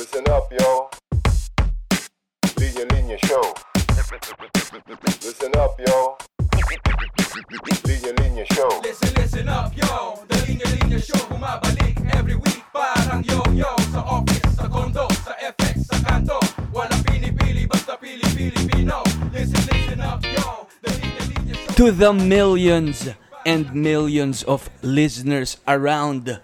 Listen 0.00 0.24
up, 0.30 0.50
yo. 0.50 0.88
Linya 2.56 2.88
Linya 2.88 3.18
Show. 3.20 3.52
Listen 5.20 5.52
up, 5.60 5.76
yo. 5.76 6.16
Linya 7.84 8.12
Linya 8.16 8.46
Show. 8.56 8.80
Listen, 8.82 9.12
listen 9.20 9.48
up, 9.50 9.76
yo 9.76 10.24
The 10.26 10.36
Linya 10.48 10.64
Linya 10.72 10.96
Show 11.04 11.20
bumabalik 11.28 12.00
every 12.16 12.34
week 12.34 12.64
Parang 12.72 13.20
yo-yo 13.28 13.76
Sa 13.92 14.00
office, 14.00 14.56
sa 14.56 14.72
condo, 14.72 15.04
sa 15.20 15.36
FX, 15.36 15.92
sa 15.92 16.00
kanto 16.00 16.40
Walang 16.72 17.04
pinipili, 17.04 17.68
basta 17.68 18.00
pili-Pilipino 18.00 19.04
Listen, 19.36 19.60
listen 19.68 20.00
up, 20.00 20.24
yo 20.24 20.64
The 20.80 20.96
Linya 20.96 21.22
Linya 21.28 21.54
Show 21.60 21.76
to 21.76 21.92
the 21.92 22.12
millions 22.16 23.12
and 23.44 23.68
millions 23.76 24.48
of 24.48 24.72
listeners 24.80 25.60
around 25.68 26.40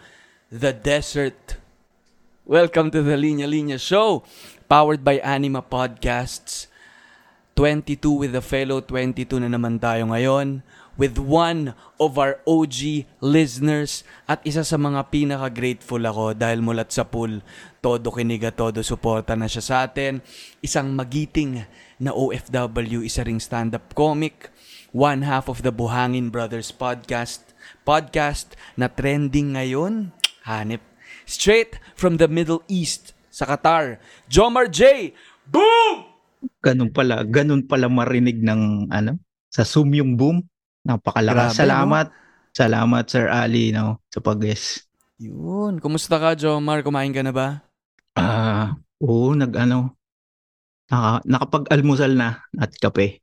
the 0.52 0.73
desert. 0.77 1.55
Welcome 2.47 2.95
to 2.95 3.03
the 3.03 3.19
Linya 3.19 3.51
Linya 3.51 3.75
Show, 3.75 4.23
powered 4.70 5.02
by 5.02 5.19
Anima 5.19 5.66
Podcasts. 5.66 6.70
22 7.59 7.98
with 8.07 8.39
the 8.39 8.45
fellow 8.45 8.79
22 8.79 9.43
na 9.43 9.51
naman 9.51 9.83
tayo 9.83 10.07
ngayon 10.07 10.62
with 10.95 11.19
one 11.19 11.75
of 11.98 12.15
our 12.15 12.39
OG 12.47 13.03
listeners 13.19 14.06
at 14.30 14.39
isa 14.47 14.62
sa 14.62 14.79
mga 14.79 15.11
pinaka-grateful 15.11 15.98
ako 15.98 16.39
dahil 16.39 16.62
mulat 16.62 16.95
sa 16.95 17.03
pool, 17.03 17.43
todo 17.83 18.15
kiniga, 18.15 18.55
todo 18.55 18.78
suporta 18.78 19.34
na 19.34 19.51
siya 19.51 19.67
sa 19.67 19.77
atin. 19.83 20.23
Isang 20.62 20.95
magiting 20.95 21.67
na 21.98 22.15
OFW, 22.15 23.03
isa 23.03 23.27
ring 23.27 23.42
stand-up 23.42 23.91
comic, 23.98 24.55
one 24.95 25.27
half 25.27 25.51
of 25.51 25.67
the 25.67 25.75
Buhangin 25.75 26.31
Brothers 26.31 26.70
podcast, 26.70 27.42
podcast 27.83 28.55
na 28.78 28.87
trending 28.87 29.59
ngayon, 29.59 30.15
hanip, 30.47 30.87
straight 31.27 31.77
from 31.98 32.16
the 32.16 32.30
Middle 32.30 32.62
East 32.71 33.12
sa 33.29 33.45
Qatar, 33.45 34.01
Jomar 34.33 34.73
J. 34.73 35.12
Boom! 35.45 36.09
Ganun 36.64 36.89
pala, 36.95 37.20
ganun 37.27 37.67
pala 37.69 37.91
marinig 37.91 38.41
ng 38.41 38.89
ano, 38.89 39.20
sa 39.53 39.67
Zoom 39.67 39.92
yung 39.92 40.17
boom. 40.17 40.41
Napakalakas. 40.87 41.53
Grabe, 41.53 41.61
Salamat. 41.67 42.06
Salamat 42.56 43.05
Sir 43.12 43.28
Ali 43.28 43.69
no 43.69 44.00
sa 44.09 44.25
pag-guest. 44.25 44.89
Yun, 45.20 45.77
kumusta 45.77 46.17
ka 46.17 46.33
Jomar? 46.33 46.81
Kumain 46.81 47.12
ka 47.12 47.20
na 47.20 47.33
ba? 47.34 47.61
Ah, 48.17 48.81
oo, 49.00 49.37
nag 49.37 49.53
ano, 49.61 49.93
naka, 50.89 51.20
nakapag-almusal 51.28 52.17
na 52.17 52.41
at 52.56 52.72
kape. 52.81 53.20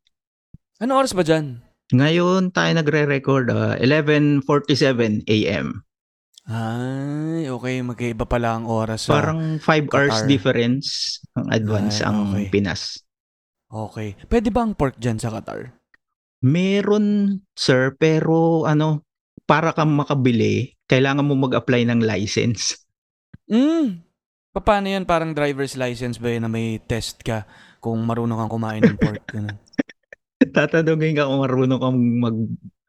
Ano 0.77 1.01
oras 1.01 1.17
ba 1.17 1.25
dyan? 1.25 1.65
Ngayon 1.93 2.53
tayo 2.53 2.71
nagre-record 2.77 3.49
ah, 3.49 3.73
11:47 3.81 5.25
AM. 5.25 5.81
Ay, 6.43 7.47
okay. 7.47 7.79
Magkaiba 7.79 8.27
pala 8.27 8.59
ang 8.59 8.67
oras. 8.67 9.07
Sa... 9.07 9.15
Parang 9.15 9.59
5 9.59 9.63
hours 9.95 10.23
Qatar. 10.23 10.27
difference 10.27 10.87
ang 11.39 11.47
advance 11.55 12.03
Ay, 12.03 12.07
ang 12.07 12.17
okay. 12.35 12.45
Pinas. 12.51 12.99
Okay. 13.71 14.09
Pwede 14.27 14.51
ba 14.51 14.67
ang 14.67 14.75
pork 14.75 14.99
dyan 14.99 15.17
sa 15.17 15.31
Qatar? 15.31 15.71
Meron 16.43 17.39
sir, 17.55 17.95
pero 17.95 18.67
ano, 18.67 19.07
para 19.47 19.71
kang 19.71 19.95
makabili, 19.95 20.75
kailangan 20.91 21.23
mo 21.23 21.39
mag-apply 21.39 21.87
ng 21.87 22.03
license. 22.03 22.75
Hmm. 23.47 24.03
Paano 24.53 24.85
yan? 24.85 25.07
Parang 25.09 25.33
driver's 25.33 25.73
license 25.79 26.21
ba 26.21 26.29
yun 26.29 26.45
na 26.45 26.51
may 26.51 26.77
test 26.83 27.25
ka 27.25 27.47
kung 27.81 28.03
marunong 28.05 28.37
kang 28.37 28.53
kumain 28.53 28.83
ng 28.83 28.99
pork? 28.99 29.23
Ganun. 29.31 29.57
Tatanungin 30.53 31.17
ka 31.17 31.25
kung 31.25 31.41
marunong 31.41 31.79
kang 31.81 31.99
mag 32.19 32.37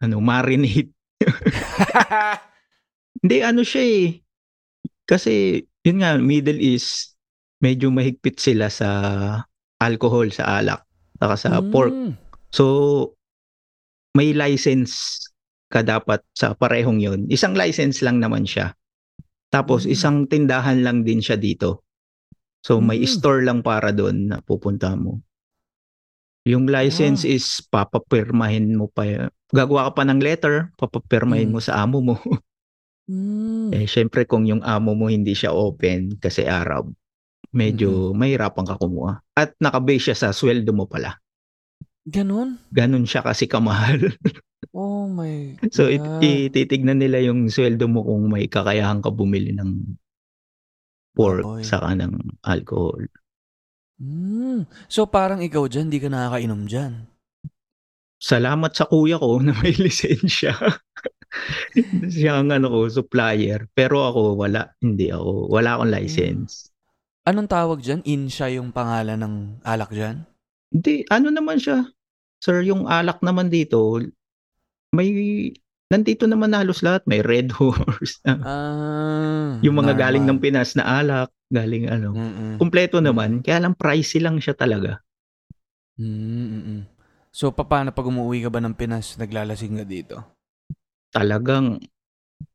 ano, 0.02 0.16
marinate. 0.20 0.92
Hindi 3.24 3.40
ano 3.40 3.64
siya 3.64 3.80
eh. 3.82 4.06
Kasi 5.08 5.64
yun 5.80 6.04
nga 6.04 6.20
Middle 6.20 6.60
East 6.60 7.16
medyo 7.64 7.88
mahigpit 7.88 8.36
sila 8.36 8.68
sa 8.68 8.88
alcohol, 9.80 10.28
sa 10.28 10.60
alak, 10.60 10.84
saka 11.16 11.34
sa 11.40 11.64
pork. 11.64 11.92
Hmm. 11.92 12.12
So 12.52 12.64
may 14.12 14.36
license 14.36 15.24
ka 15.72 15.80
dapat 15.80 16.20
sa 16.36 16.52
parehong 16.52 17.00
yun. 17.00 17.24
Isang 17.32 17.56
license 17.56 18.04
lang 18.04 18.20
naman 18.20 18.44
siya. 18.44 18.76
Tapos 19.50 19.88
Mm. 19.88 19.90
isang 19.90 20.16
tindahan 20.28 20.84
lang 20.84 21.02
din 21.02 21.18
siya 21.18 21.40
dito. 21.40 21.82
So 22.60 22.78
may 22.78 23.02
Mm. 23.02 23.10
store 23.10 23.40
lang 23.42 23.64
para 23.64 23.90
doon 23.90 24.30
na 24.30 24.38
pupunta 24.44 24.92
mo. 24.94 25.24
Yung 26.44 26.68
license 26.68 27.24
Ah. 27.24 27.32
is 27.32 27.64
papapirmahin 27.72 28.76
mo 28.76 28.86
pa. 28.86 29.32
Gagawa 29.48 29.88
ka 29.90 29.92
pa 29.98 30.02
ng 30.04 30.20
letter, 30.20 30.70
papapirmahin 30.76 31.48
Mm. 31.48 31.54
mo 31.56 31.60
sa 31.64 31.80
amo 31.80 31.98
mo. 32.04 32.16
Hmm. 33.08 33.74
eh 33.74 33.86
syempre 33.90 34.24
kung 34.30 34.44
yung 34.50 34.62
amo 34.64 34.92
mo 34.96 35.06
hindi 35.10 35.32
siya 35.36 35.50
open 35.52 36.16
kasi 36.22 36.46
Arab, 36.46 36.92
medyo 37.54 38.12
mahirapan 38.16 38.66
ka 38.68 38.76
kumuha. 38.80 39.14
At 39.36 39.56
nakabase 39.62 40.12
siya 40.12 40.16
sa 40.18 40.28
sweldo 40.36 40.72
mo 40.76 40.86
pala. 40.88 41.18
Ganon? 42.14 42.58
Ganon 42.76 43.04
siya 43.08 43.22
kasi 43.24 43.44
kamahal. 43.48 44.00
Oh 44.74 45.08
my 45.08 45.58
So 45.76 45.82
it, 45.92 46.02
God. 46.02 46.24
ititignan 46.24 46.98
nila 47.02 47.20
yung 47.20 47.40
sweldo 47.52 47.84
mo 47.90 48.00
kung 48.08 48.24
may 48.32 48.48
kakayahan 48.48 49.00
ka 49.04 49.10
bumili 49.12 49.52
ng 49.52 49.70
pork 51.16 51.46
Baboy. 51.46 51.62
saka 51.62 51.90
ng 51.98 52.14
alcohol. 52.46 53.02
Hmm. 54.02 54.58
So 54.94 55.02
parang 55.14 55.40
ikaw 55.48 55.64
dyan, 55.72 55.86
di 55.92 55.98
ka 56.02 56.08
nakakainom 56.10 56.62
dyan. 56.70 56.92
Salamat 58.18 58.72
sa 58.74 58.88
kuya 58.90 59.16
ko 59.22 59.38
na 59.44 59.52
may 59.60 59.74
lisensya. 59.76 60.52
Siya 62.14 62.40
ang 62.40 62.50
ano 62.54 62.70
ko, 62.70 62.78
supplier. 62.88 63.66
Pero 63.74 64.04
ako 64.06 64.38
wala, 64.38 64.72
hindi 64.80 65.10
ako, 65.10 65.50
wala 65.50 65.78
akong 65.78 65.92
license. 65.92 66.70
Anong 67.24 67.48
tawag 67.48 67.80
dyan? 67.80 68.04
Insha 68.04 68.52
yung 68.52 68.68
pangalan 68.70 69.16
ng 69.16 69.34
alak 69.64 69.90
dyan? 69.90 70.28
Hindi, 70.68 71.08
ano 71.08 71.32
naman 71.32 71.56
siya? 71.56 71.88
Sir, 72.44 72.60
yung 72.66 72.84
alak 72.84 73.24
naman 73.24 73.48
dito, 73.48 73.96
may, 74.92 75.08
nandito 75.88 76.28
naman 76.28 76.52
halos 76.52 76.84
lahat. 76.84 77.08
May 77.08 77.24
Red 77.24 77.48
Horse. 77.56 78.20
Ah. 78.28 79.56
yung 79.64 79.80
mga 79.80 79.96
normal. 79.96 80.02
galing 80.04 80.24
ng 80.28 80.38
Pinas 80.42 80.76
na 80.76 80.84
alak, 81.00 81.30
galing 81.48 81.88
ano. 81.88 82.12
Mm-mm. 82.12 82.60
Kumpleto 82.60 83.00
naman, 83.00 83.40
kaya 83.40 83.64
lang 83.64 83.72
pricey 83.72 84.20
lang 84.20 84.36
siya 84.36 84.52
talaga. 84.52 85.00
Mm-mm. 85.96 86.84
So, 87.34 87.50
paano 87.50 87.90
pag 87.90 88.06
umuwi 88.06 88.46
ka 88.46 88.50
ba 88.52 88.62
ng 88.62 88.76
Pinas, 88.78 89.16
naglalasing 89.18 89.80
ka 89.80 89.86
dito? 89.88 90.33
Talagang 91.14 91.78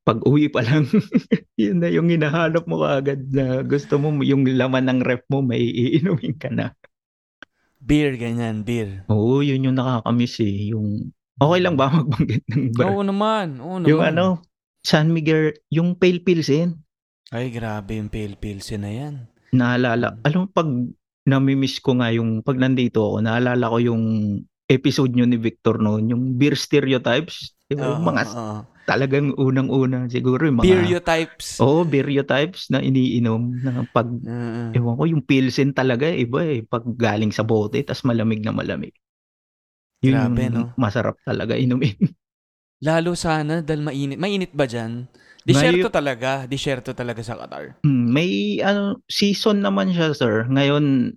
pag 0.03 0.19
uwi 0.27 0.51
pa 0.51 0.59
lang, 0.59 0.83
yun 1.61 1.79
na 1.79 1.87
yung 1.87 2.11
hinahanap 2.11 2.67
mo 2.67 2.83
agad 2.83 3.29
na 3.31 3.63
gusto 3.63 3.95
mo 3.95 4.11
yung 4.19 4.43
laman 4.43 4.89
ng 4.91 4.99
ref 5.05 5.23
mo, 5.31 5.39
may 5.39 5.61
iinumin 5.63 6.35
ka 6.35 6.51
na. 6.51 6.75
Beer, 7.79 8.19
ganyan, 8.19 8.67
beer. 8.67 9.07
Oo, 9.07 9.39
yun 9.39 9.63
yung 9.63 9.77
nakakamiss 9.79 10.43
eh. 10.43 10.75
Yung, 10.75 11.15
okay 11.39 11.59
lang 11.63 11.79
ba 11.79 11.87
magbanggit 11.95 12.43
ng 12.51 12.63
brand? 12.75 12.89
Oo 12.91 13.01
naman, 13.07 13.47
oo 13.63 13.79
naman. 13.79 13.87
yung 13.87 14.01
ano, 14.03 14.25
San 14.83 15.15
Miguel, 15.15 15.55
yung 15.71 15.95
Pale 15.95 16.19
Pilsen, 16.19 16.75
Ay, 17.29 17.53
grabe 17.53 17.93
yung 18.01 18.09
pale 18.09 18.33
pilsen 18.41 18.81
na 18.81 18.89
yan. 18.89 19.15
naalala, 19.53 20.17
alam 20.25 20.39
mo 20.43 20.47
pag 20.49 20.65
namimiss 21.29 21.77
ko 21.77 22.01
nga 22.01 22.09
yung, 22.09 22.41
pag 22.41 22.57
nandito 22.57 23.05
ako, 23.05 23.21
naalala 23.21 23.69
ko 23.69 23.77
yung 23.77 24.03
episode 24.69 25.11
nyo 25.17 25.25
ni 25.25 25.35
Victor 25.41 25.81
noon, 25.81 26.13
yung 26.13 26.23
beer 26.37 26.53
stereotypes, 26.53 27.57
yung 27.73 27.81
Oo, 27.81 28.05
mga 28.05 28.21
oo. 28.29 28.57
talagang 28.85 29.33
unang-una, 29.37 30.05
siguro 30.09 30.45
yung 30.45 30.61
mga, 30.61 30.65
Stereotypes. 30.69 31.47
Oo, 31.61 31.81
stereotypes 31.85 32.69
na 32.73 32.79
iniinom 32.81 33.41
na 33.65 33.83
pag 33.89 34.07
Mm-mm. 34.07 34.69
Ewan 34.77 34.95
ko, 35.01 35.03
yung 35.09 35.25
Pilsen 35.25 35.73
talaga, 35.73 36.05
iba 36.13 36.45
eh. 36.45 36.61
Pag 36.61 36.85
galing 36.93 37.33
sa 37.33 37.41
bote, 37.41 37.81
tas 37.81 38.05
malamig 38.05 38.45
na 38.45 38.53
malamig. 38.53 38.93
Yun 40.05 40.13
Grabe, 40.13 40.41
yung 40.45 40.53
no? 40.53 40.63
masarap 40.77 41.17
talaga 41.25 41.57
inumin. 41.57 41.97
Lalo 42.85 43.11
sana, 43.11 43.59
dahil 43.59 43.83
mainit. 43.83 44.15
Mainit 44.15 44.51
ba 44.55 44.63
dyan? 44.63 45.09
Disyerto 45.43 45.91
talaga. 45.91 46.45
Disyerto 46.47 46.95
talaga 46.95 47.19
sa 47.25 47.35
Qatar. 47.35 47.75
Hmm, 47.83 48.13
May 48.13 48.59
ano, 48.63 49.03
season 49.11 49.59
naman 49.59 49.91
siya, 49.91 50.15
sir. 50.15 50.47
Ngayon, 50.47 51.15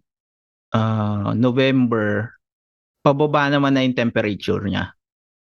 ah, 0.75 1.37
November, 1.39 2.35
pababa 3.03 3.51
naman 3.51 3.75
na 3.75 3.83
yung 3.85 3.99
temperature 3.99 4.63
niya. 4.65 4.95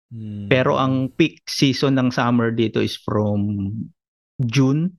Hmm. 0.09 0.49
Pero 0.49 0.79
ang 0.79 1.13
peak 1.13 1.45
season 1.45 1.93
ng 1.99 2.09
summer 2.09 2.49
dito 2.49 2.81
is 2.81 2.97
from 2.97 3.69
June 4.41 4.97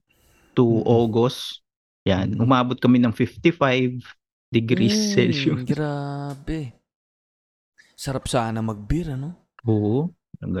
to 0.55 0.63
Mm-mm. 0.63 0.87
August. 0.87 1.65
Yan, 2.07 2.39
umabot 2.39 2.77
kami 2.79 2.97
ng 3.01 3.13
55 3.13 4.01
degrees 4.49 4.95
Mm, 4.95 5.11
Celsius. 5.13 5.61
Grabe. 5.71 6.79
Sarap 7.93 8.25
sana 8.25 8.63
mag-beer, 8.65 9.13
ano? 9.13 9.51
Oo. 9.67 10.09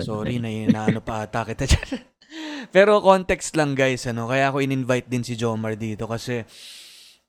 Sorry, 0.05 0.37
na 0.37 0.51
naano 0.69 1.01
pa 1.01 1.25
ata 1.25 1.41
kita 1.41 1.65
dyan. 1.65 2.05
Pero 2.75 3.01
context 3.01 3.57
lang 3.57 3.73
guys, 3.73 4.05
ano, 4.05 4.29
kaya 4.29 4.53
ako 4.53 4.61
in-invite 4.61 5.09
din 5.09 5.25
si 5.25 5.33
Jomar 5.33 5.73
dito 5.75 6.05
kasi 6.05 6.45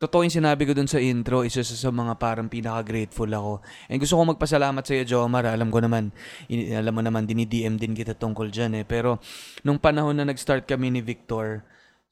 totoo 0.03 0.27
yung 0.27 0.35
sinabi 0.35 0.67
ko 0.67 0.75
dun 0.75 0.91
sa 0.91 0.99
intro, 0.99 1.47
isa 1.47 1.63
sa, 1.63 1.95
mga 1.95 2.19
parang 2.19 2.51
pinaka-grateful 2.51 3.31
ako. 3.31 3.63
And 3.87 4.03
gusto 4.03 4.19
ko 4.19 4.23
magpasalamat 4.35 4.83
sa 4.83 4.99
iyo, 4.99 5.05
Jomar. 5.07 5.47
Alam 5.47 5.71
ko 5.71 5.79
naman, 5.79 6.11
in- 6.51 6.75
alam 6.75 6.91
mo 6.91 7.07
naman, 7.07 7.23
dinidm 7.23 7.79
din 7.79 7.95
kita 7.95 8.19
tungkol 8.19 8.51
dyan 8.51 8.83
eh. 8.83 8.85
Pero 8.85 9.23
nung 9.63 9.79
panahon 9.79 10.19
na 10.19 10.27
nag-start 10.27 10.67
kami 10.67 10.91
ni 10.91 11.01
Victor, 11.01 11.63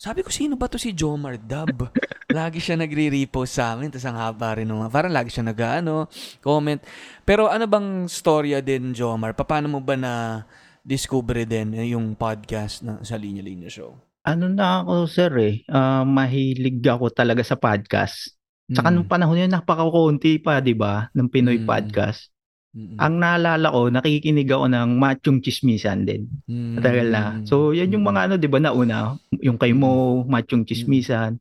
Sabi 0.01 0.25
ko, 0.25 0.33
sino 0.33 0.57
ba 0.57 0.65
to 0.65 0.81
si 0.81 0.97
Jomar 0.97 1.37
Dub? 1.37 1.93
lagi 2.33 2.57
siya 2.57 2.73
nagre-repost 2.81 3.61
sa 3.61 3.77
amin, 3.77 3.93
tapos 3.93 4.09
ang 4.09 4.17
haba 4.17 4.57
rin 4.57 4.65
naman. 4.65 4.89
Parang 4.89 5.13
lagi 5.13 5.29
siya 5.29 5.45
nag 5.45 5.61
ano, 5.61 6.09
comment. 6.41 6.81
Pero 7.29 7.53
ano 7.53 7.69
bang 7.69 8.09
storya 8.09 8.65
din, 8.65 8.97
Jomar? 8.97 9.37
Paano 9.37 9.69
mo 9.69 9.85
ba 9.85 10.01
na 10.01 10.49
discover 10.81 11.45
din 11.45 11.77
yung 11.85 12.17
podcast 12.17 12.81
na 12.81 13.05
sa 13.05 13.21
Linya 13.21 13.45
Linya 13.45 13.69
Show? 13.69 14.10
Ano 14.31 14.47
na 14.47 14.87
ako, 14.87 15.11
sir 15.11 15.33
eh. 15.43 15.55
Ah, 15.67 16.07
mahilig 16.07 16.79
ako 16.87 17.11
talaga 17.11 17.43
sa 17.43 17.59
podcast. 17.59 18.31
Tsaka 18.71 18.87
Mm. 18.87 18.95
nung 18.95 19.11
panahon 19.11 19.43
yun, 19.43 19.51
napakakunti 19.51 20.39
pa, 20.39 20.63
di 20.63 20.71
ba? 20.71 21.11
Ng 21.11 21.27
Pinoy 21.27 21.59
Mm. 21.59 21.67
podcast. 21.67 22.31
Mm-mm. 22.71 23.03
Ang 23.03 23.19
naalala 23.19 23.75
ko, 23.75 23.91
nakikinig 23.91 24.47
ako 24.47 24.71
ng 24.71 24.89
Machong 24.95 25.43
Chismisan 25.43 26.07
din. 26.07 26.31
Mm. 26.47 26.79
Matagal 26.79 27.09
na. 27.11 27.23
So, 27.43 27.75
yan 27.75 27.91
yung 27.91 28.07
mga 28.07 28.31
ano, 28.31 28.35
di 28.39 28.47
ba, 28.47 28.63
nauna. 28.63 29.19
Yung 29.43 29.59
kay 29.59 29.75
Mo, 29.75 30.23
Machong 30.23 30.63
Chismisan. 30.63 31.35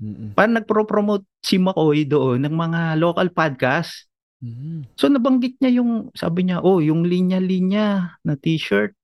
Mm-mm. 0.00 0.32
Parang 0.32 0.56
nagpro-promote 0.56 1.28
si 1.44 1.60
Makoy 1.60 2.08
doon 2.08 2.48
ng 2.48 2.56
mga 2.56 2.96
local 2.96 3.28
podcast. 3.28 4.08
Mm. 4.40 4.88
So, 4.96 5.12
nabanggit 5.12 5.60
niya 5.60 5.84
yung, 5.84 6.08
sabi 6.16 6.48
niya, 6.48 6.64
oh, 6.64 6.80
yung 6.80 7.04
linya-linya 7.04 8.16
na 8.24 8.34
t-shirt, 8.40 8.96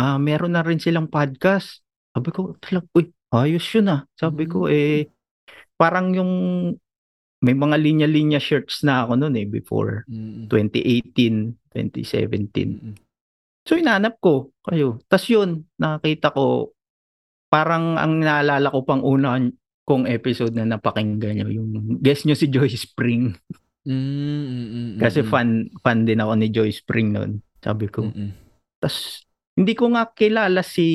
ah 0.00 0.16
meron 0.16 0.56
na 0.56 0.64
rin 0.64 0.80
silang 0.80 1.12
podcast. 1.12 1.84
Sabi 2.16 2.32
ko, 2.32 2.56
talag, 2.64 2.88
uy, 2.96 3.12
ayos 3.36 3.68
yun 3.76 3.92
ah. 3.92 4.08
Sabi 4.16 4.48
ko, 4.48 4.72
eh, 4.72 5.04
parang 5.76 6.16
yung, 6.16 6.32
may 7.44 7.52
mga 7.52 7.76
linya-linya 7.76 8.40
shirts 8.40 8.80
na 8.80 9.04
ako 9.04 9.20
noon 9.20 9.36
eh, 9.36 9.44
before 9.44 10.08
Mm-mm. 10.08 10.48
2018, 10.48 11.60
2017. 11.76 12.40
Mm-mm. 12.72 12.96
So, 13.68 13.76
inanap 13.76 14.16
ko 14.24 14.56
kayo. 14.64 14.96
Tapos 15.04 15.28
yun, 15.28 15.68
nakita 15.76 16.32
ko, 16.32 16.72
parang 17.52 18.00
ang 18.00 18.24
naalala 18.24 18.72
ko 18.72 18.80
pang 18.88 19.04
una 19.04 19.36
kong 19.84 20.08
episode 20.08 20.56
na 20.56 20.64
napakinggan 20.64 21.44
nyo, 21.44 21.46
yung 21.52 22.00
guest 22.00 22.24
nyo 22.24 22.32
si 22.32 22.48
Joy 22.48 22.72
Spring. 22.72 23.36
Mm-mm. 23.84 24.96
Kasi 24.96 25.20
fan, 25.20 25.68
fan 25.84 26.08
din 26.08 26.24
ako 26.24 26.32
ni 26.40 26.48
Joy 26.48 26.72
Spring 26.72 27.12
noon. 27.12 27.44
Sabi 27.60 27.92
ko. 27.92 28.08
Tapos, 28.80 29.28
hindi 29.54 29.76
ko 29.76 29.92
nga 29.92 30.08
kilala 30.10 30.64
si, 30.64 30.88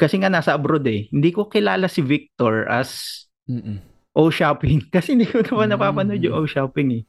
kasi 0.00 0.16
nga 0.16 0.32
nasa 0.32 0.56
abroad 0.56 0.88
eh, 0.88 1.12
hindi 1.12 1.28
ko 1.28 1.52
kilala 1.52 1.84
si 1.84 2.00
Victor 2.00 2.64
as 2.72 3.20
Mm-mm. 3.50 3.90
O 4.14 4.30
Shopping. 4.30 4.86
Kasi 4.94 5.18
hindi 5.18 5.26
ko 5.26 5.42
naman 5.42 5.74
napapanood 5.74 6.22
yung 6.22 6.38
O 6.38 6.46
Shopping 6.46 7.02
eh. 7.02 7.04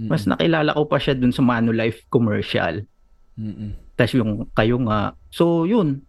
Mm-mm. 0.00 0.08
Mas 0.08 0.24
nakilala 0.24 0.72
ko 0.72 0.88
pa 0.88 0.96
siya 0.96 1.16
dun 1.16 1.32
sa 1.32 1.44
Manulife 1.44 2.04
commercial. 2.08 2.84
Mm-mm. 3.36 3.76
Tapos 3.96 4.12
yung 4.16 4.48
kayo 4.56 4.80
nga. 4.88 5.12
So, 5.28 5.68
yun. 5.68 6.04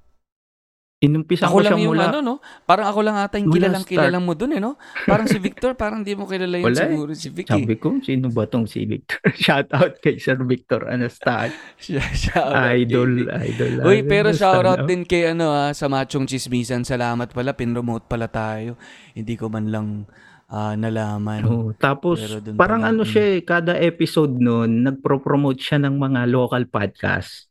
Inumpisa 0.98 1.46
Ako 1.46 1.62
ko 1.62 1.70
lang 1.70 1.78
yung 1.78 1.94
mula. 1.94 2.10
ano, 2.10 2.26
no? 2.26 2.36
Parang 2.66 2.90
ako 2.90 3.06
lang 3.06 3.22
ata 3.22 3.38
yung 3.38 3.54
kilalang 3.54 3.86
start. 3.86 3.94
kilalang 4.02 4.26
mo 4.26 4.34
dun, 4.34 4.58
eh, 4.58 4.58
no? 4.58 4.82
Parang 5.06 5.30
si 5.30 5.38
Victor, 5.38 5.78
parang 5.78 6.02
di 6.02 6.18
mo 6.18 6.26
kilala 6.26 6.58
yun 6.58 6.66
Wala 6.66 6.74
eh. 6.74 6.90
siguro 6.90 7.12
si 7.14 7.30
Vicky. 7.30 7.54
Sabi 7.54 7.78
ko, 7.78 8.02
sino 8.02 8.34
ba 8.34 8.50
tong 8.50 8.66
si 8.66 8.82
Victor? 8.90 9.22
Shout 9.46 9.70
out 9.78 10.02
kay 10.02 10.18
Sir 10.18 10.42
Victor 10.42 10.90
Anastas. 10.90 11.54
Siya, 11.86 12.02
shoutout 12.02 12.74
idol, 12.74 13.30
kay 13.30 13.54
idol. 13.54 13.74
Uy, 13.86 14.02
pero 14.10 14.34
shoutout 14.34 14.82
no? 14.82 14.88
din 14.90 15.06
kay 15.06 15.38
ano 15.38 15.54
ha, 15.54 15.70
sa 15.78 15.86
Machong 15.86 16.26
Chismisan. 16.26 16.82
Salamat 16.82 17.30
pala, 17.30 17.54
pinromote 17.54 18.10
pala 18.10 18.26
tayo. 18.26 18.74
Hindi 19.14 19.38
ko 19.38 19.54
man 19.54 19.70
lang 19.70 20.10
ah, 20.50 20.74
nalaman. 20.74 21.46
Oo, 21.46 21.78
tapos 21.78 22.26
parang 22.58 22.82
pala, 22.82 22.90
ano 22.90 23.06
siya 23.06 23.38
eh, 23.38 23.46
kada 23.46 23.78
episode 23.78 24.34
nun, 24.42 24.82
nagpro-promote 24.82 25.62
siya 25.62 25.78
ng 25.78 25.94
mga 25.94 26.26
local 26.26 26.66
podcast. 26.66 27.46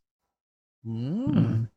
Mm. 0.83 1.31
Mm. 1.31 1.76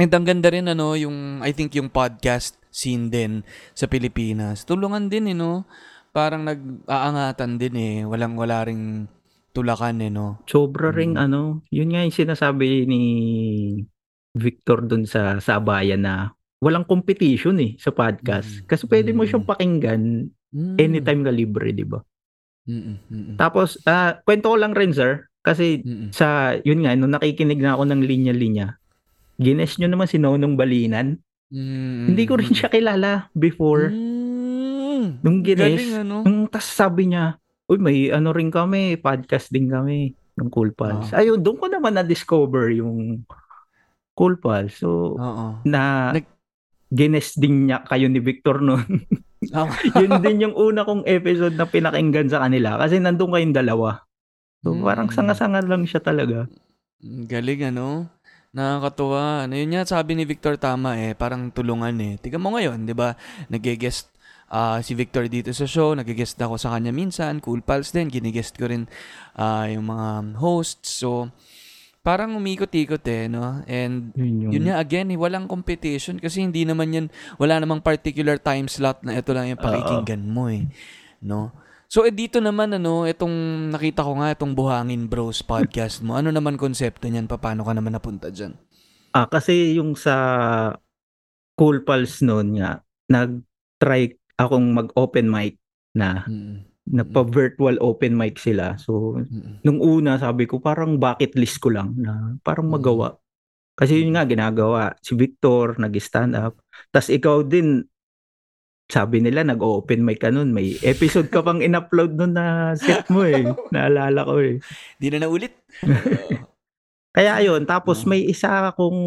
And 0.00 0.08
ang 0.16 0.24
ganda 0.24 0.48
rin 0.48 0.64
ano, 0.64 0.96
yung 0.96 1.44
I 1.44 1.52
think 1.52 1.76
yung 1.76 1.92
podcast 1.92 2.56
scene 2.72 3.12
din 3.12 3.44
sa 3.76 3.84
Pilipinas. 3.84 4.64
Tulungan 4.64 5.12
din 5.12 5.28
eh, 5.28 5.36
no? 5.36 5.68
Parang 6.16 6.40
nag-aangatan 6.48 7.60
din 7.60 7.74
eh. 7.76 7.96
Walang 8.08 8.32
wala 8.40 8.64
ring 8.64 9.04
tulakan 9.52 10.00
eh, 10.00 10.08
no? 10.08 10.40
Sobra 10.48 10.88
ring 10.88 11.20
Mm. 11.20 11.24
ano, 11.28 11.40
yun 11.68 11.92
nga 11.92 12.00
yung 12.00 12.16
sinasabi 12.16 12.88
ni 12.88 13.02
Victor 14.32 14.88
dun 14.88 15.04
sa 15.04 15.36
Sabayan 15.36 16.00
na 16.00 16.32
walang 16.64 16.88
competition 16.88 17.60
eh 17.60 17.76
sa 17.76 17.92
podcast. 17.92 18.64
Mm. 18.64 18.66
Kasi 18.72 18.82
pwede 18.88 19.10
mo 19.12 19.26
Mm. 19.26 19.28
siyang 19.28 19.46
pakinggan 19.46 20.02
Mm. 20.50 20.76
anytime 20.80 21.20
ka 21.20 21.32
libre, 21.34 21.76
di 21.76 21.84
ba? 21.84 22.00
Tapos, 23.36 23.76
ah 23.84 24.16
kwento 24.24 24.48
ko 24.48 24.56
lang 24.56 24.72
rin 24.72 24.94
sir, 24.94 25.26
kasi 25.42 25.82
mm-mm. 25.82 26.08
sa, 26.14 26.54
yun 26.62 26.86
nga, 26.86 26.94
nung 26.94 27.12
nakikinig 27.12 27.58
na 27.58 27.74
ako 27.74 27.84
ng 27.84 28.00
linya-linya, 28.06 28.78
gines 29.40 29.72
nyo 29.76 29.88
naman 29.88 30.04
si 30.04 30.20
Nonong 30.20 30.54
Balinan. 30.54 31.16
Mm, 31.48 32.12
Hindi 32.12 32.24
ko 32.28 32.36
rin 32.36 32.52
siya 32.52 32.68
kilala 32.68 33.32
before. 33.32 33.88
Mm. 33.88 35.24
Nung 35.24 35.40
gines, 35.40 35.80
Galing 35.80 35.94
ano? 35.98 36.16
Nung 36.22 36.44
tas 36.46 36.68
sabi 36.68 37.08
niya, 37.08 37.40
uy, 37.66 37.80
may 37.80 37.98
ano 38.08 38.30
rin 38.30 38.52
kami, 38.52 38.94
podcast 38.96 39.48
din 39.48 39.66
kami 39.66 40.12
ng 40.36 40.48
Cool 40.48 40.70
Pals. 40.70 41.10
Ah. 41.10 41.24
Ayun, 41.24 41.40
doon 41.40 41.56
ko 41.56 41.66
naman 41.66 41.96
na-discover 41.96 42.70
yung 42.70 43.24
Cool 44.12 44.36
Pals. 44.36 44.76
So, 44.76 45.16
Oo. 45.16 45.64
na 45.64 46.12
Nag- 46.12 46.28
gines 46.86 47.32
din 47.34 47.66
niya 47.66 47.80
kayo 47.82 48.06
ni 48.06 48.20
Victor 48.20 48.60
noon. 48.60 48.84
Ah, 49.56 49.64
Yun 49.96 50.20
din 50.20 50.44
yung 50.44 50.52
una 50.52 50.84
kong 50.84 51.08
episode 51.08 51.56
na 51.56 51.64
pinakinggan 51.64 52.28
sa 52.28 52.44
kanila 52.44 52.76
kasi 52.76 53.00
nandun 53.00 53.32
kayong 53.32 53.56
dalawa. 53.56 54.04
So, 54.60 54.76
Mm. 54.76 54.84
parang 54.84 55.08
sanga-sanga 55.08 55.64
lang 55.64 55.88
siya 55.88 55.96
talaga. 55.96 56.44
Galing 57.00 57.72
ano? 57.72 58.04
Nakakatuwa. 58.50 59.46
Ano 59.46 59.54
yun 59.54 59.70
nga 59.70 59.86
sabi 59.86 60.18
ni 60.18 60.26
Victor 60.26 60.58
tama 60.58 60.98
eh, 60.98 61.14
parang 61.14 61.54
tulungan 61.54 61.94
eh. 62.02 62.18
Tingnan 62.18 62.42
mo 62.42 62.50
ngayon, 62.58 62.82
'di 62.82 62.94
ba? 62.98 63.14
Nag-guest 63.46 64.10
ah, 64.50 64.82
si 64.82 64.98
Victor 64.98 65.30
dito 65.30 65.54
sa 65.54 65.64
show, 65.70 65.94
nag-guest 65.94 66.34
ako 66.42 66.58
sa 66.58 66.74
kanya 66.74 66.90
minsan, 66.90 67.38
Cool 67.38 67.62
Pals 67.62 67.94
din, 67.94 68.10
ginigest 68.10 68.58
ko 68.58 68.66
rin 68.66 68.90
ah, 69.38 69.70
yung 69.70 69.86
mga 69.86 70.34
hosts. 70.42 70.98
So 70.98 71.30
parang 72.00 72.34
umikot-ikot 72.34 73.04
eh, 73.06 73.28
no? 73.30 73.62
And 73.68 74.10
Yun 74.16 74.48
yung... 74.48 74.52
yun 74.56 74.64
nga 74.72 74.80
again, 74.82 75.12
eh, 75.14 75.18
walang 75.20 75.46
competition 75.46 76.18
kasi 76.18 76.42
hindi 76.42 76.64
naman 76.64 76.90
yan, 76.90 77.06
wala 77.36 77.60
namang 77.60 77.84
particular 77.84 78.40
time 78.40 78.66
slot 78.66 79.04
na 79.04 79.20
ito 79.20 79.30
lang 79.36 79.52
yung 79.52 79.60
pakikinggan 79.60 80.24
mo 80.26 80.48
eh. 80.48 80.64
No? 81.20 81.52
So 81.90 82.06
eh, 82.06 82.14
dito 82.14 82.38
naman 82.38 82.70
ano, 82.70 83.02
itong 83.02 83.66
nakita 83.74 84.06
ko 84.06 84.22
nga 84.22 84.30
itong 84.30 84.54
Buhangin 84.54 85.10
Bros 85.10 85.42
podcast 85.42 86.06
mo. 86.06 86.14
Ano 86.14 86.30
naman 86.30 86.54
konsepto 86.54 87.10
niyan? 87.10 87.26
Paano 87.26 87.66
ka 87.66 87.74
naman 87.74 87.98
napunta 87.98 88.30
diyan? 88.30 88.54
Ah, 89.10 89.26
kasi 89.26 89.74
yung 89.74 89.98
sa 89.98 90.14
Cool 91.58 91.82
Pals 91.82 92.22
noon 92.22 92.62
nga, 92.62 92.78
nag-try 93.10 94.14
akong 94.38 94.70
mag-open 94.70 95.26
mic 95.26 95.58
na 95.90 96.22
Mm. 96.30 96.62
nagpa-virtual 96.94 97.82
open 97.82 98.14
mic 98.14 98.38
sila. 98.38 98.78
So, 98.78 99.18
Mm. 99.18 99.58
nung 99.66 99.82
una 99.82 100.14
sabi 100.14 100.46
ko 100.46 100.62
parang 100.62 100.94
bucket 100.94 101.34
list 101.34 101.58
ko 101.58 101.74
lang 101.74 101.98
na 101.98 102.38
parang 102.46 102.70
magawa. 102.70 103.18
Kasi 103.74 103.98
yun 103.98 104.14
nga 104.14 104.22
ginagawa. 104.22 104.94
Si 105.02 105.18
Victor 105.18 105.74
nag-stand 105.74 106.38
up. 106.38 106.54
Tapos 106.94 107.10
ikaw 107.10 107.42
din 107.42 107.82
sabi 108.90 109.22
nila 109.22 109.46
nag-open 109.46 110.02
mic 110.02 110.20
ka 110.20 110.28
nun. 110.28 110.50
May 110.50 110.74
episode 110.82 111.30
ka 111.30 111.40
pang 111.40 111.62
in-upload 111.62 112.14
nun 112.14 112.34
na 112.34 112.74
set 112.74 113.06
mo 113.08 113.22
eh. 113.22 113.46
Naalala 113.74 114.26
ko 114.26 114.36
eh. 114.38 114.58
Di 114.98 115.08
na 115.08 115.22
naulit. 115.22 115.54
Kaya 117.16 117.38
ayun, 117.38 117.66
tapos 117.66 118.06
Oh. 118.06 118.08
may 118.08 118.22
isa 118.22 118.70
akong 118.70 119.00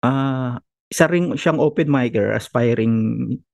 ah 0.00 0.60
isa 0.88 1.08
ring 1.08 1.32
siyang 1.34 1.56
open 1.58 1.88
micer, 1.88 2.32
aspiring 2.32 2.94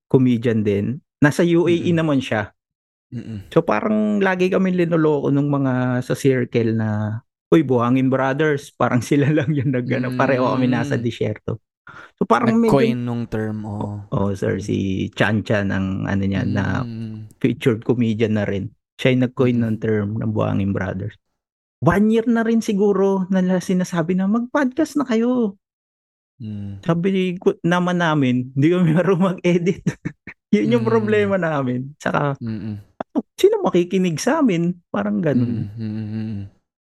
comedian 0.06 0.62
din. 0.62 0.98
Nasa 1.18 1.42
UAE 1.42 1.94
Mm. 1.94 1.98
naman 1.98 2.18
siya. 2.18 2.50
Mm-mm. 3.10 3.50
So 3.50 3.62
parang 3.62 4.18
lagi 4.18 4.50
kami 4.50 4.70
linoloko 4.70 5.30
nung 5.30 5.50
mga 5.50 5.98
sa 6.00 6.14
circle 6.14 6.74
na 6.74 7.20
Uy, 7.50 7.66
Buhangin 7.66 8.06
Brothers, 8.06 8.70
parang 8.70 9.02
sila 9.06 9.30
lang 9.30 9.50
yung 9.50 9.74
nag 9.74 9.86
ano, 9.90 10.14
pareho 10.14 10.46
kami 10.50 10.66
nasa 10.66 10.94
Mm. 10.94 11.02
disyerto. 11.02 11.58
So 12.16 12.24
parang 12.24 12.60
may 12.60 12.68
Nag-coin 12.68 13.00
nung 13.00 13.24
term. 13.26 13.64
Oh. 13.64 14.04
Oh, 14.08 14.30
sir, 14.32 14.58
si 14.58 15.08
Chan 15.12 15.42
Chan 15.42 15.68
ang 15.68 16.04
ano 16.04 16.22
niya 16.22 16.44
na 16.44 16.84
Mm. 16.84 17.32
featured 17.38 17.82
comedian 17.82 18.36
na 18.36 18.44
rin. 18.44 18.68
Siya 18.96 19.12
yung 19.12 19.24
nag-coin 19.24 19.56
Mm. 19.56 19.64
ng 19.64 19.76
term 19.78 20.08
ng 20.18 20.30
Buhangin 20.30 20.70
Brothers. 20.70 21.16
One 21.80 22.12
year 22.12 22.28
na 22.28 22.44
rin 22.44 22.60
siguro 22.60 23.24
na 23.28 23.40
sinasabi 23.56 24.12
na 24.12 24.28
mag-podcast 24.28 24.94
na 24.94 25.08
kayo. 25.08 25.56
Mm. 26.36 26.80
Sabi 26.80 27.36
naman 27.62 27.98
namin, 27.98 28.52
hindi 28.52 28.68
kami 28.68 28.92
marunong 28.96 29.36
mag-edit. 29.36 29.80
Yun 30.54 30.76
yung 30.76 30.84
Mm. 30.84 30.92
problema 30.92 31.36
namin. 31.36 31.94
Saka, 31.96 32.36
Mm-mm. 32.36 32.76
sino 33.32 33.62
makikinig 33.62 34.18
sa 34.18 34.40
amin? 34.40 34.76
Parang 34.88 35.20
ganun. 35.20 35.72
Mm-mm. 35.72 36.36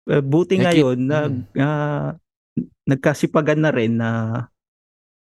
Eh, 0.06 0.22
buti 0.22 0.54
Nakik- 0.54 0.62
ngayon, 0.62 0.98
mm. 1.02 1.08
nag, 1.10 1.34
ah, 1.58 2.14
nagkasipagan 2.86 3.60
na 3.60 3.70
rin 3.74 3.98
na 3.98 4.10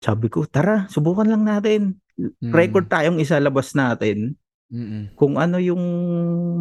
sabi 0.04 0.28
ko, 0.28 0.44
tara, 0.44 0.84
subukan 0.92 1.24
lang 1.24 1.48
natin. 1.48 1.96
Mm. 2.20 2.52
Record 2.52 2.92
tayong 2.92 3.16
isalabas 3.16 3.72
natin. 3.72 4.36
Mm-mm. 4.68 5.16
Kung 5.16 5.40
ano 5.40 5.56
yung 5.56 5.80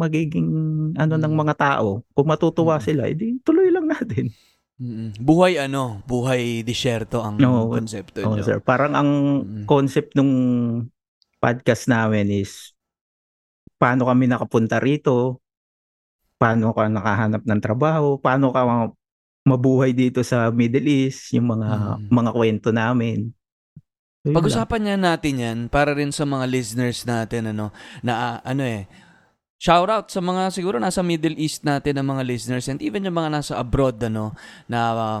magiging 0.00 0.48
ano 0.96 1.14
ng 1.20 1.34
Mm. 1.34 1.40
mga 1.44 1.54
tao. 1.60 2.00
Kung 2.16 2.26
matutuwa 2.26 2.80
Mm. 2.80 2.84
sila, 2.84 3.02
edi 3.04 3.36
tuloy 3.44 3.68
lang 3.68 3.84
natin. 3.84 4.32
Mm-mm. 4.80 5.14
Buhay 5.20 5.60
ano? 5.60 6.00
Buhay 6.08 6.64
disyerto 6.64 7.20
ang 7.20 7.36
Oo, 7.38 7.70
konsepto 7.70 8.24
Oh, 8.24 8.34
nyo. 8.34 8.42
sir. 8.42 8.58
Parang 8.64 8.96
ang 8.96 9.10
Mm. 9.44 9.64
concept 9.68 10.16
nung 10.16 10.32
podcast 11.36 11.84
namin 11.86 12.32
is 12.32 12.72
paano 13.76 14.08
kami 14.08 14.24
nakapunta 14.24 14.80
rito, 14.80 15.44
paano 16.40 16.72
ka 16.72 16.88
nakahanap 16.88 17.42
ng 17.44 17.60
trabaho, 17.60 18.16
paano 18.16 18.48
ka 18.50 18.62
mabuhay 19.44 19.92
dito 19.92 20.24
sa 20.24 20.48
Middle 20.48 20.88
East, 20.88 21.30
yung 21.36 21.52
mga 21.52 21.68
Mm. 22.00 22.08
mga 22.10 22.30
kwento 22.32 22.68
namin. 22.72 23.28
So. 24.24 24.32
Pag-usapan 24.32 24.80
niya 24.80 24.96
natin 24.96 25.34
yan 25.36 25.58
para 25.68 25.92
rin 25.92 26.08
sa 26.08 26.24
mga 26.24 26.48
listeners 26.48 27.04
natin 27.04 27.52
ano 27.52 27.68
na 28.00 28.40
ano 28.40 28.64
eh 28.64 28.88
shout 29.60 29.88
out 29.92 30.08
sa 30.08 30.24
mga 30.24 30.48
siguro 30.48 30.80
nasa 30.80 31.04
Middle 31.04 31.36
East 31.36 31.60
natin 31.60 32.00
ng 32.00 32.08
mga 32.08 32.24
listeners 32.24 32.64
and 32.72 32.80
even 32.80 33.04
yung 33.04 33.20
mga 33.20 33.28
nasa 33.36 33.60
abroad 33.60 34.00
ano 34.00 34.32
na 34.64 34.78
ah, 34.96 35.20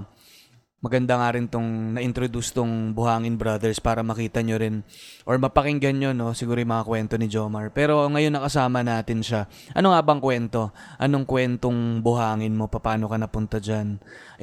maganda 0.84 1.14
nga 1.20 1.28
rin 1.34 1.46
tong 1.52 1.68
na-introduce 1.96 2.48
tong 2.56 2.72
Buhangin 2.96 3.36
Brothers 3.40 3.78
para 3.86 4.00
makita 4.10 4.38
nyo 4.44 4.56
rin 4.64 4.76
or 5.28 5.36
mapakinggan 5.44 5.96
nyo 6.00 6.10
no 6.12 6.26
siguro 6.40 6.58
yung 6.62 6.72
mga 6.76 6.86
kwento 6.90 7.14
ni 7.16 7.26
Jomar. 7.34 7.66
Pero 7.78 7.94
ngayon 8.12 8.34
nakasama 8.36 8.80
natin 8.92 9.20
siya. 9.26 9.42
Ano 9.78 9.86
nga 9.92 10.00
bang 10.04 10.20
kwento? 10.26 10.62
Anong 11.04 11.24
kwentong 11.32 11.78
buhangin 12.06 12.54
mo? 12.58 12.64
Paano 12.68 13.04
ka 13.12 13.16
napunta 13.16 13.56
dyan? 13.66 13.88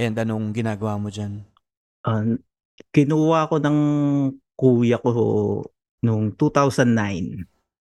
And 0.04 0.14
anong 0.18 0.46
ginagawa 0.58 0.98
mo 0.98 1.10
dyan? 1.14 1.34
Ah, 2.08 2.24
kinuha 2.94 3.40
ko 3.50 3.56
ng 3.62 3.80
kuya 4.60 4.98
ko 5.04 5.10
noong 6.06 6.26
2009. 6.38 7.26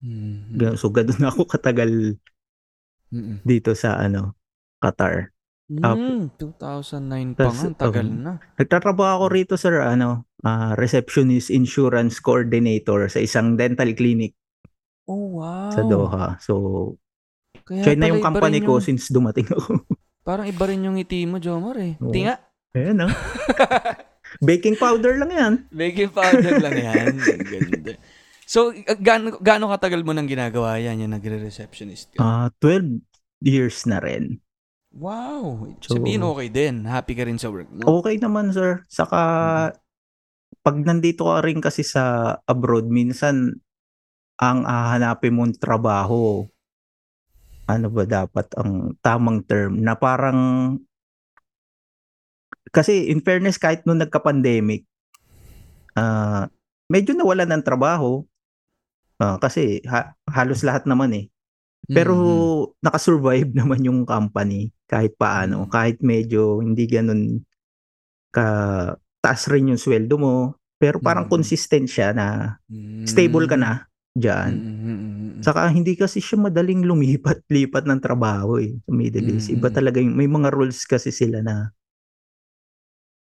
mm 0.03 0.59
Gan- 0.59 0.77
So, 0.81 0.91
ganun 0.97 1.23
ako 1.29 1.41
katagal 1.53 1.91
Mm-mm. 3.13 3.41
dito 3.45 3.73
sa 3.77 4.01
ano, 4.01 4.37
Qatar. 4.81 5.33
Mm, 5.71 6.35
2009 6.35 7.39
pa 7.39 7.47
Tas, 7.47 7.55
nga, 7.55 7.63
ang 7.65 7.79
tagal 7.79 8.03
um, 8.05 8.19
na. 8.21 8.33
Nagtatrabaho 8.59 9.11
ako 9.17 9.27
rito, 9.31 9.55
sir, 9.55 9.79
ano, 9.79 10.27
ah, 10.43 10.75
receptionist 10.75 11.47
insurance 11.49 12.19
coordinator 12.19 13.07
sa 13.07 13.23
isang 13.23 13.55
dental 13.55 13.95
clinic 13.95 14.35
Oh, 15.07 15.39
wow. 15.39 15.71
sa 15.71 15.87
Doha. 15.87 16.27
So, 16.39 16.55
Kaya 17.63 17.87
pala 17.87 18.11
yung 18.11 18.19
iba 18.19 18.27
company 18.27 18.59
rin 18.59 18.67
ko 18.67 18.73
yung- 18.77 18.85
since 18.85 19.09
dumating 19.09 19.47
ako. 19.55 19.79
Parang 20.21 20.45
iba 20.45 20.65
rin 20.67 20.83
yung 20.83 20.99
ngiti 20.99 21.23
mo, 21.25 21.39
Jomar 21.39 21.79
eh. 21.79 21.95
Oo. 21.97 22.11
Tinga, 22.11 22.35
Ayan, 22.71 23.03
ah. 23.03 23.11
Baking 24.47 24.75
powder 24.75 25.19
lang 25.19 25.31
yan. 25.31 25.53
baking 25.71 26.11
powder 26.11 26.55
lang 26.59 26.77
yan. 26.77 27.15
Ang 27.15 27.43
Ganda. 27.43 27.95
So, 28.43 28.71
uh, 28.71 28.95
gaano, 28.95 29.39
gaano 29.39 29.71
katagal 29.71 30.03
mo 30.03 30.11
nang 30.11 30.27
ginagawa 30.27 30.79
yan, 30.79 31.03
yung 31.03 31.15
nagre-receptionist 31.15 32.15
ka? 32.15 32.19
Ah, 32.19 32.47
12 32.59 33.03
years 33.41 33.87
na 33.87 33.99
rin. 33.99 34.39
Wow. 34.95 35.71
So- 35.83 35.99
Sabihin 35.99 36.23
okay 36.25 36.49
din. 36.51 36.85
Happy 36.87 37.13
ka 37.15 37.27
rin 37.27 37.39
sa 37.39 37.51
work 37.51 37.71
mo. 37.71 38.03
Okay 38.03 38.19
naman, 38.19 38.51
sir. 38.55 38.85
Saka, 38.91 39.23
pag 40.61 40.77
nandito 40.83 41.25
ka 41.27 41.41
rin 41.43 41.63
kasi 41.63 41.87
sa 41.87 42.37
abroad, 42.45 42.87
minsan, 42.91 43.59
ang 44.41 44.65
hahanapin 44.65 45.37
mong 45.37 45.61
trabaho, 45.61 46.49
ano 47.69 47.87
ba 47.93 48.05
dapat 48.09 48.47
ang 48.57 48.97
tamang 49.05 49.45
term, 49.47 49.79
na 49.81 49.95
parang, 49.95 50.41
kasi 52.71 53.11
in 53.11 53.21
fairness, 53.23 53.59
kahit 53.61 53.85
nung 53.85 54.01
nagka-pandemic, 54.01 54.87
ah, 55.95 56.49
medyo 56.91 57.15
nawalan 57.15 57.51
ng 57.59 57.65
trabaho, 57.67 58.25
Ah, 59.21 59.37
kasi 59.37 59.85
ha- 59.85 60.17
halos 60.33 60.65
lahat 60.65 60.89
naman 60.89 61.13
eh. 61.13 61.29
Pero 61.89 62.15
Mhm. 62.15 62.85
nakasurvive 62.85 63.51
naman 63.61 63.81
yung 63.87 64.05
company 64.05 64.73
kahit 64.91 65.17
paano, 65.17 65.65
Mm. 65.67 65.71
kahit 65.73 65.99
medyo 66.05 66.61
hindi 66.61 66.85
ganun 66.91 67.41
ka 68.31 68.47
taas 69.21 69.43
rin 69.51 69.73
yung 69.75 69.81
sweldo 69.81 70.17
mo, 70.17 70.35
pero 70.81 70.99
parang 71.03 71.27
Mm. 71.29 71.33
consistent 71.33 71.87
siya 71.91 72.15
na 72.17 72.57
stable 73.05 73.45
ka 73.51 73.57
na 73.59 73.85
diyan. 74.17 74.53
Mm, 74.57 74.65
mm, 74.65 74.81
mm, 74.81 75.13
mm. 75.39 75.43
Saka 75.45 75.69
hindi 75.73 75.95
kasi 75.97 76.21
siya 76.21 76.37
madaling 76.41 76.85
lumipat-lipat 76.85 77.85
ng 77.89 78.01
trabaho 78.03 78.59
eh 78.61 78.77
sa 78.83 78.93
Middle 78.93 79.29
East. 79.37 79.51
Iba 79.53 79.69
Mm. 79.71 79.75
talaga 79.77 79.99
yung 80.03 80.17
may 80.17 80.29
mga 80.31 80.49
rules 80.53 80.85
kasi 80.89 81.11
sila 81.15 81.41
na 81.45 81.71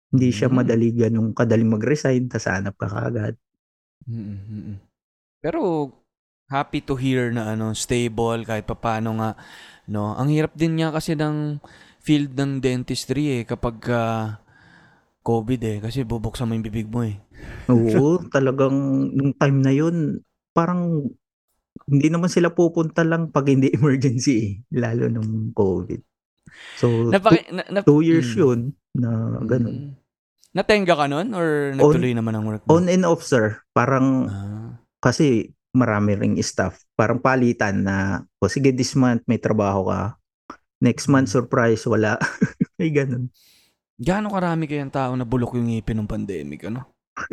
hindi 0.09 0.29
siya 0.33 0.49
Mm. 0.49 0.55
madali 0.57 0.87
ganung 0.93 1.29
kadaling 1.37 1.69
mag-resign 1.69 2.25
tas 2.29 2.49
hanap 2.49 2.73
ka 2.77 2.89
kaagad. 2.89 3.37
Mm, 4.07 4.17
mm, 4.17 4.61
mm. 4.73 4.77
Pero 5.43 5.59
happy 6.49 6.81
to 6.81 6.97
hear 6.97 7.29
na 7.29 7.53
ano 7.53 7.71
stable 7.71 8.41
kahit 8.43 8.65
papaano 8.65 9.21
nga 9.21 9.29
no. 9.85 10.17
Ang 10.17 10.33
hirap 10.33 10.53
din 10.57 10.77
nga 10.77 10.89
kasi 10.89 11.13
ng 11.13 11.61
field 12.01 12.33
ng 12.33 12.57
dentistry 12.59 13.41
eh 13.41 13.43
kapag 13.45 13.77
ah, 13.89 14.41
COVID 15.21 15.61
eh 15.61 15.77
kasi 15.77 16.01
bubuksan 16.01 16.49
mo 16.49 16.57
yung 16.57 16.65
bibig 16.65 16.89
mo 16.89 17.05
eh. 17.05 17.21
Oo, 17.69 18.17
talagang 18.27 18.73
nung 19.13 19.31
time 19.37 19.57
na 19.61 19.71
yun, 19.71 20.19
parang 20.51 21.05
hindi 21.85 22.07
naman 22.09 22.27
sila 22.27 22.49
pupunta 22.49 23.05
lang 23.05 23.29
pag 23.29 23.45
hindi 23.45 23.69
emergency 23.77 24.35
eh, 24.41 24.51
lalo 24.73 25.05
nung 25.07 25.53
COVID. 25.53 26.01
So, 26.81 27.13
Napaki, 27.13 27.45
na, 27.53 27.61
na- 27.69 27.85
two, 27.85 28.01
two 28.01 28.01
years 28.01 28.33
Mm. 28.33 28.41
yun 28.41 28.59
na 28.97 29.09
ganun. 29.45 29.75
Mm. 29.75 29.89
Natenga 30.49 30.97
ka 30.97 31.05
nun 31.05 31.29
or 31.37 31.77
nagtuloy 31.77 32.09
naman 32.09 32.33
ang 32.33 32.45
work 32.49 32.65
mo? 32.65 32.73
On 32.73 32.89
and 32.89 33.05
off, 33.05 33.21
sir. 33.21 33.61
Parang, 33.69 34.25
Ah. 34.25 34.69
kasi 34.97 35.53
marami 35.73 36.17
ring 36.17 36.35
staff. 36.41 36.81
Parang 36.97 37.21
palitan 37.21 37.85
na, 37.85 38.25
o 38.41 38.49
sige, 38.49 38.73
this 38.73 38.97
month 38.97 39.21
may 39.29 39.37
trabaho 39.37 39.89
ka. 39.89 40.17
Next 40.79 41.11
month, 41.11 41.29
Mm. 41.29 41.35
surprise, 41.43 41.83
wala. 41.85 42.15
may 42.79 42.89
ganun. 42.89 43.29
Gaano 43.99 44.31
karami 44.31 44.63
kayang 44.63 44.95
tao 44.95 45.11
na 45.19 45.27
bulok 45.27 45.59
yung 45.59 45.67
ngipin 45.67 45.99
ng 45.99 46.07
pandemic 46.07 46.71
ano? 46.71 46.87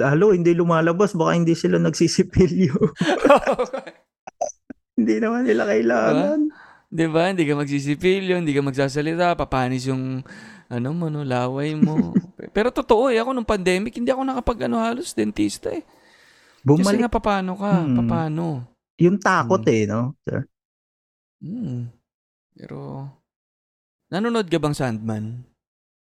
Lalo, 0.00 0.32
hindi 0.32 0.56
lumalabas. 0.56 1.12
Baka 1.12 1.36
hindi 1.36 1.52
sila 1.52 1.76
nagsisipilyo. 1.76 2.72
hindi 4.96 5.14
naman 5.20 5.44
nila 5.44 5.68
kailangan. 5.68 6.48
'Di 6.90 7.06
ba? 7.08 7.30
Hindi 7.30 7.46
ka 7.46 7.54
magsisipilyo, 7.56 8.34
hindi 8.40 8.52
ka 8.52 8.62
magsasalita, 8.64 9.38
papanis 9.38 9.86
yung 9.88 10.26
ano 10.70 10.88
mo, 10.94 11.06
no, 11.12 11.26
laway 11.26 11.74
mo. 11.78 12.14
Pero 12.50 12.74
totoo 12.74 13.10
eh, 13.10 13.18
ako 13.18 13.34
nung 13.34 13.48
pandemic, 13.48 13.94
hindi 13.96 14.10
ako 14.10 14.22
nakapag 14.26 14.70
ano 14.70 14.82
halos 14.82 15.14
dentista 15.14 15.70
eh. 15.70 15.82
Kasi 16.60 16.68
Bumalik 16.68 17.00
nga 17.00 17.12
paano 17.12 17.52
ka? 17.56 17.72
Hmm. 17.72 18.04
Paano? 18.04 18.44
yung 19.00 19.16
takot 19.16 19.64
Mm. 19.64 19.72
eh, 19.72 19.82
no? 19.88 20.12
Sir? 20.28 20.40
Hmm. 21.40 21.88
Pero 22.52 23.08
nanonood 24.12 24.44
ka 24.52 24.60
bang 24.60 24.76
Sandman? 24.76 25.40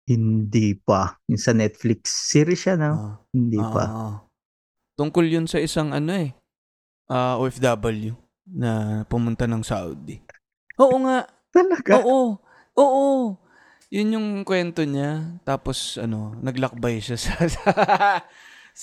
Hindi 0.09 0.73
pa. 0.73 1.21
Yung 1.29 1.37
sa 1.37 1.53
Netflix 1.53 2.33
series 2.33 2.65
siya, 2.65 2.73
no? 2.73 2.91
Ah, 2.97 3.15
Hindi 3.29 3.61
ah, 3.61 3.69
pa. 3.69 3.83
ah. 3.85 4.15
Tungkol 4.97 5.29
yun 5.29 5.45
sa 5.45 5.61
isang 5.61 5.93
ano 5.93 6.09
eh, 6.09 6.33
ah, 7.05 7.37
OFW 7.37 8.17
na 8.49 9.03
pumunta 9.05 9.45
ng 9.45 9.61
Saudi. 9.61 10.17
Oo 10.81 10.97
nga. 11.05 11.29
Talaga? 11.53 12.01
Oo. 12.01 12.41
Oo. 12.81 13.37
Yun 13.93 14.15
yung 14.17 14.27
kwento 14.41 14.81
niya. 14.83 15.37
Tapos, 15.45 15.95
ano, 16.01 16.33
naglakbay 16.41 16.99
siya 16.99 17.15
sa... 17.15 17.31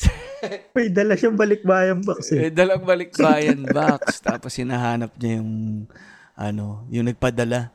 May 0.76 0.90
dala 0.92 1.14
siyang 1.14 1.38
balikbayan 1.38 2.02
box 2.02 2.34
eh, 2.34 2.48
eh. 2.48 2.52
dalang 2.52 2.82
balikbayan 2.84 3.64
box. 3.76 4.20
Tapos, 4.20 4.52
hinahanap 4.58 5.14
niya 5.16 5.40
yung, 5.40 5.52
ano, 6.36 6.84
yung 6.90 7.06
nagpadala 7.08 7.70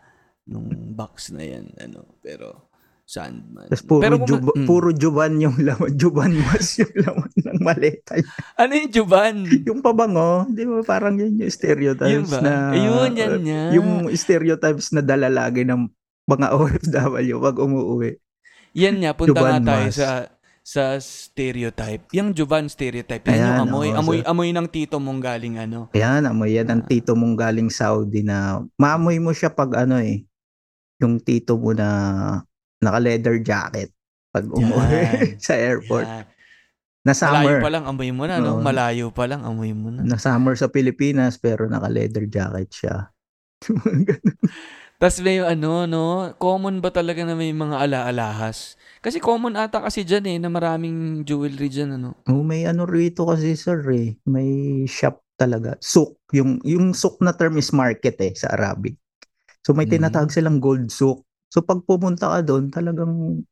nung 0.45 0.67
box 0.93 1.31
na 1.33 1.43
yan. 1.45 1.71
Ano, 1.79 2.19
pero, 2.19 2.69
Sandman. 3.09 3.65
Tapos 3.73 3.85
puro, 3.89 4.01
pero 4.05 4.15
kung- 4.21 4.29
juba- 4.29 4.53
mm. 4.53 4.67
puro 4.69 4.89
juban 4.93 5.33
yung 5.41 5.57
laman. 5.57 5.97
Juban 5.97 6.29
mas 6.45 6.77
yung 6.77 6.93
laman 6.93 7.33
ng 7.41 7.59
maleta. 7.65 8.13
Ano 8.53 8.71
yung 8.77 8.91
Juban? 8.93 9.35
yung 9.49 9.81
pabango, 9.81 10.45
di 10.45 10.61
ba 10.61 10.85
parang 10.85 11.17
yun 11.17 11.41
yung 11.41 11.49
stereotypes 11.49 12.29
Yun 12.29 12.45
na... 12.45 12.69
Ayun, 12.69 13.11
yan 13.17 13.41
yan. 13.41 13.69
Yung 13.81 13.89
stereotypes 14.13 14.93
na 14.93 15.01
dala 15.01 15.25
lagi 15.25 15.65
ng 15.65 15.89
mga 16.29 16.47
OFW 16.61 17.35
pag 17.41 17.57
umuwi. 17.57 18.21
Yan 18.77 19.01
nga, 19.01 19.17
punta 19.17 19.33
nga 19.33 19.57
Juban 19.57 19.61
tayo 19.65 19.87
mas. 19.89 19.97
sa 19.97 20.09
sa 20.69 21.01
stereotype. 21.01 22.05
Yung 22.13 22.29
Juban 22.29 22.69
stereotype. 22.69 23.25
Yan 23.25 23.33
yung 23.33 23.41
Ayan, 23.41 23.59
amoy, 23.65 23.87
oo, 23.89 23.97
amoy, 23.97 24.17
sir. 24.21 24.25
amoy 24.29 24.49
ng 24.53 24.67
tito 24.69 25.01
mong 25.01 25.17
galing 25.17 25.57
ano. 25.57 25.89
Ayan, 25.91 26.29
amoy 26.29 26.53
yan 26.53 26.69
ang 26.69 26.85
Ah. 26.85 26.87
tito 26.87 27.17
mong 27.17 27.33
galing 27.33 27.73
Saudi 27.73 28.21
na 28.21 28.61
maamoy 28.77 29.17
mo 29.17 29.33
siya 29.33 29.49
pag 29.49 29.73
ano 29.75 29.97
eh, 29.97 30.29
yung 31.01 31.17
tito 31.17 31.57
mo 31.57 31.73
na 31.73 31.89
naka-leather 32.77 33.41
jacket 33.41 33.89
pag 34.29 34.45
umuwi 34.45 35.01
sa 35.41 35.57
airport. 35.57 36.05
Yan. 36.05 36.25
Na 37.01 37.13
Malayo 37.15 37.47
summer. 37.49 37.59
pa 37.59 37.69
lang, 37.71 37.83
amoy 37.87 38.09
mo 38.13 38.23
na, 38.29 38.37
no? 38.37 38.51
Oo. 38.53 38.61
Malayo 38.61 39.05
pa 39.09 39.25
lang, 39.25 39.41
amoy 39.41 39.73
mo 39.73 39.89
na. 39.89 40.05
Na 40.05 40.21
summer 40.21 40.53
sa 40.53 40.69
Pilipinas 40.69 41.41
pero 41.41 41.65
naka-leather 41.65 42.29
jacket 42.29 42.69
siya. 42.69 42.95
Tapos 44.99 45.17
may 45.23 45.39
ano, 45.39 45.87
no? 45.87 46.35
Common 46.37 46.77
ba 46.77 46.91
talaga 46.91 47.23
na 47.23 47.33
may 47.33 47.49
mga 47.49 47.79
ala-alahas? 47.79 48.75
Kasi 48.99 49.17
common 49.17 49.55
ata 49.55 49.79
kasi 49.79 50.03
dyan 50.03 50.25
eh, 50.25 50.37
na 50.37 50.47
maraming 50.47 51.23
jewelry 51.23 51.67
dyan, 51.67 51.95
ano? 51.95 52.19
oh, 52.25 52.43
may 52.43 52.63
ano 52.63 52.83
rito 52.83 53.23
kasi 53.23 53.55
sir 53.55 53.79
eh. 53.89 54.19
May 54.25 54.49
shop 54.85 55.23
talaga. 55.33 55.79
Souk. 55.79 56.19
Yung, 56.31 56.59
yung 56.61 56.91
souk 56.91 57.19
na 57.19 57.31
term 57.31 57.55
is 57.55 57.71
market 57.71 58.19
eh 58.19 58.35
sa 58.35 58.51
Arabic. 58.51 58.99
So 59.61 59.71
may 59.71 59.85
Mm. 59.85 59.93
tinatawag 59.97 60.29
silang 60.29 60.59
gold 60.59 60.91
souk. 60.91 61.23
So 61.47 61.63
pag 61.63 61.81
pumunta 61.81 62.27
ka 62.29 62.39
doon, 62.41 62.67
talagang 62.67 63.43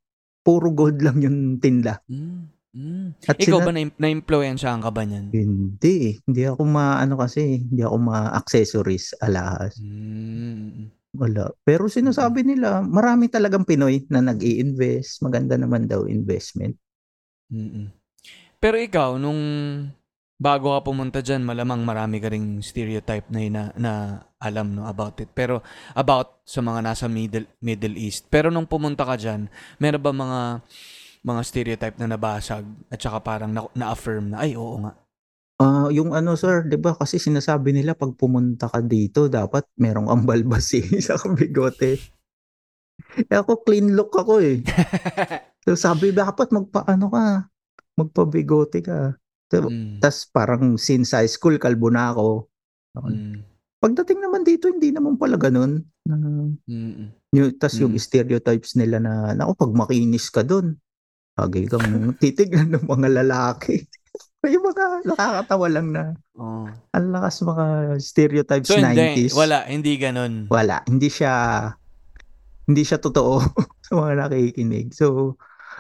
puro 0.42 0.68
gold 0.70 1.00
lang 1.00 1.20
yung 1.20 1.58
tinda. 1.58 2.04
Mm. 2.06 2.52
Mm. 2.72 3.08
At 3.26 3.40
Ikaw 3.40 3.58
sina- 3.58 3.66
ba 3.66 3.72
na- 3.72 3.98
na-influensyahan 3.98 4.84
ka 4.84 4.92
ba 4.92 5.02
niyan? 5.02 5.32
Hindi 5.32 5.96
eh. 6.06 6.16
Hindi 6.22 6.44
ako 6.44 6.62
ma-ano 6.62 7.18
kasi, 7.18 7.64
hindi 7.64 7.82
ako 7.82 7.98
ma-accessories 7.98 9.16
alahas. 9.18 9.80
Mm. 9.80 10.92
Wala. 11.16 11.54
Pero 11.64 11.88
sinasabi 11.88 12.44
nila, 12.44 12.84
marami 12.84 13.32
talagang 13.32 13.64
Pinoy 13.64 14.04
na 14.12 14.20
nag 14.20 14.44
invest 14.44 15.24
Maganda 15.24 15.56
naman 15.56 15.88
daw 15.88 16.04
investment. 16.04 16.76
Mm. 17.48 17.94
Pero 18.58 18.76
ikaw, 18.76 19.16
nung 19.22 19.40
bago 20.38 20.74
ka 20.76 20.82
pumunta 20.86 21.20
dyan, 21.24 21.46
malamang 21.46 21.82
marami 21.82 22.20
ka 22.20 22.30
ring 22.30 22.60
stereotype 22.62 23.26
na, 23.32 23.42
na, 23.48 23.64
na 23.78 23.94
alam 24.38 24.78
no, 24.78 24.86
about 24.86 25.18
it. 25.22 25.30
Pero 25.34 25.64
about 25.96 26.42
sa 26.46 26.62
mga 26.62 26.84
nasa 26.84 27.06
Middle, 27.10 27.48
Middle 27.62 27.98
East. 27.98 28.30
Pero 28.30 28.52
nung 28.52 28.70
pumunta 28.70 29.06
ka 29.06 29.16
dyan, 29.18 29.50
meron 29.82 30.02
ba 30.04 30.14
mga 30.14 30.42
mga 31.28 31.42
stereotype 31.44 31.98
na 32.00 32.08
nabasag 32.08 32.64
at 32.88 33.00
saka 33.02 33.20
parang 33.20 33.52
na, 33.52 33.66
na-affirm 33.76 34.32
na, 34.32 34.48
ay, 34.48 34.56
oo 34.56 34.80
nga. 34.80 34.96
Ah, 35.58 35.90
yung 35.90 36.14
ano 36.14 36.38
sir, 36.38 36.70
'di 36.70 36.78
ba 36.78 36.94
kasi 36.94 37.18
sinasabi 37.18 37.74
nila 37.74 37.98
pag 37.98 38.14
pumunta 38.14 38.70
ka 38.70 38.78
dito, 38.78 39.26
dapat 39.26 39.66
merong 39.82 40.06
kang 40.06 40.26
balbasi 40.30 40.86
sa 41.06 41.18
bigote. 41.34 41.98
Eh 43.18 43.38
ako 43.38 43.66
clean 43.66 43.98
look 43.98 44.14
ako 44.14 44.38
eh. 44.42 44.62
So 45.68 45.76
sabi 45.76 46.16
dapat 46.16 46.48
magpaano 46.56 47.12
ka, 47.12 47.26
magpabigote 48.00 48.80
ka. 48.86 49.18
So, 49.52 49.68
Mm. 49.68 50.00
tas 50.00 50.24
parang 50.24 50.80
since 50.80 51.12
high 51.12 51.28
school 51.28 51.60
kalbo 51.60 51.92
na 51.92 52.16
ako. 52.16 52.48
Mm. 52.96 53.44
Pagdating 53.84 54.20
naman 54.24 54.48
dito 54.48 54.72
hindi 54.72 54.96
naman 54.96 55.20
pala 55.20 55.36
ganun. 55.36 55.84
Na, 56.08 56.16
Mm. 56.72 57.12
yung, 57.36 57.52
tas 57.60 57.76
yung 57.82 57.96
Mm. 57.96 58.00
stereotypes 58.00 58.80
nila 58.80 59.04
na 59.04 59.36
naku 59.36 59.60
pag 59.60 59.74
makinis 59.76 60.32
ka 60.32 60.40
doon, 60.48 60.80
lagi 61.36 61.68
kang 61.68 62.16
titignan 62.16 62.72
ng 62.78 62.86
mga 62.88 63.08
lalaki. 63.24 63.84
yung 64.54 64.66
mga 64.66 64.86
nakakatawa 65.06 65.68
lang 65.68 65.88
na 65.92 66.04
Oh. 66.38 66.70
ang 66.94 67.08
lakas 67.10 67.42
mga 67.42 67.66
stereotypes 67.98 68.70
So, 68.70 68.78
hindi, 68.78 69.26
90s. 69.26 69.34
wala, 69.34 69.66
hindi 69.66 69.98
ganun. 69.98 70.46
Wala. 70.48 70.86
Hindi 70.86 71.10
siya 71.10 71.34
hindi 72.64 72.84
siya 72.84 72.98
totoo 72.98 73.42
sa 73.86 73.92
mga 73.96 74.14
nakikinig. 74.24 74.92
So, 74.92 75.34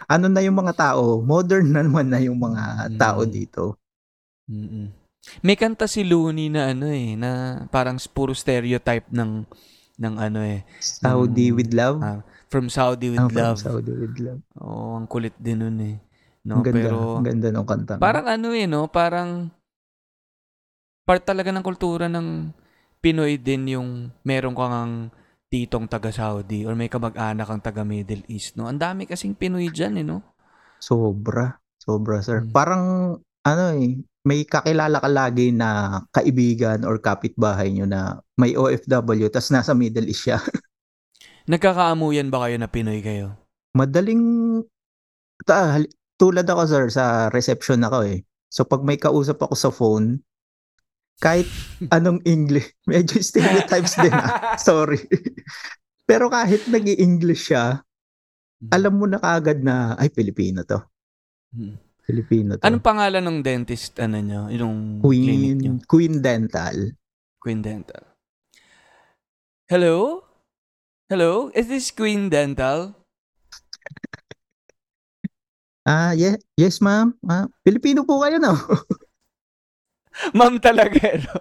ano 0.05 0.25
na 0.25 0.41
yung 0.41 0.55
mga 0.55 0.73
tao? 0.73 1.19
Modern 1.19 1.69
na 1.69 1.83
naman 1.83 2.07
na 2.07 2.17
yung 2.17 2.37
mga 2.37 2.89
tao 2.95 3.21
Mm. 3.21 3.29
dito. 3.29 3.63
Mm-mm. 4.47 4.87
May 5.43 5.53
kanta 5.53 5.85
si 5.85 6.01
Looney 6.01 6.47
na 6.47 6.71
ano 6.71 6.87
eh, 6.87 7.13
na 7.13 7.29
parang 7.67 7.99
puro 8.07 8.31
stereotype 8.31 9.11
ng 9.11 9.43
ng 9.97 10.13
ano 10.15 10.39
eh, 10.39 10.63
Saudi 10.79 11.51
Mm. 11.51 11.55
with 11.55 11.71
love. 11.71 11.99
Ah, 11.99 12.21
from 12.47 12.65
Saudi 12.67 13.11
with 13.11 13.19
from 13.19 13.35
love. 13.35 13.57
Saudi 13.59 13.91
with 13.91 14.15
love. 14.17 14.39
Oo, 14.57 14.95
ang 14.95 15.05
kulit 15.05 15.35
din 15.35 15.59
nun 15.59 15.77
eh. 15.83 15.95
No, 16.47 16.63
ang 16.63 16.65
ganda. 16.71 16.79
pero 16.79 16.97
ang 17.19 17.27
ganda 17.27 17.49
ng 17.51 17.67
kanta. 17.67 17.93
parang 17.99 18.27
ano 18.31 18.55
eh, 18.55 18.63
no? 18.63 18.87
Parang 18.87 19.51
part 21.03 21.23
talaga 21.27 21.51
ng 21.51 21.65
kultura 21.65 22.07
ng 22.07 22.55
Pinoy 23.03 23.35
din 23.35 23.75
yung 23.77 23.89
meron 24.23 24.55
kang 24.55 25.11
titong 25.47 25.87
taga 25.87 26.11
Saudi 26.11 26.63
or 26.63 26.75
may 26.75 26.87
kamag-anak 26.87 27.47
kang 27.47 27.63
taga 27.63 27.83
Middle 27.83 28.23
East, 28.31 28.55
no? 28.55 28.67
Ang 28.67 28.79
dami 28.79 29.03
kasing 29.03 29.35
Pinoy 29.35 29.67
diyan 29.67 29.99
eh, 30.01 30.05
no? 30.07 30.23
Sobra. 30.79 31.59
Sobra, 31.79 32.19
sir. 32.19 32.43
Mm. 32.43 32.51
Parang, 32.51 32.83
ano 33.47 33.63
eh, 33.79 33.95
may 34.27 34.43
kakilala 34.43 34.99
ka 34.99 35.07
lagi 35.07 35.55
na 35.55 36.03
kaibigan 36.11 36.83
or 36.83 36.99
kapitbahay 36.99 37.71
nyo 37.71 37.87
na 37.87 38.19
may 38.35 38.59
OFW 38.59 39.31
tas 39.31 39.47
nasa 39.51 39.71
Middle 39.71 40.11
East 40.11 40.27
siya. 40.27 40.39
Nagkakaamuyan 41.51 42.27
ba 42.27 42.43
kayo 42.43 42.59
na 42.59 42.67
Pinoy 42.67 42.99
kayo? 42.99 43.39
Madaling, 43.71 44.19
ta, 45.47 45.79
tulad 46.17 46.45
ako 46.49 46.61
sir, 46.65 46.85
sa 46.89 47.29
reception 47.29 47.85
ako 47.85 48.05
eh. 48.09 48.25
So 48.49 48.65
pag 48.65 48.81
may 48.81 48.97
kausap 48.97 49.41
ako 49.41 49.55
sa 49.55 49.69
phone, 49.69 50.25
kahit 51.21 51.49
anong 51.95 52.21
English, 52.25 52.73
medyo 52.89 53.21
stereotypes 53.21 53.97
din 54.01 54.13
ah. 54.13 54.53
Sorry. 54.67 55.01
Pero 56.07 56.31
kahit 56.31 56.65
nag 56.71 56.87
english 56.87 57.51
siya, 57.51 57.83
alam 58.73 58.93
mo 58.97 59.05
na 59.05 59.21
kaagad 59.21 59.61
na, 59.61 59.93
ay, 59.99 60.09
Pilipino 60.09 60.65
to. 60.65 60.79
Mm. 61.53 61.75
Pilipino 62.07 62.55
to. 62.55 62.63
Anong 62.63 62.81
pangalan 62.81 63.21
ng 63.21 63.39
dentist 63.43 63.99
ano 63.99 64.17
nyo? 64.23 64.47
Yung 64.47 65.03
nyo? 65.03 65.03
Queen, 65.03 65.83
Queen 65.83 66.23
Dental. 66.23 66.95
Queen 67.37 67.59
Dental. 67.59 68.01
Hello? 69.67 70.23
Hello? 71.11 71.51
Is 71.51 71.67
this 71.67 71.91
Queen 71.91 72.31
Dental? 72.31 72.95
Ah, 75.87 76.11
yes, 76.11 76.35
yes 76.53 76.77
ma'am. 76.77 77.15
Ah, 77.23 77.47
Pilipino 77.63 78.03
po 78.03 78.19
kayo, 78.19 78.35
no? 78.37 78.51
Ma'am 80.35 80.59
talaga, 80.59 81.15
no? 81.15 81.35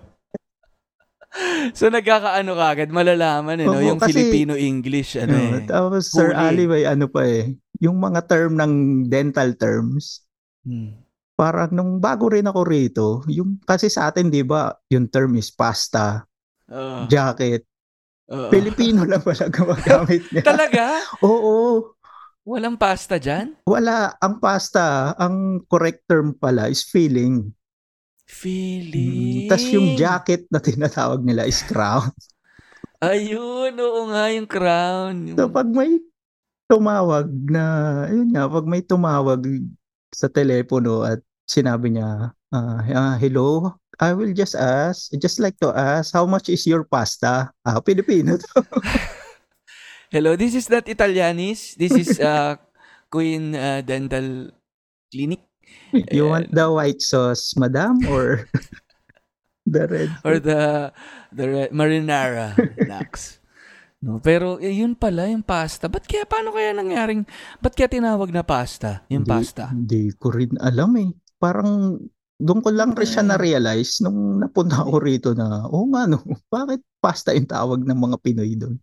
so 1.76 1.90
nagkakaano 1.90 2.54
ka 2.54 2.66
agad, 2.70 2.88
malalaman 2.88 3.58
eh, 3.58 3.66
no? 3.66 3.74
Oo, 3.74 3.82
yung 3.84 3.98
kasi- 3.98 4.14
Filipino-English, 4.14 5.18
ano 5.18 5.34
No, 5.34 5.42
eh. 5.58 5.66
Tapos 5.66 6.08
Sir 6.08 6.30
Huli. 6.30 6.38
Ali, 6.38 6.64
may 6.64 6.84
ano 6.84 7.10
pa 7.10 7.26
eh. 7.26 7.58
Yung 7.78 7.98
mga 7.98 8.24
term 8.24 8.54
ng 8.54 8.72
dental 9.04 9.52
terms, 9.54 10.22
Hmm. 10.62 10.98
parang 11.34 11.70
nung 11.70 11.98
bago 11.98 12.26
rin 12.26 12.42
ako 12.42 12.60
rito, 12.62 13.06
yung 13.26 13.60
kasi 13.60 13.86
sa 13.86 14.10
atin 14.10 14.26
'di 14.26 14.42
ba, 14.42 14.74
yung 14.88 15.06
term 15.06 15.34
is 15.34 15.46
pasta, 15.48 16.24
Oo. 16.66 17.06
jacket. 17.06 17.62
Oo. 18.26 18.50
Filipino 18.50 19.02
lang 19.02 19.22
pala 19.22 19.46
gumagamit 19.46 20.26
niya. 20.34 20.42
Talaga? 20.42 20.98
Oo, 21.20 21.94
Walang 22.46 22.78
pasta 22.78 23.18
dyan? 23.18 23.58
wala 23.66 24.14
ang 24.22 24.38
pasta, 24.38 25.10
ang 25.18 25.58
correct 25.66 26.06
term 26.06 26.30
pala 26.30 26.70
is 26.70 26.86
feeling. 26.86 27.50
Feeling. 28.22 29.50
Tapos 29.50 29.66
yung 29.74 29.98
jacket 29.98 30.46
na 30.46 30.62
tinatawag 30.62 31.26
nila 31.26 31.42
is 31.42 31.58
crown. 31.66 32.06
Ayun, 33.02 33.74
oo 33.76 34.00
nga, 34.14 34.30
yung 34.30 34.46
crown. 34.46 35.14
Yung- 35.26 35.38
So 35.38 35.50
pag 35.50 35.66
may 35.66 35.98
tumawag 36.66 37.26
na, 37.50 37.62
ayun 38.06 38.30
nga, 38.30 38.46
pag 38.46 38.66
may 38.66 38.82
tumawag 38.82 39.42
sa 40.14 40.30
telepono 40.30 41.02
at 41.02 41.18
sinabi 41.46 41.98
niya, 41.98 42.30
ah, 42.54 42.78
ah, 42.82 43.14
hello, 43.18 43.74
I 43.98 44.14
will 44.14 44.30
just 44.30 44.54
ask, 44.54 45.10
just 45.18 45.42
like 45.42 45.58
to 45.62 45.74
ask, 45.74 46.14
how 46.14 46.26
much 46.30 46.46
is 46.46 46.62
your 46.62 46.86
pasta? 46.86 47.50
Ah, 47.62 47.82
Pilipino 47.82 48.38
to. 48.38 48.54
Hello, 50.10 50.38
this 50.38 50.54
is 50.54 50.70
not 50.70 50.86
Italianis. 50.86 51.74
This 51.74 51.92
is 51.92 52.10
uh, 52.22 52.56
Queen 53.12 53.54
uh, 53.54 53.82
Dental 53.82 54.50
Clinic. 55.10 55.42
you 56.14 56.30
want 56.30 56.50
the 56.54 56.66
white 56.70 57.02
sauce, 57.02 57.54
madam, 57.58 57.98
or 58.06 58.46
the 59.66 59.82
red? 59.90 60.10
or 60.22 60.38
the 60.38 60.90
the 61.34 61.44
re- 61.46 61.72
marinara 61.74 62.54
Nax. 62.86 63.42
No, 63.98 64.22
pero 64.22 64.62
eh, 64.62 64.70
yun 64.70 64.94
pala 64.94 65.26
yung 65.26 65.42
pasta. 65.42 65.90
Ba't 65.90 66.06
kaya 66.06 66.22
paano 66.22 66.54
kaya 66.54 66.70
nangyaring 66.70 67.26
ba't 67.58 67.74
kaya 67.74 67.90
tinawag 67.90 68.30
na 68.30 68.46
pasta? 68.46 69.02
Yung 69.10 69.26
pasta. 69.26 69.72
Hindi 69.74 70.14
ko 70.14 70.30
rin 70.30 70.54
alam 70.62 70.94
eh. 71.02 71.10
Parang 71.40 71.98
doon 72.36 72.60
ko 72.62 72.68
lang 72.70 72.94
rin 72.94 73.08
siya 73.08 73.24
Ah. 73.26 73.34
na-realize 73.34 74.04
nung 74.04 74.38
napunta 74.38 74.84
ako 74.84 74.94
rito 75.02 75.30
na, 75.32 75.64
oh 75.66 75.88
nga 75.90 76.06
no, 76.06 76.20
bakit 76.52 76.84
pasta 77.02 77.34
yung 77.34 77.48
tawag 77.48 77.82
ng 77.82 77.98
mga 77.98 78.16
Pinoy 78.22 78.54
doon? 78.54 78.76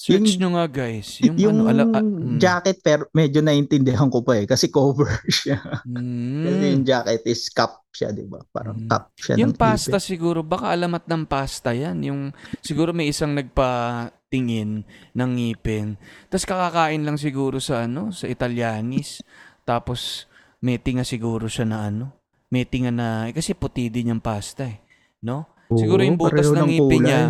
Search 0.00 0.32
Yung- 0.32 0.40
nyo 0.40 0.48
nga 0.56 0.66
guys. 0.66 1.20
Yung, 1.20 1.36
Yung, 1.36 1.56
ano 1.60 1.68
ala 1.68 1.84
ah, 1.90 2.00
mm, 2.00 2.40
jacket 2.40 2.80
pero 2.80 3.04
medyo 3.12 3.44
naintindihan 3.44 4.08
ko 4.08 4.24
pa 4.24 4.32
eh 4.34 4.48
kasi 4.48 4.72
cover 4.72 5.04
siya. 5.28 5.60
mm. 5.84 6.40
Kasi 6.40 6.64
yung 6.72 6.84
jacket 6.88 7.22
is 7.26 7.52
cup 7.52 7.84
siya, 7.90 8.08
'di 8.08 8.24
ba? 8.24 8.40
Parang 8.48 8.80
Mm. 8.80 8.88
cup 8.88 9.12
siya 9.12 9.36
Yung 9.36 9.52
ng 9.52 9.60
pasta 9.60 9.92
ipin. 9.94 10.08
siguro, 10.08 10.40
baka 10.40 10.72
alamat 10.72 11.04
ng 11.04 11.22
pasta 11.26 11.70
yan. 11.70 12.00
Yung, 12.00 12.20
siguro 12.60 12.90
may 12.90 13.12
isang 13.12 13.36
nagpatingin 13.36 14.88
ng 15.12 15.30
ngipin. 15.30 16.00
Tapos 16.26 16.46
kakakain 16.46 17.02
lang 17.02 17.16
siguro 17.16 17.58
sa 17.58 17.84
ano, 17.84 18.08
sa 18.08 18.24
Italianis. 18.24 19.20
Tapos 19.62 20.24
may 20.58 20.78
tinga 20.78 21.04
siguro 21.04 21.44
siya 21.44 21.66
na 21.66 21.78
ano. 21.84 22.06
May 22.48 22.64
tinga 22.64 22.88
na, 22.88 23.28
eh, 23.28 23.32
kasi 23.32 23.52
puti 23.52 23.86
din 23.86 24.10
yung 24.10 24.22
pasta 24.22 24.64
eh. 24.64 24.80
No? 25.20 25.44
siguro 25.70 26.00
Oo, 26.00 26.08
yung 26.08 26.16
butas 26.16 26.48
ng 26.48 26.66
ngipin 26.66 26.88
kulay. 26.98 27.06
niya, 27.06 27.22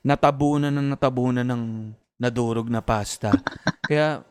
natabunan 0.00 0.72
ng 0.72 0.88
natabunan 0.90 1.44
ng 1.44 1.62
nadurog 2.16 2.68
na 2.68 2.80
pasta. 2.80 3.32
Kaya, 3.88 4.24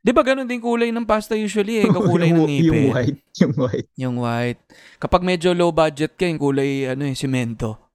di 0.00 0.10
ba 0.10 0.22
ganun 0.22 0.46
din 0.46 0.60
kulay 0.60 0.88
ng 0.88 1.04
pasta 1.04 1.34
usually 1.34 1.82
eh, 1.82 1.88
kakulay 1.88 2.32
ng 2.32 2.38
yung, 2.40 2.48
ngipin. 2.48 2.66
yung 2.66 2.84
white, 2.90 3.20
yung 3.36 3.54
white. 3.54 3.88
Yung 3.96 4.16
white. 4.18 4.62
Kapag 4.96 5.22
medyo 5.22 5.52
low 5.52 5.70
budget 5.70 6.14
ka, 6.14 6.24
yung 6.24 6.40
kulay, 6.40 6.88
ano 6.88 7.04
eh, 7.04 7.16
simento. 7.16 7.92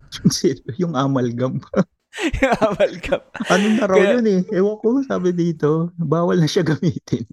yung 0.76 0.94
amalgam. 0.94 1.58
yung 2.42 2.56
amalgam. 2.60 3.22
ano 3.48 3.66
na 3.72 3.84
raw 3.86 3.96
Kaya- 3.96 4.14
yun 4.20 4.28
eh? 4.28 4.42
Ewan 4.52 4.78
ko, 4.78 5.00
sabi 5.02 5.32
dito, 5.32 5.90
bawal 5.96 6.38
na 6.38 6.46
siya 6.46 6.62
gamitin. 6.62 7.24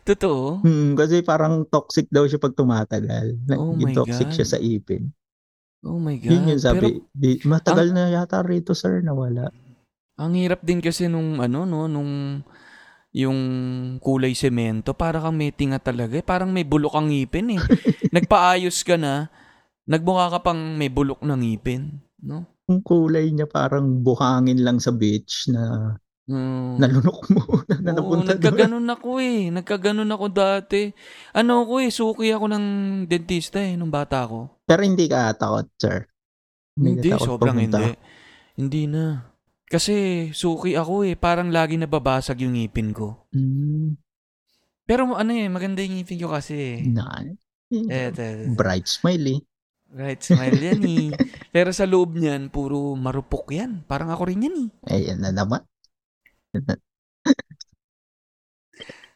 Totoo. 0.00 0.64
Hmm, 0.64 0.96
kasi 0.96 1.20
parang 1.20 1.68
toxic 1.68 2.08
daw 2.08 2.24
siya 2.24 2.40
pag 2.40 2.56
tumatagal. 2.56 3.36
Oh 3.52 3.76
Naging 3.76 3.84
my 3.84 3.94
toxic 3.94 4.28
God. 4.28 4.34
siya 4.34 4.46
sa 4.46 4.58
ipin. 4.58 5.12
Oh 5.80 5.96
my 5.96 6.16
God. 6.16 6.28
Yun 6.28 6.50
yung 6.50 6.60
Pero 6.60 6.86
sabi. 6.86 7.00
di, 7.10 7.30
matagal 7.42 7.88
na 7.90 8.12
yata 8.12 8.44
rito 8.44 8.76
sir, 8.76 9.00
nawala. 9.00 9.48
Ang 10.20 10.36
hirap 10.36 10.60
din 10.60 10.84
kasi 10.84 11.08
nung 11.08 11.40
ano 11.40 11.64
no, 11.64 11.88
nung 11.88 12.44
yung 13.10 13.40
kulay 13.98 14.36
semento, 14.36 14.94
para 14.94 15.18
kang 15.18 15.34
may 15.34 15.50
tinga 15.50 15.80
talaga. 15.80 16.14
eh. 16.14 16.22
Parang 16.22 16.52
may 16.52 16.62
bulok 16.62 16.94
ang 16.94 17.10
ngipin 17.10 17.58
eh. 17.58 17.60
Nagpaayos 18.14 18.84
ka 18.84 18.94
na, 18.94 19.32
nagmukha 19.82 20.30
ka 20.30 20.38
pang 20.44 20.78
may 20.78 20.86
bulok 20.86 21.24
ng 21.24 21.40
ngipin, 21.40 21.98
no? 22.22 22.46
Yung 22.70 22.84
kulay 22.86 23.26
niya 23.34 23.50
parang 23.50 23.98
buhangin 23.98 24.62
lang 24.62 24.78
sa 24.78 24.92
beach 24.94 25.48
na 25.50 25.96
Mm. 26.30 26.78
nalunok 26.78 27.20
mo 27.34 27.42
na 27.82 27.90
Oo, 27.90 27.98
napunta 27.98 28.38
doon. 28.38 28.54
nagkaganon 28.54 28.86
ako 28.86 29.10
eh. 29.18 29.50
Nagkaganon 29.50 30.14
ako 30.14 30.24
dati. 30.30 30.94
Ano 31.34 31.66
ako 31.66 31.82
eh, 31.82 31.90
suki 31.90 32.30
ako 32.30 32.46
ng 32.46 32.66
dentista 33.10 33.58
eh, 33.58 33.74
nung 33.74 33.90
bata 33.90 34.30
ako. 34.30 34.59
Pero 34.70 34.86
hindi 34.86 35.10
ka 35.10 35.34
takot, 35.34 35.66
sir. 35.74 36.06
Hindi, 36.78 37.10
takot 37.10 37.26
sobrang 37.26 37.58
pumunta. 37.58 37.82
hindi. 37.82 37.98
Hindi 38.54 38.82
na. 38.86 39.26
Kasi 39.66 39.94
suki 40.30 40.78
ako 40.78 41.02
eh, 41.10 41.18
parang 41.18 41.50
lagi 41.50 41.74
nababasag 41.74 42.46
yung 42.46 42.54
ngipin 42.54 42.94
ko. 42.94 43.26
Mm, 43.34 43.98
Pero 44.86 45.10
ano 45.10 45.30
eh, 45.34 45.50
maganda 45.50 45.82
yung 45.82 45.98
ngipin 45.98 46.22
ko 46.22 46.30
kasi 46.30 46.54
eh. 46.54 46.86
na, 46.86 47.18
Eh, 47.70 48.10
bright 48.50 48.86
smile 48.86 49.26
eh. 49.26 49.40
right, 49.94 50.18
smile 50.22 50.58
yan 50.58 50.82
eh. 50.86 51.06
Pero 51.54 51.70
sa 51.70 51.86
loob 51.86 52.18
niyan, 52.18 52.50
puro 52.50 52.94
marupok 52.98 53.54
yan. 53.54 53.86
Parang 53.86 54.10
ako 54.10 54.26
rin 54.30 54.46
yan 54.46 54.54
eh. 54.54 54.68
Ayan 54.90 55.18
na 55.22 55.30
naman. 55.30 55.62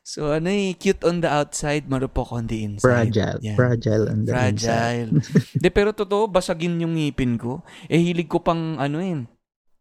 So 0.04 0.36
ano 0.36 0.52
eh, 0.52 0.76
cute 0.76 1.00
on 1.08 1.24
the 1.24 1.32
outside, 1.32 1.88
marupok 1.88 2.36
on 2.36 2.44
the 2.44 2.60
inside. 2.60 3.08
Fragile. 3.08 3.40
Yan. 3.40 3.56
Fragile 3.56 4.04
on 4.12 4.18
the 4.28 4.32
inside. 4.36 4.60
Fragile. 4.60 5.10
De, 5.56 5.68
pero 5.72 5.96
totoo, 5.96 6.28
basagin 6.28 6.76
yung 6.76 6.92
ngipin 6.92 7.40
ko. 7.40 7.64
Eh, 7.88 7.96
hilig 7.96 8.28
ko 8.28 8.44
pang, 8.44 8.76
ano 8.76 9.00
eh, 9.00 9.24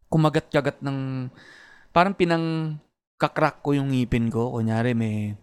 kumagat-kagat 0.08 0.80
ng, 0.80 1.28
parang 1.92 2.16
pinang 2.16 2.80
kakrak 3.20 3.60
ko 3.60 3.76
yung 3.76 3.92
ngipin 3.92 4.32
ko. 4.32 4.56
Kunyari, 4.56 4.96
may 4.96 5.36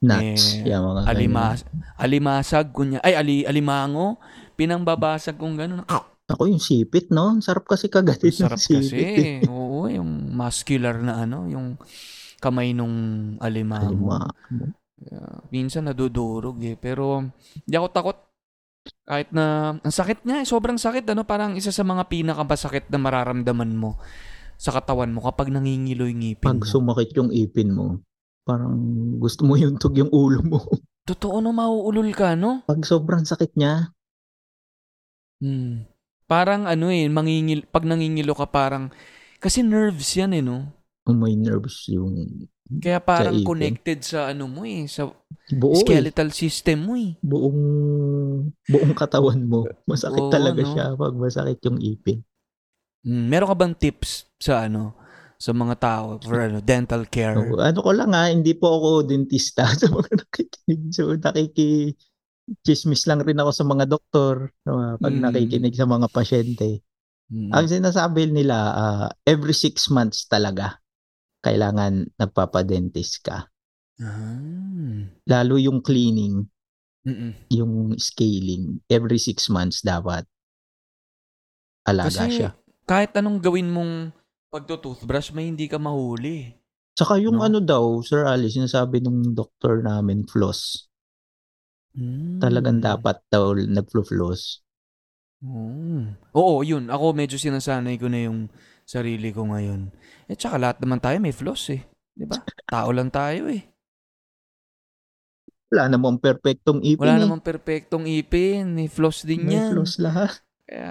Nuts. 0.00 0.64
Eh, 0.64 0.72
Yan, 0.72 0.80
mga 0.80 1.00
alimas, 1.06 1.58
alimasag, 1.94 2.72
kunya, 2.72 2.98
ay, 3.04 3.14
ali, 3.14 3.36
alimango, 3.44 4.16
pinang 4.56 4.80
babasag 4.80 5.36
kong 5.36 5.54
gano'n. 5.60 5.84
Ako 6.30 6.48
yung 6.48 6.58
sipit, 6.62 7.12
no? 7.12 7.36
Sarap 7.44 7.68
kasi 7.68 7.86
kagatin 7.92 8.32
ng 8.32 8.42
Sarap 8.48 8.58
sipit. 8.58 8.90
kasi. 8.90 8.96
eh. 8.96 9.38
Oo, 9.46 9.86
yung 9.92 10.32
muscular 10.32 10.96
na 10.98 11.28
ano, 11.28 11.44
yung 11.46 11.76
kamay 12.40 12.72
nung 12.72 12.96
alimango. 13.38 14.08
Alima. 14.10 14.18
Yeah. 15.00 15.44
Minsan 15.48 15.86
nadudurog 15.86 16.58
eh. 16.60 16.74
Pero 16.74 17.24
hindi 17.64 17.76
ako 17.76 17.88
takot. 17.92 18.18
Kahit 19.04 19.28
na, 19.30 19.76
ang 19.76 19.92
sakit 19.92 20.24
niya 20.24 20.40
eh. 20.42 20.46
Sobrang 20.48 20.80
sakit. 20.80 21.04
Ano, 21.12 21.28
parang 21.28 21.52
isa 21.54 21.70
sa 21.70 21.84
mga 21.84 22.08
pinakabasakit 22.08 22.88
na 22.88 22.98
mararamdaman 22.98 23.76
mo 23.76 24.00
sa 24.56 24.72
katawan 24.72 25.12
mo 25.12 25.24
kapag 25.24 25.48
nangingilo 25.48 26.04
yung 26.04 26.20
ngipin 26.20 26.44
Pag 26.44 26.60
mo. 26.60 26.68
sumakit 26.68 27.16
yung 27.16 27.32
ipin 27.32 27.72
mo, 27.72 28.04
parang 28.44 28.76
gusto 29.16 29.48
mo 29.48 29.56
yung 29.56 29.80
tug 29.80 29.96
yung 29.96 30.12
ulo 30.12 30.44
mo. 30.44 30.58
Totoo 31.08 31.40
no, 31.40 31.48
mauulol 31.52 32.12
ka, 32.12 32.36
no? 32.36 32.60
Pag 32.68 32.84
sobrang 32.84 33.24
sakit 33.24 33.56
niya, 33.56 33.88
Hmm. 35.40 35.88
Parang 36.28 36.68
ano 36.68 36.92
eh, 36.92 37.08
mangingil, 37.08 37.66
pag 37.66 37.88
nangingilo 37.88 38.36
ka 38.36 38.46
parang, 38.46 38.92
kasi 39.40 39.64
nerves 39.64 40.14
yan 40.14 40.36
eh, 40.36 40.44
no? 40.44 40.68
Oh, 41.10 41.16
may 41.16 41.34
nerves 41.34 41.90
yung 41.90 42.46
Kaya 42.70 43.02
parang 43.02 43.34
ipin. 43.34 43.46
connected 43.46 43.98
sa 44.06 44.30
ano 44.30 44.46
mo 44.46 44.62
eh, 44.62 44.86
sa 44.86 45.10
buo 45.50 45.74
eh. 45.74 45.80
skeletal 45.82 46.30
system 46.30 46.78
mo 46.86 46.94
eh. 46.94 47.18
Buong, 47.18 47.60
buong 48.64 48.94
katawan 48.94 49.42
mo. 49.42 49.66
Masakit 49.84 50.22
Oo, 50.22 50.30
talaga 50.30 50.62
no? 50.62 50.70
siya 50.70 50.84
pag 50.94 51.14
masakit 51.14 51.58
yung 51.66 51.78
ipin. 51.82 52.22
Hmm. 53.02 53.26
Meron 53.26 53.50
ka 53.50 53.56
bang 53.58 53.74
tips 53.74 54.30
sa 54.38 54.70
ano, 54.70 54.94
sa 55.34 55.50
mga 55.50 55.74
tao 55.80 56.06
for 56.20 56.38
ano, 56.38 56.60
dental 56.62 57.02
care? 57.08 57.34
So, 57.34 57.58
ano 57.58 57.78
ko 57.80 57.90
lang 57.90 58.12
ha, 58.12 58.28
hindi 58.28 58.52
po 58.54 58.76
ako 58.76 58.88
dentista 59.08 59.66
sa 59.80 59.88
mga 59.88 60.10
nakikinig. 60.22 60.82
So, 60.94 61.10
nakiki 61.16 61.96
chismis 62.66 63.06
lang 63.06 63.22
rin 63.22 63.38
ako 63.38 63.50
sa 63.54 63.64
mga 63.64 63.84
doktor 63.86 64.50
uh, 64.66 64.98
pag 64.98 65.14
Mm. 65.14 65.22
nakikinig 65.22 65.74
sa 65.74 65.86
mga 65.86 66.06
pasyente. 66.10 66.82
Hmm. 67.30 67.50
Ang 67.54 67.66
sinasabi 67.70 68.26
nila, 68.26 68.56
ah, 68.74 69.06
every 69.22 69.54
six 69.54 69.86
months 69.86 70.26
talaga, 70.26 70.79
kailangan 71.40 72.08
nagpapadentist 72.16 73.24
ka. 73.24 73.48
Ah. 74.00 75.04
Lalo 75.28 75.60
yung 75.60 75.84
cleaning, 75.84 76.48
Mm-mm. 77.04 77.32
yung 77.52 77.96
scaling, 77.96 78.80
every 78.88 79.20
six 79.20 79.48
months 79.52 79.84
dapat 79.84 80.24
alaga 81.84 82.28
Kasi 82.28 82.44
siya. 82.44 82.50
kahit 82.84 83.12
anong 83.16 83.40
gawin 83.40 83.68
mong 83.72 84.12
pagto-toothbrush, 84.52 85.32
may 85.32 85.48
hindi 85.48 85.66
ka 85.70 85.78
mahuli. 85.80 86.52
Tsaka 86.94 87.16
yung 87.22 87.40
no? 87.40 87.46
ano 87.46 87.58
daw, 87.62 88.02
Sir 88.04 88.26
Ali, 88.28 88.50
sinasabi 88.52 89.00
nung 89.00 89.32
doktor 89.32 89.80
namin, 89.80 90.26
floss. 90.28 90.90
Hmm. 91.96 92.38
Talagang 92.42 92.78
dapat 92.82 93.22
daw 93.32 93.54
nagflo-floss. 93.56 94.60
Hmm. 95.40 96.20
Oo, 96.36 96.60
yun. 96.60 96.92
Ako 96.92 97.16
medyo 97.16 97.40
sinasanay 97.40 97.96
ko 97.96 98.12
na 98.12 98.28
yung 98.28 98.52
sarili 98.90 99.30
ko 99.30 99.46
ngayon. 99.46 99.94
Eh, 100.26 100.34
tsaka 100.34 100.58
lahat 100.58 100.82
naman 100.82 100.98
tayo 100.98 101.22
may 101.22 101.30
flaws 101.30 101.70
eh. 101.70 101.86
Di 102.10 102.26
ba? 102.26 102.42
Tao 102.66 102.90
lang 102.90 103.06
tayo 103.06 103.46
eh. 103.46 103.62
Wala 105.70 105.86
namang 105.86 106.18
perfectong 106.18 106.82
ipin 106.82 106.98
Wala 106.98 107.14
eh. 107.14 107.22
namang 107.22 107.38
perpektong 107.46 108.02
ipin. 108.10 108.74
May 108.74 108.90
flaws 108.90 109.22
din 109.22 109.46
May 109.46 109.54
yan. 109.54 109.70
floss 109.70 110.02
lahat. 110.02 110.42
Kaya, 110.66 110.90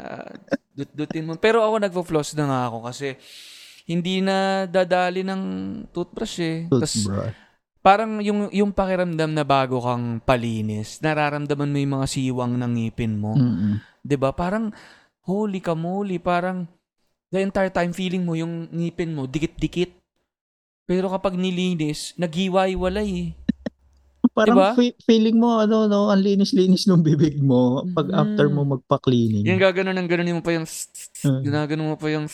dut-dutin 0.71 1.27
mo. 1.27 1.35
Pero 1.35 1.59
ako 1.59 1.83
nagpo-floss 1.83 2.39
na 2.39 2.47
nga 2.47 2.59
ako 2.71 2.87
kasi 2.87 3.19
hindi 3.83 4.23
na 4.23 4.63
dadali 4.63 5.27
ng 5.27 5.41
toothbrush 5.91 6.37
eh. 6.39 6.57
Tas, 6.71 6.95
Toothbrush. 6.95 7.35
parang 7.83 8.23
yung, 8.23 8.47
yung 8.55 8.71
pakiramdam 8.71 9.35
na 9.35 9.43
bago 9.43 9.83
kang 9.83 10.23
palinis, 10.23 11.03
nararamdaman 11.03 11.67
mo 11.67 11.77
yung 11.79 11.93
mga 11.99 12.07
siwang 12.07 12.53
ng 12.55 12.71
ngipin 12.79 13.19
mo. 13.19 13.35
Mm-mm. 13.35 13.83
'Di 13.99 14.15
ba? 14.15 14.31
Parang 14.31 14.71
holy 15.27 15.59
kamoli, 15.59 16.23
parang 16.23 16.63
the 17.29 17.39
entire 17.39 17.69
time 17.69 17.93
feeling 17.93 18.25
mo 18.25 18.33
yung 18.33 18.67
ngipin 18.69 19.13
mo 19.13 19.29
dikit-dikit. 19.29 19.93
Pero 20.89 21.13
kapag 21.13 21.37
nilinis, 21.37 22.17
naghiwa-hiwalay 22.17 23.09
eh. 23.09 23.29
Parang 24.33 24.57
Diba? 24.57 24.69
fe- 24.73 24.97
feeling 25.05 25.37
mo, 25.37 25.61
ano, 25.61 25.85
no, 25.85 26.09
ang 26.09 26.21
linis-linis 26.21 26.89
ng 26.89 27.01
bibig 27.01 27.37
mo 27.39 27.85
pag 27.93 28.09
Mm. 28.09 28.17
after 28.17 28.45
mo 28.49 28.61
magpa-cleaning. 28.65 29.45
Yung 29.45 29.61
gaganon 29.61 29.95
ng 29.95 30.09
ganon 30.09 30.35
mo 30.37 30.43
pa 30.43 30.57
yung 30.57 30.67
ginaganon 31.43 31.93
mo 31.93 31.97
pa 31.99 32.07
yung 32.09 32.25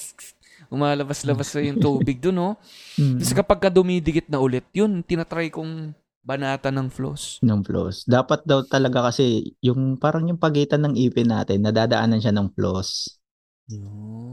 umalabas-labas 0.71 1.47
sa 1.49 1.60
yung 1.62 1.77
tubig 1.77 2.17
doon, 2.17 2.36
no? 2.36 2.49
Mm. 2.95 3.19
Tapos 3.19 3.34
kapag 3.36 3.60
ka 3.60 3.69
dumidikit 3.69 4.27
na 4.31 4.39
ulit, 4.39 4.65
yun, 4.71 5.03
tinatry 5.03 5.51
kong 5.51 5.91
banata 6.25 6.73
ng 6.73 6.89
floss. 6.89 7.38
ng 7.45 7.62
floss. 7.62 8.01
Dapat 8.08 8.49
daw 8.49 8.65
talaga 8.65 9.13
kasi 9.13 9.53
yung 9.62 9.99
parang 9.99 10.25
yung 10.25 10.41
pagitan 10.41 10.81
ng 10.81 10.97
ipin 10.97 11.29
natin, 11.29 11.62
nadadaanan 11.62 12.17
siya 12.17 12.34
ng 12.34 12.49
floss 12.49 13.19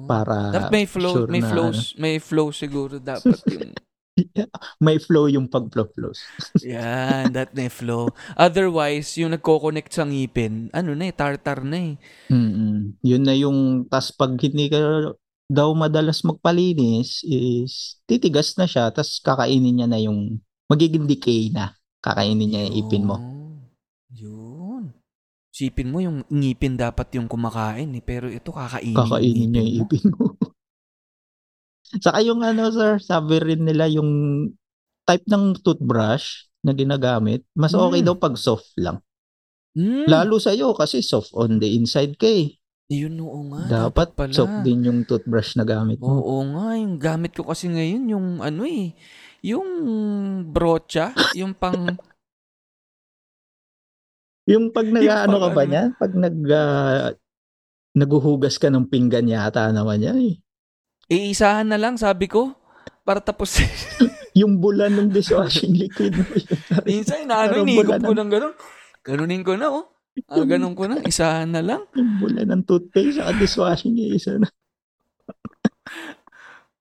para 0.05 0.53
Dapat 0.53 0.71
may 0.73 0.87
flow, 0.87 1.14
sure 1.25 1.31
may 1.31 1.40
na 1.40 1.49
flows, 1.49 1.81
may 1.97 2.16
flow 2.21 2.49
siguro 2.53 3.01
dapat 3.01 3.40
yung 3.53 3.73
may 4.85 5.01
flow 5.01 5.25
yung 5.29 5.49
pag-floss. 5.49 6.21
Yan, 6.61 7.33
that 7.33 7.57
may 7.57 7.73
flow. 7.73 8.12
Otherwise, 8.37 9.16
yung 9.16 9.33
nagko-connect 9.33 9.92
sa 9.92 10.05
ngipin, 10.05 10.68
ano 10.77 10.92
na 10.92 11.09
eh, 11.09 11.14
tartar 11.14 11.64
na 11.64 11.79
eh. 11.81 11.95
mm 12.29 13.01
Yun 13.01 13.23
na 13.25 13.35
yung 13.37 13.88
tas 13.88 14.12
pag 14.12 14.37
hindi 14.37 14.68
ka 14.68 15.12
daw 15.53 15.68
madalas 15.77 16.25
magpalinis 16.25 17.21
is 17.29 18.01
titigas 18.09 18.57
na 18.57 18.64
siya 18.64 18.88
tas 18.88 19.21
kakainin 19.21 19.85
niya 19.85 19.88
na 19.88 20.01
yung 20.01 20.40
magiging 20.68 21.09
decay 21.09 21.53
na. 21.53 21.77
Kakainin 22.03 22.49
niya 22.49 22.68
yung 22.68 22.77
ipin 22.85 23.05
mo. 23.07 23.16
Yun. 24.12 24.41
Sipin 25.53 25.93
mo 25.93 26.01
yung 26.01 26.25
ngipin 26.33 26.81
dapat 26.81 27.12
yung 27.12 27.29
kumakain 27.29 27.93
eh, 27.93 28.01
pero 28.01 28.25
ito 28.27 28.51
kakainin, 28.51 28.97
Kakainin 28.97 29.49
niya 29.53 29.62
yung 29.62 29.79
ipin 29.85 30.05
mo. 30.09 30.33
Saka 32.01 32.25
yung 32.25 32.41
ano 32.41 32.73
sir, 32.73 32.97
sabi 32.97 33.37
rin 33.37 33.69
nila 33.69 33.85
yung 33.85 34.49
type 35.05 35.29
ng 35.29 35.61
toothbrush 35.61 36.49
na 36.65 36.73
ginagamit, 36.73 37.45
mas 37.53 37.77
okay 37.77 38.01
Mm. 38.01 38.07
daw 38.09 38.17
pag 38.17 38.33
soft 38.41 38.73
lang. 38.81 39.05
Hmm. 39.77 40.09
Lalo 40.09 40.41
sa 40.41 40.57
iyo 40.57 40.73
kasi 40.73 41.05
soft 41.05 41.37
on 41.37 41.61
the 41.61 41.69
inside 41.69 42.17
ka 42.17 42.25
eh. 42.25 42.57
Yun, 42.88 43.21
oo 43.21 43.41
nga. 43.53 43.88
Dapat 43.88 44.17
pala. 44.17 44.33
soft 44.33 44.65
din 44.65 44.85
yung 44.85 45.05
toothbrush 45.05 45.57
na 45.57 45.65
gamit 45.65 46.01
mo. 46.01 46.17
Oo 46.17 46.45
nga, 46.49 46.77
yung 46.77 46.97
gamit 46.97 47.37
ko 47.37 47.45
kasi 47.45 47.69
ngayon 47.69 48.05
yung 48.09 48.27
ano 48.41 48.65
eh, 48.65 48.93
yung 49.45 49.69
brocha, 50.49 51.12
yung 51.33 51.53
pang 51.53 51.93
Yung 54.50 54.74
pag 54.74 54.87
nag-ano 54.90 55.37
ka 55.38 55.48
ba 55.55 55.62
ano. 55.62 55.70
niyan? 55.70 55.88
Pag 55.98 56.12
nag 56.18 56.37
ah, 56.50 57.11
naguhugas 57.92 58.57
ka 58.57 58.72
ng 58.72 58.88
pinggan 58.88 59.28
yata 59.28 59.68
naman 59.70 60.02
yan 60.02 60.18
eh. 60.18 60.37
iisahan 61.12 61.68
na 61.68 61.78
lang, 61.78 62.00
sabi 62.00 62.26
ko. 62.26 62.57
Para 63.05 63.20
tapos. 63.20 63.61
Yung 64.40 64.64
bulan 64.64 64.96
ng 64.96 65.11
dishwashing 65.12 65.76
liquid 65.76 66.16
mo. 66.16 66.24
Minsan, 66.88 67.28
inaano, 67.28 67.68
wala 67.68 68.00
ko 68.00 68.14
ng 68.16 68.31
gano'n. 68.33 68.55
Ganunin 69.05 69.44
ko 69.44 69.61
na, 69.61 69.68
oh. 69.68 69.92
Ah, 70.28 70.44
ganun 70.44 70.76
ko 70.76 70.88
na. 70.88 71.00
Isahan 71.11 71.52
na 71.52 71.61
lang. 71.61 71.85
Yung 71.96 72.20
bulan 72.20 72.48
ng 72.48 72.64
toothpaste 72.64 73.20
at 73.20 73.37
dishwashing 73.37 73.96
yung 73.96 74.12
isa 74.16 74.37
na. 74.37 74.48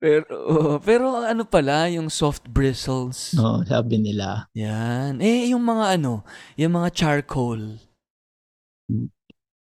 Pero, 0.02 0.26
oo, 0.34 0.74
pero 0.88 1.22
ano 1.22 1.46
pala, 1.46 1.86
yung 1.88 2.10
soft 2.10 2.50
bristles. 2.50 3.38
No, 3.38 3.62
sabi 3.62 4.02
nila. 4.02 4.50
Yan. 4.58 5.22
Eh, 5.22 5.54
yung 5.54 5.62
mga 5.62 5.96
ano, 5.96 6.26
yung 6.58 6.74
mga 6.74 6.90
charcoal. 6.90 7.78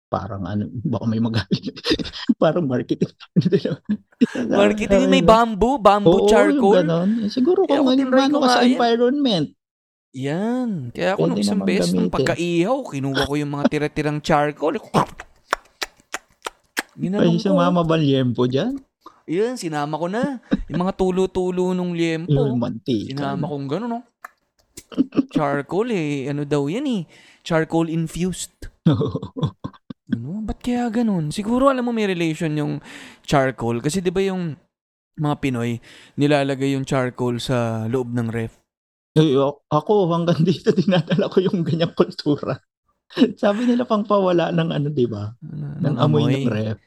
Parang 0.07 0.45
ano, 0.45 0.69
baka 0.85 1.03
may 1.03 1.19
magalit. 1.19 1.73
parang 2.41 2.63
marketing. 2.63 3.11
Marketing, 4.47 5.09
may 5.09 5.19
bamboo, 5.19 5.75
bamboo 5.75 6.25
Oo, 6.25 6.29
charcoal. 6.29 6.79
yung 6.79 6.85
ganon. 6.85 7.09
Eh, 7.21 7.29
siguro 7.29 7.65
Eh, 7.65 7.75
kung 7.75 7.83
ako 7.83 7.89
ano, 7.91 8.15
ano 8.15 8.37
ka 8.39 8.47
sa 8.47 8.61
yan. 8.61 8.69
environment. 8.71 9.47
Yan. 10.15 10.69
Kaya 10.89 11.09
ako 11.13 11.21
nung 11.23 11.33
Pwede 11.33 11.43
isang 11.43 11.59
naman 11.59 11.67
beses, 11.67 11.91
nung 11.91 12.07
gamitin. 12.07 12.15
pagkaihaw, 12.15 12.77
kinuha 12.87 13.21
ko 13.25 13.33
yung 13.35 13.51
mga 13.51 13.65
tira-tirang 13.67 14.19
charcoal. 14.21 14.75
Ginanong 16.95 17.37
sa 17.37 17.51
ko. 17.51 17.57
mama 17.57 17.81
ba 17.81 17.93
liempo 17.93 18.45
dyan? 18.45 18.79
Yan, 19.27 19.59
sinama 19.59 19.99
ko 19.99 20.07
na. 20.07 20.39
Yung 20.71 20.87
mga 20.87 20.95
tulo-tulo 20.95 21.75
nung 21.75 21.91
liempo. 21.91 22.31
Yung 22.31 22.63
mantika. 22.63 23.11
Sinama 23.11 23.51
kong 23.51 23.67
gano'n, 23.67 23.91
no? 23.91 24.01
Charcoal 25.35 25.91
eh. 25.91 26.31
Ano 26.31 26.47
daw 26.47 26.71
yan 26.71 26.87
eh. 26.87 27.01
Charcoal 27.43 27.91
infused. 27.91 28.55
Ano? 30.07 30.39
Ba't 30.39 30.63
kaya 30.63 30.87
ganun? 30.87 31.35
Siguro 31.35 31.67
alam 31.67 31.83
mo 31.83 31.91
may 31.91 32.07
relation 32.07 32.47
yung 32.55 32.79
charcoal. 33.27 33.83
Kasi 33.83 33.99
di 33.99 34.07
ba 34.07 34.23
yung 34.23 34.55
mga 35.19 35.35
Pinoy, 35.43 35.83
nilalagay 36.15 36.79
yung 36.79 36.87
charcoal 36.87 37.43
sa 37.43 37.83
loob 37.91 38.15
ng 38.15 38.31
ref. 38.31 38.55
Eh, 39.19 39.35
a- 39.35 39.59
ako, 39.67 40.07
hanggang 40.15 40.39
dito, 40.47 40.71
dinadala 40.71 41.27
ko 41.27 41.43
yung 41.43 41.59
ganyang 41.65 41.91
kultura. 41.91 42.55
Sabi 43.41 43.67
nila 43.67 43.83
pang 43.83 44.07
pawala 44.07 44.53
ng 44.55 44.69
ano, 44.71 44.87
di 44.87 45.03
ba? 45.09 45.27
Ano, 45.43 45.75
Ng 45.75 45.95
amoy, 45.99 46.23
ng 46.23 46.47
ref. 46.55 46.79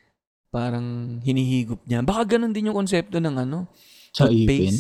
Parang 0.51 1.19
hinihigop 1.23 1.79
niya. 1.87 2.03
Baka 2.03 2.37
ganun 2.37 2.51
din 2.51 2.71
yung 2.71 2.79
konsepto 2.79 3.23
ng 3.23 3.47
ano, 3.47 3.71
Sa 4.11 4.27
ipin. 4.27 4.75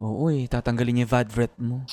Oo 0.00 0.32
eh, 0.32 0.48
tatanggalin 0.48 0.96
niya 0.96 1.04
yung 1.04 1.12
vadret 1.14 1.54
mo. 1.60 1.84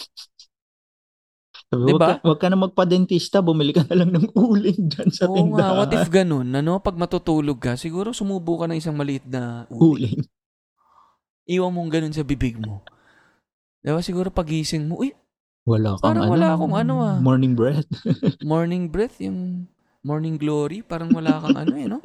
Sabi, 1.65 1.91
Diba? 1.91 1.97
wag, 1.97 2.19
ka, 2.21 2.23
wag 2.23 2.39
ka 2.39 2.47
na 2.47 2.57
magpa-dentista, 2.59 3.37
bumili 3.43 3.75
ka 3.75 3.83
na 3.89 3.95
lang 3.99 4.15
ng 4.15 4.31
uling 4.31 4.87
dyan 4.87 5.09
sa 5.11 5.27
Oo 5.27 5.35
tindahan. 5.35 5.59
nga, 5.59 5.67
what 5.75 5.91
if 5.91 6.07
ganun? 6.07 6.47
Ano, 6.53 6.79
pag 6.79 6.95
matutulog 6.95 7.59
ka, 7.59 7.75
siguro 7.75 8.15
sumubo 8.15 8.61
ka 8.61 8.69
ng 8.69 8.79
isang 8.79 8.95
maliit 8.95 9.25
na 9.27 9.67
uling. 9.67 10.15
Uling. 10.15 10.19
Iwan 11.45 11.73
mong 11.73 11.91
ganun 11.91 12.15
sa 12.15 12.23
bibig 12.23 12.55
mo. 12.61 12.79
Diba, 13.83 13.99
siguro 13.99 14.31
pagising 14.31 14.87
mo, 14.87 15.03
uy, 15.03 15.11
Wala 15.65 15.97
kang 15.97 16.05
Parang 16.05 16.23
ano, 16.29 16.33
wala 16.37 16.47
akong 16.53 16.75
ano, 16.77 16.93
ah. 17.01 17.17
Morning 17.17 17.57
breath. 17.57 17.89
morning 18.45 18.85
breath, 18.85 19.17
yung 19.17 19.65
morning 20.05 20.37
glory, 20.37 20.85
parang 20.85 21.09
wala 21.09 21.41
kang 21.41 21.57
ano 21.57 21.73
eh, 21.73 21.89
no? 21.89 21.97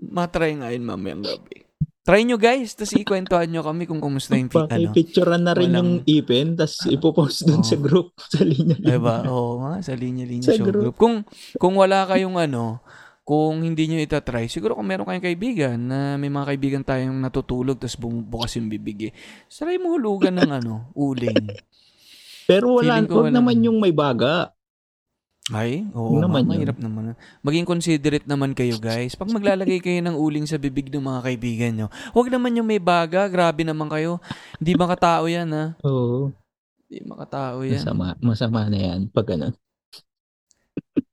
Matry 0.00 0.54
nga 0.54 0.68
yun 0.68 0.82
mamayang 0.82 1.22
gabi. 1.22 1.66
Try 2.00 2.24
nyo 2.24 2.36
guys, 2.36 2.72
tapos 2.72 2.96
ikwentuhan 2.96 3.46
nyo 3.46 3.60
kami 3.60 3.84
kung 3.84 4.00
kumusta 4.00 4.32
yung 4.32 4.48
fi- 4.48 4.64
ano. 4.64 4.88
Pakipicturean 4.88 5.42
na 5.42 5.52
rin 5.52 5.68
yung 5.68 6.00
walang- 6.00 6.08
ipin, 6.08 6.48
tapos 6.54 6.88
ipopost 6.88 7.44
dun 7.44 7.60
Oo. 7.60 7.68
sa 7.68 7.76
group, 7.76 8.08
sa 8.16 8.40
linya. 8.40 8.74
Diba? 8.74 9.28
Oo 9.28 9.60
nga, 9.62 9.72
sa 9.80 9.92
linya-linya 9.92 10.46
Sa 10.46 10.56
show 10.56 10.64
group. 10.64 10.82
group. 10.82 10.96
Kung, 10.96 11.14
kung 11.54 11.76
wala 11.76 12.08
kayong 12.08 12.40
ano, 12.40 12.80
kung 13.22 13.60
hindi 13.60 13.86
nyo 13.86 14.00
itatry, 14.00 14.48
siguro 14.48 14.74
kung 14.74 14.88
meron 14.88 15.04
kayong 15.04 15.22
kaibigan 15.22 15.76
na 15.78 15.98
may 16.16 16.26
mga 16.26 16.48
kaibigan 16.48 16.82
tayong 16.82 17.14
natutulog 17.14 17.76
tapos 17.76 17.94
bumubukas 17.94 18.56
yung 18.56 18.66
bibig 18.66 18.98
eh. 19.06 19.12
Try 19.46 19.76
mo 19.76 19.92
hulugan 19.92 20.34
ng 20.34 20.50
ano, 20.56 20.90
uling. 20.96 21.52
Pero 22.44 22.74
wala, 22.74 22.96
Feeling 22.96 23.06
ko 23.06 23.14
wag 23.14 23.26
wala. 23.28 23.36
naman 23.38 23.60
yung 23.60 23.78
may 23.78 23.92
baga. 23.92 24.50
Ay, 25.48 25.88
oo, 25.96 26.20
Naman 26.20 26.20
naman 26.20 26.40
yun. 26.44 26.50
mahirap 26.52 26.78
naman. 26.78 27.02
Maging 27.40 27.64
considerate 27.64 28.28
naman 28.28 28.52
kayo, 28.52 28.76
guys. 28.82 29.16
Pag 29.16 29.32
maglalagay 29.32 29.80
kayo 29.80 29.98
ng 30.04 30.14
uling 30.14 30.44
sa 30.44 30.60
bibig 30.60 30.92
ng 30.92 31.00
mga 31.00 31.24
kaibigan 31.24 31.72
nyo, 31.74 31.86
huwag 32.12 32.28
naman 32.28 32.54
yung 32.54 32.68
may 32.68 32.78
baga. 32.78 33.24
Grabe 33.26 33.64
naman 33.64 33.88
kayo. 33.88 34.20
Hindi 34.60 34.76
makatao 34.76 35.24
yan, 35.26 35.48
ha? 35.50 35.64
Oo. 35.82 36.30
Hindi 36.86 36.98
makatao 37.02 37.64
yan. 37.64 37.80
Masama, 37.82 38.06
masama 38.20 38.60
na 38.68 38.78
yan 38.78 39.00
pag 39.08 39.26
ano. 39.32 39.50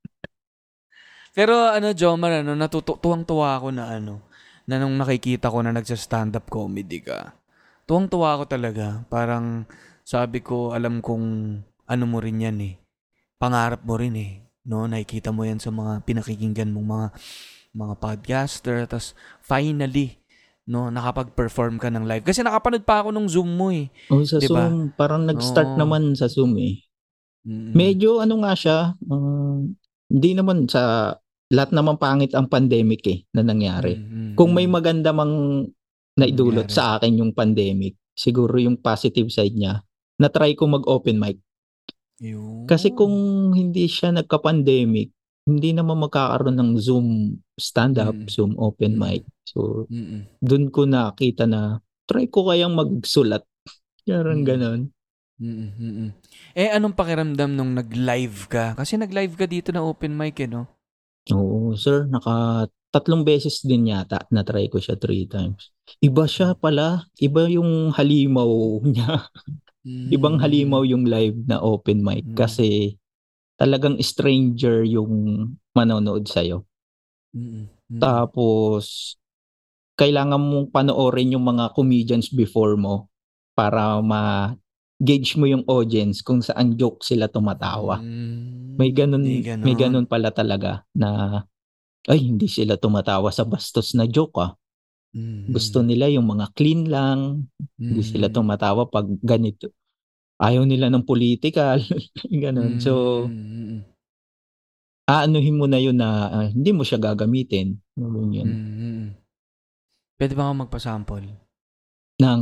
Pero 1.38 1.70
ano, 1.70 1.94
Jomar, 1.94 2.42
ano, 2.42 2.54
natutuwang-tuwa 2.54 3.58
ako 3.58 3.68
na 3.72 3.96
ano, 3.96 4.26
na 4.66 4.78
nung 4.78 4.98
nakikita 4.98 5.50
ko 5.50 5.62
na 5.62 5.72
nagsa-stand-up 5.72 6.50
comedy 6.50 7.00
ka. 7.00 7.34
Tuwang-tuwa 7.86 8.36
ako 8.36 8.44
talaga. 8.50 9.06
Parang 9.08 9.64
sabi 10.04 10.42
ko, 10.42 10.74
alam 10.74 11.00
kong 11.00 11.26
ano 11.88 12.04
mo 12.06 12.18
rin 12.20 12.42
yan 12.42 12.60
eh. 12.60 12.76
Pangarap 13.38 13.82
mo 13.86 13.98
rin 13.98 14.14
eh. 14.18 14.32
No, 14.68 14.90
nakikita 14.90 15.32
mo 15.32 15.48
yan 15.48 15.62
sa 15.62 15.72
mga 15.72 16.04
pinakikinggan 16.04 16.74
mong 16.74 16.88
mga 16.88 17.08
mga 17.78 17.94
podcaster. 18.02 18.78
Tapos 18.90 19.14
finally, 19.40 20.18
no, 20.68 20.92
nakapag-perform 20.92 21.80
ka 21.80 21.88
ng 21.88 22.04
live. 22.04 22.26
Kasi 22.28 22.44
nakapanood 22.44 22.84
pa 22.84 23.06
ako 23.06 23.16
nung 23.16 23.30
Zoom 23.32 23.56
mo 23.56 23.72
eh. 23.72 23.88
Oh, 24.12 24.26
sa 24.28 24.42
Diba? 24.42 24.68
Zoom, 24.68 24.92
parang 24.98 25.24
nag-start 25.24 25.78
Oo. 25.78 25.80
naman 25.80 26.18
sa 26.18 26.28
Zoom 26.28 26.60
eh. 26.60 26.84
Medyo 27.48 28.20
ano 28.20 28.44
nga 28.44 28.52
siya, 28.60 28.92
uh, 29.08 29.64
hindi 30.12 30.32
naman 30.36 30.68
sa 30.68 31.16
lahat 31.48 31.72
naman 31.72 31.96
pangit 31.96 32.36
ang 32.36 32.52
pandemic 32.52 33.08
eh 33.08 33.24
na 33.32 33.40
nangyari. 33.40 33.96
Mm-mm. 33.96 34.36
Kung 34.36 34.52
may 34.52 34.68
maganda 34.68 35.16
mang 35.16 35.64
naidulot 36.20 36.68
Nangyari. 36.68 36.76
sa 36.76 37.00
akin 37.00 37.24
yung 37.24 37.32
pandemic, 37.32 37.96
siguro 38.12 38.60
yung 38.60 38.84
positive 38.84 39.32
side 39.32 39.56
niya, 39.56 39.80
na-try 40.20 40.60
ko 40.60 40.68
mag-open 40.68 41.16
mic. 41.16 41.40
Yun. 42.18 42.66
Kasi 42.66 42.92
kung 42.92 43.14
hindi 43.54 43.86
siya 43.86 44.10
nagka-pandemic, 44.12 45.14
hindi 45.48 45.70
naman 45.72 46.02
magkakaroon 46.02 46.58
ng 46.58 46.72
Zoom 46.76 47.08
stand-up, 47.56 48.14
Mm. 48.14 48.28
Zoom 48.28 48.52
open 48.60 48.98
Mm. 48.98 49.00
mic. 49.00 49.24
So, 49.48 49.88
Mm-mm. 49.88 50.28
dun 50.44 50.68
ko 50.68 50.84
nakita 50.84 51.48
na 51.48 51.80
try 52.04 52.28
ko 52.28 52.52
kayang 52.52 52.76
magsulat. 52.76 53.46
Parang 54.04 54.44
Mm. 54.44 54.48
ganon. 54.48 54.82
Mm-mm. 55.38 56.10
Eh, 56.58 56.74
anong 56.74 56.98
pakiramdam 56.98 57.54
nung 57.54 57.78
nag-live 57.78 58.50
ka? 58.50 58.74
Kasi 58.74 58.98
nag-live 58.98 59.38
ka 59.38 59.46
dito 59.46 59.70
na 59.70 59.86
open 59.86 60.18
mic, 60.18 60.42
eh, 60.42 60.50
no? 60.50 60.66
Oo, 61.30 61.78
sir, 61.78 62.10
naka 62.10 62.66
tatlong 62.90 63.22
beses 63.22 63.62
din 63.62 63.92
yata 63.92 64.26
na-try 64.32 64.72
ko 64.72 64.80
siya 64.82 64.98
three 64.98 65.28
times. 65.30 65.70
Iba 66.02 66.26
siya 66.26 66.56
pala, 66.58 67.06
iba 67.22 67.46
yung 67.48 67.94
halimaw 67.94 68.50
niya. 68.96 69.28
Ibang 69.86 70.40
halimaw 70.42 70.82
yung 70.88 71.06
live 71.06 71.38
na 71.46 71.60
open 71.62 72.02
mic 72.02 72.26
Mm. 72.26 72.38
kasi 72.38 72.98
talagang 73.58 73.98
stranger 74.02 74.86
yung 74.86 75.12
manonood 75.74 76.26
sa'yo. 76.30 76.66
Mm-mm, 77.34 77.66
mm-mm. 77.70 78.00
Tapos, 78.02 79.18
kailangan 79.98 80.38
mong 80.38 80.68
panoorin 80.70 81.34
yung 81.34 81.46
mga 81.46 81.74
comedians 81.74 82.30
before 82.30 82.78
mo 82.78 83.10
para 83.58 83.98
ma-gauge 84.02 85.34
mo 85.42 85.50
yung 85.50 85.66
audience 85.66 86.22
kung 86.22 86.46
saan 86.46 86.78
joke 86.78 87.02
sila 87.02 87.26
tumatawa. 87.26 87.98
Mm, 87.98 88.78
May 88.78 88.94
ganun, 88.94 89.26
May 89.26 89.42
may 89.58 89.74
ganun 89.74 90.06
pala 90.06 90.30
talaga 90.30 90.86
na 90.94 91.42
ay 92.06 92.30
hindi 92.30 92.46
sila 92.46 92.78
tumatawa 92.78 93.34
sa 93.34 93.42
bastos 93.42 93.98
na 93.98 94.06
joke 94.06 94.38
ah. 94.38 94.54
Mm, 95.18 95.50
Gusto 95.50 95.82
nila 95.82 96.06
yung 96.14 96.30
mga 96.30 96.54
clean 96.54 96.86
lang, 96.86 97.50
hindi 97.82 98.02
mm, 98.06 98.10
sila 98.14 98.30
tumatawa 98.30 98.86
pag 98.86 99.10
ganito. 99.26 99.74
Ayaw 100.38 100.70
nila 100.70 100.94
ng 100.94 101.02
political, 101.02 101.82
ganun. 102.46 102.78
So, 102.78 103.26
mm, 103.26 103.34
mm, 103.34 103.80
aanuhin 105.10 105.58
mo 105.58 105.66
na 105.66 105.82
yun 105.82 105.98
na 105.98 106.10
ah, 106.30 106.48
hindi 106.54 106.70
mo 106.70 106.86
siya 106.86 107.02
gagamitin. 107.02 107.82
Yun. 107.98 108.46
mm, 108.46 108.74
mm. 108.78 109.06
Pwede 110.22 110.34
ba 110.38 110.50
ako 110.50 110.70
magpasample? 110.70 111.26
Ng, 112.22 112.42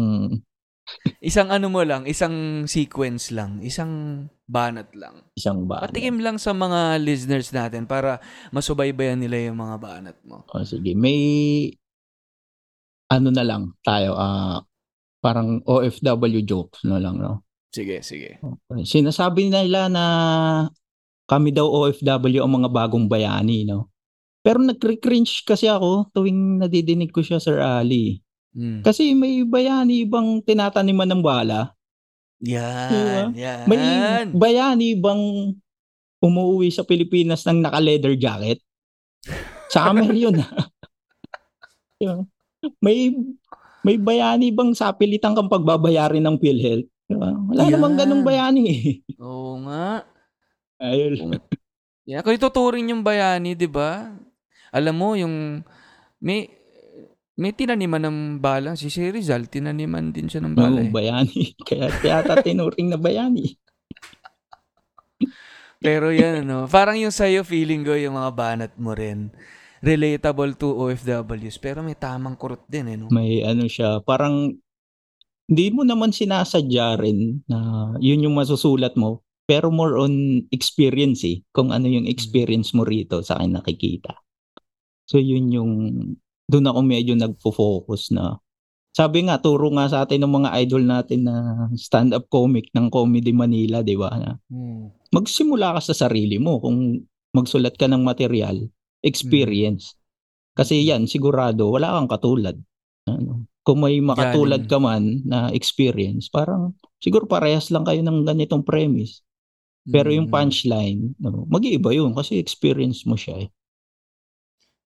Isang 1.30 1.50
ano 1.50 1.68
mo 1.72 1.82
lang, 1.82 2.06
isang 2.06 2.66
sequence 2.70 3.34
lang, 3.34 3.58
isang 3.66 4.26
banat 4.46 4.94
lang. 4.94 5.26
isang 5.34 5.66
ba? 5.66 5.82
Patikim 5.82 6.22
lang 6.22 6.38
sa 6.38 6.54
mga 6.54 7.02
listeners 7.02 7.50
natin 7.50 7.90
para 7.90 8.22
masubaybayan 8.54 9.18
nila 9.18 9.50
yung 9.50 9.58
mga 9.58 9.76
banat 9.82 10.18
mo. 10.22 10.46
O 10.54 10.62
sige, 10.62 10.94
may 10.94 11.18
ano 13.12 13.30
na 13.30 13.44
lang 13.46 13.74
tayo, 13.86 14.18
ah 14.18 14.62
parang 15.26 15.58
OFW 15.66 16.46
jokes 16.46 16.86
na 16.86 17.02
lang, 17.02 17.18
no? 17.18 17.42
Sige, 17.74 18.06
sige. 18.06 18.38
Sinasabi 18.86 19.50
nila 19.50 19.90
na 19.90 20.06
kami 21.26 21.50
daw 21.50 21.66
OFW 21.66 22.46
ang 22.46 22.54
mga 22.62 22.70
bagong 22.70 23.10
bayani, 23.10 23.66
no? 23.66 23.90
Pero 24.46 24.62
nag-cringe 24.62 25.42
kasi 25.42 25.66
ako 25.66 26.14
tuwing 26.14 26.62
nadidinig 26.62 27.10
ko 27.10 27.26
siya, 27.26 27.42
Sir 27.42 27.58
Ali. 27.58 28.22
Mm. 28.54 28.86
Kasi 28.86 29.18
may 29.18 29.42
bayani 29.42 30.06
bang 30.06 30.46
tinataniman 30.46 31.10
ng 31.10 31.24
bala? 31.26 31.74
Yan, 32.46 33.34
yan. 33.34 33.66
May 33.66 33.82
bayani 34.30 34.94
bang 35.02 35.58
umuwi 36.22 36.70
sa 36.70 36.86
Pilipinas 36.86 37.42
ng 37.50 37.66
naka-leather 37.66 38.14
jacket? 38.14 38.62
Sa 39.74 39.90
amin 39.90 40.14
yun. 40.30 40.38
Diba? 42.00 42.22
May 42.80 43.14
may 43.86 43.98
bayani 43.98 44.50
bang 44.50 44.74
sa 44.74 44.92
pilitan 44.92 45.38
kang 45.38 45.52
pagbabayarin 45.52 46.26
ng 46.26 46.38
PhilHealth? 46.42 46.90
Wala 47.10 47.70
Yan. 47.70 47.78
namang 47.78 47.96
ganung 48.02 48.26
bayani 48.26 48.62
eh. 48.66 48.84
Oo 49.22 49.62
nga. 49.66 50.02
Ayun. 50.82 51.16
Yeah, 52.06 52.22
kung 52.22 52.38
ituturing 52.38 52.94
yung 52.94 53.02
bayani, 53.02 53.58
'di 53.58 53.66
ba? 53.66 54.14
Alam 54.70 54.94
mo 54.94 55.18
yung 55.18 55.66
may 56.22 56.54
may 57.34 57.50
tinaniman 57.50 57.98
ng 58.06 58.18
bala. 58.38 58.78
Si 58.78 58.94
Sir 58.94 59.10
Rizal, 59.10 59.50
tinaniman 59.50 60.14
din 60.14 60.30
siya 60.30 60.46
ng 60.46 60.54
Oo, 60.54 60.62
bala. 60.62 60.80
eh. 60.86 60.92
bayani. 60.94 61.52
Kaya 61.68 61.90
yata 62.06 62.46
tinuring 62.46 62.94
na 62.94 63.02
bayani. 63.02 63.58
Pero 65.86 66.14
yan, 66.14 66.46
ano, 66.48 66.70
parang 66.70 66.96
yung 66.96 67.12
sa'yo, 67.12 67.42
feeling 67.42 67.82
ko, 67.84 67.94
yung 67.98 68.16
mga 68.16 68.32
banat 68.38 68.74
mo 68.78 68.94
rin, 68.96 69.30
relatable 69.86 70.58
to 70.58 70.74
OFWs. 70.74 71.62
Pero 71.62 71.86
may 71.86 71.94
tamang 71.94 72.34
kurot 72.34 72.66
din, 72.66 72.90
eh, 72.90 72.98
no? 72.98 73.14
May 73.14 73.46
ano 73.46 73.70
siya, 73.70 74.02
parang 74.02 74.58
hindi 75.46 75.68
mo 75.70 75.86
naman 75.86 76.10
sinasadya 76.10 76.98
rin 76.98 77.46
na 77.46 77.94
yun 78.02 78.26
yung 78.26 78.34
masusulat 78.34 78.98
mo. 78.98 79.22
Pero 79.46 79.70
more 79.70 80.02
on 80.02 80.42
experience 80.50 81.22
eh. 81.22 81.46
Kung 81.54 81.70
ano 81.70 81.86
yung 81.86 82.10
experience 82.10 82.74
mo 82.74 82.82
rito 82.82 83.22
sa 83.22 83.38
akin 83.38 83.62
nakikita. 83.62 84.18
So 85.06 85.22
yun 85.22 85.54
yung, 85.54 85.72
doon 86.50 86.66
ako 86.66 86.80
medyo 86.82 87.14
nagpo-focus 87.14 88.10
na 88.10 88.42
sabi 88.96 89.28
nga, 89.28 89.38
turo 89.38 89.68
nga 89.76 89.92
sa 89.92 90.08
atin 90.08 90.24
ng 90.24 90.34
mga 90.40 90.50
idol 90.66 90.84
natin 90.88 91.28
na 91.28 91.68
stand-up 91.76 92.32
comic 92.32 92.72
ng 92.72 92.88
Comedy 92.88 93.36
Manila, 93.36 93.84
di 93.84 93.94
ba? 94.00 94.08
Na 94.16 94.40
Hmm. 94.48 94.88
magsimula 95.12 95.76
ka 95.76 95.92
sa 95.92 96.08
sarili 96.08 96.40
mo 96.40 96.64
kung 96.64 97.04
magsulat 97.36 97.76
ka 97.76 97.92
ng 97.92 98.00
material, 98.02 98.72
experience. 99.06 99.94
Kasi 100.58 100.82
yan, 100.82 101.06
sigurado, 101.06 101.70
wala 101.70 101.94
kang 102.00 102.10
katulad. 102.10 102.56
Ano, 103.06 103.46
kung 103.62 103.86
may 103.86 104.02
makatulad 104.02 104.66
ka 104.66 104.78
man 104.82 105.22
na 105.26 105.54
experience, 105.54 106.28
parang 106.32 106.74
siguro 106.98 107.30
parehas 107.30 107.70
lang 107.70 107.86
kayo 107.86 108.02
ng 108.02 108.26
ganitong 108.26 108.66
premise. 108.66 109.22
Pero 109.86 110.10
yung 110.10 110.26
Mm. 110.30 110.34
punchline, 110.34 111.02
no, 111.22 111.46
mag-iiba 111.46 111.94
yun 111.94 112.18
kasi 112.18 112.42
experience 112.42 113.06
mo 113.06 113.14
siya 113.14 113.46
eh. 113.46 113.50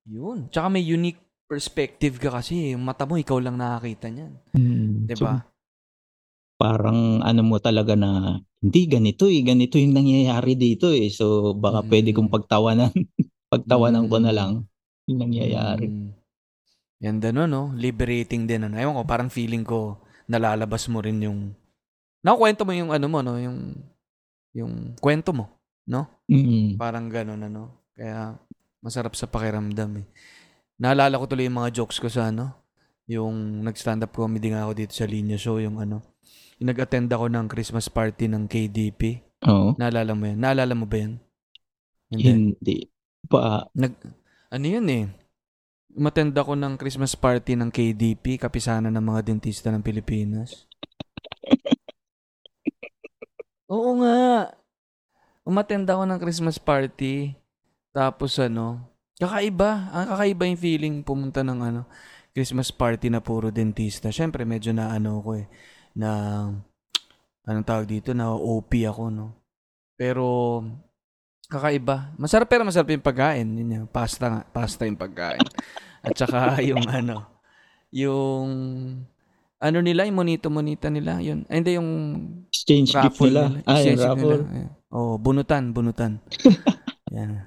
Yun. 0.08 0.48
Tsaka 0.48 0.68
may 0.72 0.84
unique 0.84 1.20
perspective 1.48 2.16
ka 2.20 2.30
kasi. 2.40 2.72
Yung 2.74 2.84
mata 2.84 3.04
mo, 3.04 3.16
ikaw 3.20 3.38
lang 3.40 3.56
nakakita 3.60 4.06
niyan. 4.10 4.32
Mm, 4.54 5.06
so, 5.14 5.14
'Di 5.14 5.14
ba? 5.20 5.34
parang 6.60 7.24
ano 7.24 7.40
mo 7.40 7.56
talaga 7.56 7.96
na 7.96 8.36
hindi 8.60 8.84
ganito 8.84 9.24
eh, 9.32 9.40
ganito 9.40 9.80
yung 9.80 9.96
nangyayari 9.96 10.52
dito 10.60 10.92
eh. 10.92 11.08
So 11.08 11.56
baka 11.56 11.80
Mm. 11.80 11.88
pwede 11.88 12.10
kong 12.12 12.28
pagtawanan. 12.28 12.92
Pagtawanan 13.50 14.06
ko 14.06 14.16
na 14.22 14.30
Mm. 14.30 14.38
lang 14.38 14.52
yung 15.10 15.20
nangyayari. 15.26 15.86
Mm. 15.90 16.08
Yan 17.00 17.16
din, 17.18 17.34
no? 17.34 17.74
Liberating 17.74 18.46
din, 18.46 18.68
ano? 18.70 18.76
Ewan 18.78 18.94
ko, 18.94 19.02
parang 19.08 19.30
feeling 19.32 19.66
ko, 19.66 19.98
nalalabas 20.30 20.86
mo 20.86 21.02
rin 21.02 21.18
yung, 21.18 21.50
nakukwento 22.22 22.62
mo 22.62 22.72
yung 22.76 22.94
ano 22.94 23.06
mo, 23.10 23.18
no? 23.24 23.40
Yung, 23.40 23.74
yung 24.54 24.94
kwento 25.00 25.34
mo, 25.34 25.50
no? 25.88 26.06
Mm. 26.30 26.78
Parang 26.78 27.10
gano'n, 27.10 27.40
ano? 27.50 27.90
Kaya, 27.96 28.38
masarap 28.84 29.16
sa 29.18 29.26
pakiramdam, 29.26 30.04
eh. 30.04 30.06
Naalala 30.80 31.18
ko 31.18 31.26
tuloy 31.26 31.50
yung 31.50 31.58
mga 31.58 31.82
jokes 31.82 31.98
ko 31.98 32.06
sa, 32.06 32.30
ano? 32.30 32.52
Yung 33.10 33.66
nag-stand-up 33.66 34.14
comedy 34.14 34.54
nga 34.54 34.68
ako 34.68 34.72
dito 34.78 34.92
sa 34.94 35.08
Linya 35.08 35.34
Show, 35.40 35.58
yung 35.58 35.82
ano, 35.82 36.04
yung 36.62 36.68
nag-attend 36.70 37.10
ako 37.10 37.26
ng 37.32 37.46
Christmas 37.50 37.88
party 37.90 38.28
ng 38.30 38.44
KDP. 38.46 39.24
Oo. 39.48 39.72
Naalala 39.74 40.12
mo 40.14 40.28
yan? 40.28 40.38
Naalala 40.38 40.76
mo 40.76 40.84
ba 40.84 40.96
yan? 41.00 41.16
Hindi. 42.12 42.28
Hindi. 42.28 42.76
Pa, 43.28 43.68
Nag, 43.76 43.92
ano 44.48 44.64
yun 44.64 44.88
eh. 44.88 45.04
Umattend 45.90 46.32
ako 46.38 46.54
ng 46.54 46.78
Christmas 46.78 47.18
party 47.18 47.58
ng 47.58 47.68
KDP, 47.68 48.38
kapisanan 48.38 48.94
ng 48.94 49.04
mga 49.04 49.26
dentista 49.26 49.74
ng 49.74 49.82
Pilipinas. 49.82 50.70
Oo 53.74 53.98
nga. 54.00 54.54
Umattend 55.42 55.90
ako 55.90 56.02
ng 56.06 56.20
Christmas 56.22 56.62
party. 56.62 57.34
Tapos 57.90 58.38
ano, 58.38 58.86
kakaiba. 59.18 59.90
Ang 59.90 60.06
kakaiba 60.14 60.42
yung 60.46 60.62
feeling 60.62 60.94
pumunta 61.02 61.42
ng 61.42 61.58
ano, 61.58 61.82
Christmas 62.30 62.70
party 62.70 63.10
na 63.10 63.18
puro 63.18 63.50
dentista. 63.50 64.14
Siyempre, 64.14 64.46
medyo 64.46 64.70
na 64.70 64.94
ano 64.94 65.18
ko 65.18 65.34
eh, 65.34 65.50
na, 65.98 66.10
anong 67.46 67.66
tawag 67.66 67.86
dito, 67.90 68.14
na 68.14 68.30
OP 68.30 68.70
ako, 68.86 69.10
no? 69.10 69.26
Pero, 69.98 70.62
kakaiba. 71.50 72.14
Masarap 72.14 72.46
pero 72.46 72.62
masarap 72.62 72.88
yung 72.88 73.02
pagkain. 73.02 73.48
Yun 73.50 73.74
yung 73.74 73.88
pasta 73.90 74.30
nga. 74.30 74.40
Pasta 74.46 74.86
yung 74.86 74.94
pagkain. 74.96 75.42
At 76.00 76.14
saka 76.14 76.38
yung 76.70 76.86
ano, 76.86 77.26
yung, 77.90 78.46
ano 79.58 79.78
nila, 79.82 80.06
yung 80.06 80.16
monito-monita 80.16 80.88
nila. 80.88 81.18
Yun. 81.18 81.42
Ay, 81.50 81.56
hindi, 81.60 81.70
yung 81.74 81.90
exchange 82.48 82.94
raffle 82.94 83.28
nila. 83.28 83.42
nila. 83.50 83.66
Ah, 83.66 83.74
Exchange 83.76 84.00
raffle. 84.00 84.30
nila. 84.40 84.46
Ayan. 84.48 84.70
Oh, 84.90 85.14
bunutan, 85.18 85.64
bunutan. 85.70 86.12
Yan. 87.14 87.44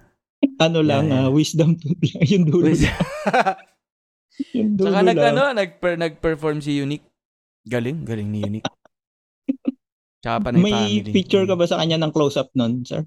Ano 0.60 0.84
lang, 0.84 1.08
Yeah, 1.08 1.24
yeah. 1.24 1.26
ah, 1.26 1.32
wisdom 1.32 1.80
tooth 1.80 2.04
lang. 2.12 2.22
Yung 2.28 2.46
dulo. 2.46 2.68
Yung 4.52 4.72
dulo 4.76 4.88
Saka 4.92 5.00
nag, 5.02 5.18
ano, 5.18 5.42
nag, 5.52 5.72
nag-perform 5.80 6.60
si 6.60 6.78
Unique. 6.78 7.08
Galing, 7.64 8.04
galing 8.04 8.28
ni 8.28 8.44
Unique. 8.44 8.68
Tsaka 10.20 10.38
pa 10.40 10.50
May 10.52 10.72
family. 11.00 11.12
picture 11.12 11.44
ka 11.44 11.56
ba 11.56 11.64
sa 11.64 11.80
kanya 11.80 12.00
ng 12.00 12.12
close-up 12.12 12.52
nun, 12.54 12.84
sir? 12.84 13.04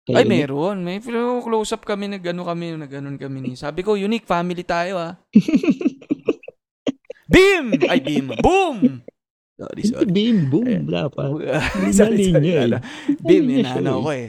Kay 0.00 0.14
Ay, 0.14 0.24
Unique? 0.24 0.48
meron. 0.48 0.76
May 0.80 0.98
pero 0.98 1.38
close 1.40 1.70
up 1.70 1.84
kami, 1.84 2.08
nag-ano 2.08 2.42
kami, 2.42 2.72
nag-anon 2.74 3.16
kami 3.16 3.38
ni. 3.40 3.52
Sabi 3.52 3.80
ko, 3.80 3.94
unique 3.94 4.24
family 4.24 4.64
tayo 4.64 4.96
ah. 4.96 5.12
Beam! 7.30 7.78
Ay, 7.86 8.00
beam. 8.00 8.26
Boom! 8.42 9.06
Sorry, 9.54 9.82
Hindi, 9.84 9.92
sorry. 9.92 10.08
Bim, 10.10 10.36
boom, 10.48 10.66
Eh. 10.66 10.80
wala 10.82 11.06
pa. 11.06 11.22
sorry, 11.92 12.32
sorry. 12.32 12.50
eh. 12.50 12.64
ano. 12.64 12.78
Beam, 13.20 13.44
Linya 13.44 13.64
siya 13.68 13.78
inaano 13.78 13.92
eh. 13.92 14.02
ko 14.02 14.10
eh. 14.10 14.28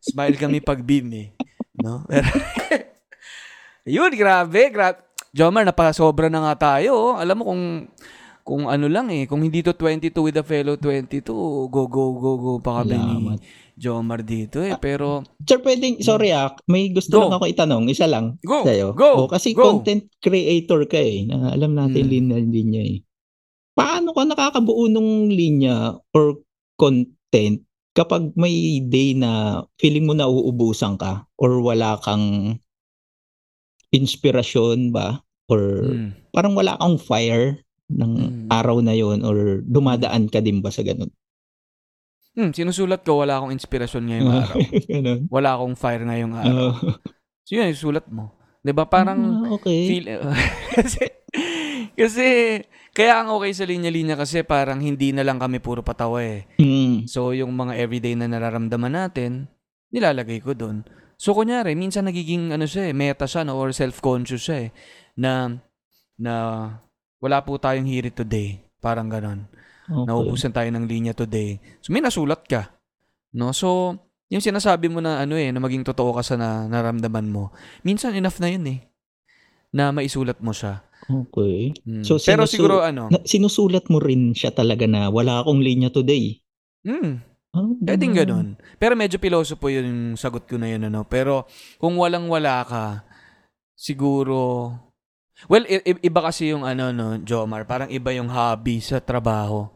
Smile 0.00 0.36
kami 0.36 0.58
pag 0.58 0.80
beam 0.80 1.06
eh. 1.12 1.28
No? 1.76 2.02
Pero, 2.08 2.26
yun, 3.86 4.12
grabe, 4.12 4.72
grabe. 4.72 4.98
Jomar, 5.30 5.62
napasobra 5.62 6.26
na 6.26 6.42
nga 6.42 6.74
tayo. 6.74 6.90
oh. 6.90 7.14
Alam 7.14 7.36
mo 7.38 7.44
kung 7.46 7.62
kung 8.42 8.66
ano 8.66 8.86
lang 8.86 9.08
eh, 9.08 9.24
kung 9.24 9.40
hindi 9.40 9.60
to 9.60 9.72
22 9.72 10.12
with 10.20 10.36
a 10.36 10.42
fellow 10.42 10.74
22, 10.74 11.22
go, 11.66 11.82
go, 11.86 12.04
go, 12.14 12.32
go 12.36 12.52
pa 12.58 12.82
kami 12.82 12.96
ni 12.96 13.36
Jomar 13.74 14.20
dito 14.20 14.60
eh. 14.60 14.76
Pero, 14.76 15.24
Sir, 15.40 15.60
pwedeng, 15.60 16.00
sorry 16.00 16.30
ah, 16.30 16.52
may 16.66 16.88
gusto 16.88 17.16
Go. 17.16 17.20
lang 17.24 17.32
ako 17.34 17.44
itanong, 17.46 17.84
isa 17.86 18.04
lang 18.04 18.36
go, 18.40 18.60
sa'yo. 18.60 18.92
go, 18.92 19.24
O, 19.24 19.28
kasi 19.28 19.52
go. 19.52 19.64
content 19.72 20.04
creator 20.18 20.84
ka 20.84 20.98
eh, 20.98 21.24
na 21.24 21.50
alam 21.50 21.72
natin 21.72 22.04
Hmm. 22.04 22.12
linya-linya 22.12 22.82
eh. 22.82 22.98
Paano 23.72 24.12
ka 24.12 24.22
nakakabuo 24.22 24.84
ng 24.86 25.08
linya 25.30 25.76
or 26.12 26.44
content 26.76 27.64
kapag 27.90 28.34
may 28.34 28.52
day 28.82 29.12
na 29.12 29.64
feeling 29.76 30.04
mo 30.04 30.12
na 30.12 30.28
uubusan 30.28 30.94
ka 30.94 31.24
or 31.36 31.60
wala 31.60 31.96
kang 31.98 32.56
inspirasyon 33.90 34.92
ba? 34.92 35.20
Or 35.48 35.82
Mm. 35.82 36.14
parang 36.30 36.54
wala 36.54 36.76
kang 36.76 36.94
fire 36.94 37.58
ng 37.90 38.12
Mm. 38.14 38.48
araw 38.48 38.78
na 38.80 38.94
yon 38.94 39.20
or 39.20 39.60
dumadaan 39.60 40.30
ka 40.30 40.38
din 40.38 40.62
ba 40.62 40.70
sa 40.70 40.80
ganun? 40.80 41.10
Hmm, 42.30 42.54
sinusulat 42.54 43.02
ko, 43.02 43.18
wala 43.20 43.42
akong 43.42 43.50
inspirasyon 43.50 44.04
ngayong 44.06 44.30
araw. 44.32 44.56
ganun. 44.94 45.20
Wala 45.26 45.58
akong 45.58 45.74
fire 45.74 46.06
ngayong 46.06 46.34
araw. 46.34 46.66
Oo. 46.78 46.90
So 47.42 47.58
yun, 47.58 47.74
sulat 47.74 48.06
mo. 48.06 48.30
'Di 48.62 48.70
ba 48.70 48.86
Parang 48.86 49.42
Ah, 49.42 49.50
okay. 49.50 49.88
feel 49.90 50.06
kasi 50.78 51.10
kasi 51.98 52.26
kaya 52.92 53.18
ang 53.18 53.34
okay 53.34 53.50
sa 53.50 53.66
linya-linya 53.66 54.14
kasi 54.14 54.46
parang 54.46 54.78
hindi 54.78 55.10
na 55.10 55.26
lang 55.26 55.42
kami 55.42 55.58
puro 55.58 55.82
patawa 55.82 56.22
eh. 56.22 56.46
Mm. 56.60 57.10
So 57.10 57.34
yung 57.34 57.50
mga 57.54 57.74
everyday 57.78 58.14
na 58.14 58.30
nararamdaman 58.30 58.94
natin, 58.94 59.50
nilalagay 59.90 60.38
ko 60.38 60.54
doon. 60.54 60.86
So 61.18 61.34
kunyari, 61.34 61.74
minsan 61.74 62.06
nagiging 62.06 62.54
ano 62.54 62.64
siya 62.64 62.88
eh, 62.88 62.94
meta 62.94 63.26
siya 63.26 63.44
no, 63.44 63.58
or 63.58 63.74
self-conscious 63.74 64.40
siya 64.40 64.58
eh, 64.64 64.70
na 65.16 65.58
na 66.16 66.34
wala 67.20 67.44
po 67.44 67.60
tayong 67.60 67.86
hirit 67.86 68.16
today. 68.16 68.58
Parang 68.80 69.06
ganon. 69.06 69.44
Okay. 69.84 70.06
Naubusan 70.08 70.50
tayo 70.50 70.68
ng 70.70 70.88
linya 70.88 71.12
today. 71.12 71.60
So 71.78 71.92
may 71.92 72.00
nasulat 72.00 72.46
ka. 72.46 72.72
No? 73.30 73.52
So, 73.52 73.94
yung 74.26 74.42
sinasabi 74.42 74.86
mo 74.86 74.98
na 74.98 75.22
ano 75.22 75.34
eh, 75.34 75.50
na 75.50 75.58
maging 75.58 75.82
totoo 75.84 76.14
ka 76.14 76.22
sa 76.22 76.34
na, 76.34 76.66
naramdaman 76.66 77.26
mo, 77.26 77.50
minsan 77.82 78.14
enough 78.14 78.38
na 78.38 78.50
yun 78.50 78.64
eh. 78.66 78.80
Na 79.70 79.90
maisulat 79.90 80.38
mo 80.38 80.50
siya. 80.50 80.82
Okay. 81.06 81.74
Mm. 81.82 82.02
So, 82.02 82.18
Pero 82.18 82.46
sinusu- 82.46 82.54
siguro 82.58 82.82
ano, 82.82 83.10
Na, 83.10 83.18
sinusulat 83.22 83.86
mo 83.86 83.98
rin 83.98 84.30
siya 84.30 84.50
talaga 84.50 84.86
na 84.86 85.10
wala 85.10 85.42
akong 85.42 85.58
linya 85.60 85.90
today. 85.90 86.38
mm, 86.82 87.30
Ah, 87.50 87.66
pwedeng 87.82 88.14
ganun. 88.14 88.54
ganun. 88.54 88.78
Pero 88.78 88.94
medyo 88.94 89.18
piloso 89.18 89.58
po 89.58 89.66
yun 89.66 89.82
yung 89.82 90.02
sagot 90.14 90.46
ko 90.46 90.54
na 90.54 90.70
yun. 90.70 90.86
Ano? 90.86 91.02
Pero 91.02 91.50
kung 91.82 91.98
walang-wala 91.98 92.62
ka, 92.62 92.84
siguro... 93.74 94.70
Well, 95.48 95.64
i- 95.64 95.84
i- 95.86 96.02
iba 96.04 96.20
kasi 96.20 96.52
yung 96.52 96.66
ano, 96.66 96.92
no, 96.92 97.16
Jomar. 97.22 97.64
Parang 97.64 97.88
iba 97.88 98.12
yung 98.12 98.28
hobby 98.28 98.82
sa 98.82 99.00
trabaho. 99.00 99.70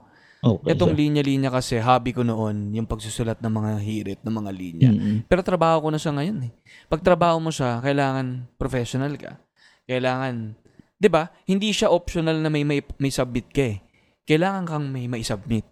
Okay. 0.44 0.76
Itong 0.76 0.92
sir. 0.92 0.98
linya-linya 1.00 1.48
kasi, 1.48 1.80
hobby 1.80 2.12
ko 2.12 2.20
noon, 2.20 2.76
yung 2.76 2.84
pagsusulat 2.84 3.40
ng 3.40 3.48
mga 3.48 3.70
hirit, 3.80 4.20
ng 4.20 4.34
mga 4.44 4.50
linya. 4.52 4.90
Mm-mm. 4.92 5.16
Pero 5.24 5.40
trabaho 5.40 5.80
ko 5.80 5.88
na 5.88 5.96
siya 5.96 6.12
ngayon 6.12 6.38
eh. 6.44 6.52
Pag 6.84 7.00
trabaho 7.00 7.40
mo 7.40 7.48
siya, 7.48 7.80
kailangan 7.80 8.44
professional 8.60 9.16
ka. 9.16 9.40
Kailangan, 9.88 10.52
'di 11.00 11.08
ba? 11.08 11.32
Hindi 11.48 11.72
siya 11.72 11.88
optional 11.88 12.44
na 12.44 12.52
may 12.52 12.60
may, 12.60 12.84
may 13.00 13.08
submit 13.08 13.48
ka 13.48 13.64
eh. 13.72 13.80
Kailangan 14.28 14.68
kang 14.68 14.84
may 14.92 15.08
may 15.08 15.24
submit. 15.24 15.64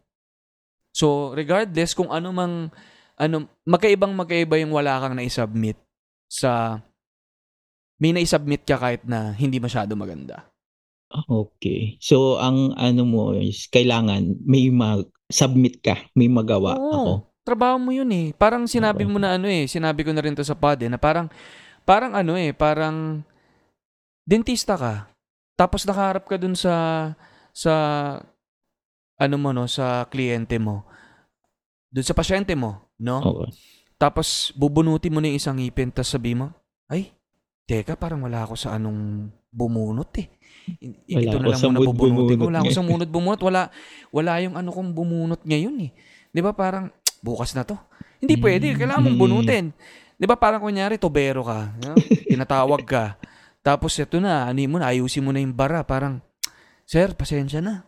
So, 0.93 1.33
regardless 1.33 1.93
kung 1.93 2.09
ano 2.09 2.33
mang 2.33 2.69
ano 3.17 3.49
magkaibang 3.69 4.13
magkaiba 4.17 4.57
yung 4.61 4.73
wala 4.73 5.01
kang 5.01 5.17
na-submit 5.17 5.77
sa 6.29 6.81
may 8.03 8.11
na-submit 8.11 8.67
ka 8.67 8.75
kahit 8.75 9.07
na 9.07 9.31
hindi 9.39 9.63
masyado 9.63 9.95
maganda. 9.95 10.51
Okay. 11.15 12.03
So, 12.03 12.43
ang 12.43 12.75
ano 12.75 13.07
mo 13.07 13.31
is, 13.31 13.71
kailangan 13.71 14.43
may 14.43 14.75
mag-submit 14.75 15.79
ka, 15.79 15.95
may 16.19 16.27
magawa 16.27 16.75
Oo. 16.75 16.91
ako. 16.91 17.13
Trabaho 17.47 17.79
mo 17.79 17.95
yun 17.95 18.11
eh. 18.11 18.27
Parang 18.35 18.67
sinabi 18.67 19.07
Oo. 19.07 19.15
mo 19.15 19.19
na 19.23 19.39
ano 19.39 19.47
eh, 19.47 19.71
sinabi 19.71 20.03
ko 20.03 20.11
na 20.11 20.19
rin 20.19 20.35
to 20.35 20.43
sa 20.43 20.59
pod 20.59 20.83
eh, 20.83 20.91
na 20.91 20.99
parang, 20.99 21.31
parang 21.87 22.19
ano 22.19 22.35
eh, 22.35 22.51
parang 22.51 23.23
dentista 24.27 24.75
ka. 24.75 25.07
Tapos 25.55 25.87
nakaharap 25.87 26.27
ka 26.27 26.35
dun 26.35 26.59
sa, 26.59 26.75
sa, 27.55 27.75
ano 29.15 29.37
mo 29.39 29.55
no, 29.55 29.71
sa 29.71 30.11
kliyente 30.11 30.59
mo. 30.59 30.83
Dun 31.87 32.03
sa 32.03 32.19
pasyente 32.19 32.59
mo, 32.59 32.91
no? 32.99 33.23
Okay. 33.23 33.51
Tapos 33.95 34.51
bubunutin 34.59 35.15
mo 35.15 35.23
na 35.23 35.31
yung 35.31 35.39
isang 35.39 35.61
ngipin, 35.61 35.95
tapos 35.95 36.11
sabi 36.11 36.35
mo, 36.35 36.51
ay, 36.91 37.15
teka, 37.65 37.95
parang 37.97 38.23
wala 38.23 38.45
ako 38.45 38.55
sa 38.59 38.77
anong 38.77 39.31
bumunot 39.53 40.11
eh. 40.19 40.27
Wala 41.13 41.29
Ito 41.29 41.37
na 41.39 41.47
lang 41.53 41.61
muna 41.69 41.81
bubunutin 41.83 42.37
ko. 42.39 42.45
Wala 42.49 42.59
ako 42.63 42.71
sa 42.71 42.85
munot 42.85 43.11
bumunot. 43.11 43.41
Wala, 43.43 43.61
wala 44.11 44.33
yung 44.41 44.55
ano 44.57 44.71
kong 44.71 44.91
bumunot 44.95 45.41
ngayon 45.45 45.75
eh. 45.87 45.91
Di 46.31 46.41
ba 46.41 46.55
parang, 46.55 46.89
bukas 47.27 47.53
na 47.55 47.63
to. 47.63 47.77
Hindi 48.23 48.39
Mm. 48.39 48.43
pwede. 48.43 48.67
Kailangan 48.75 49.03
mong 49.03 49.17
Mm. 49.19 49.23
bunutin. 49.23 49.65
Di 50.17 50.27
ba 50.27 50.37
parang 50.39 50.63
kunyari, 50.63 50.97
tobero 50.97 51.43
ka. 51.43 51.75
no? 51.83 51.99
Tinatawag 52.31 52.83
ka. 52.87 53.05
Tapos 53.63 53.95
ito 53.95 54.19
na, 54.19 54.47
ano 54.51 54.59
mo 54.67 54.77
na, 54.79 54.91
ayusin 54.91 55.23
mo 55.23 55.31
na 55.31 55.43
yung 55.43 55.55
bara. 55.55 55.83
Parang, 55.83 56.19
sir, 56.87 57.11
pasensya 57.15 57.63
na. 57.63 57.87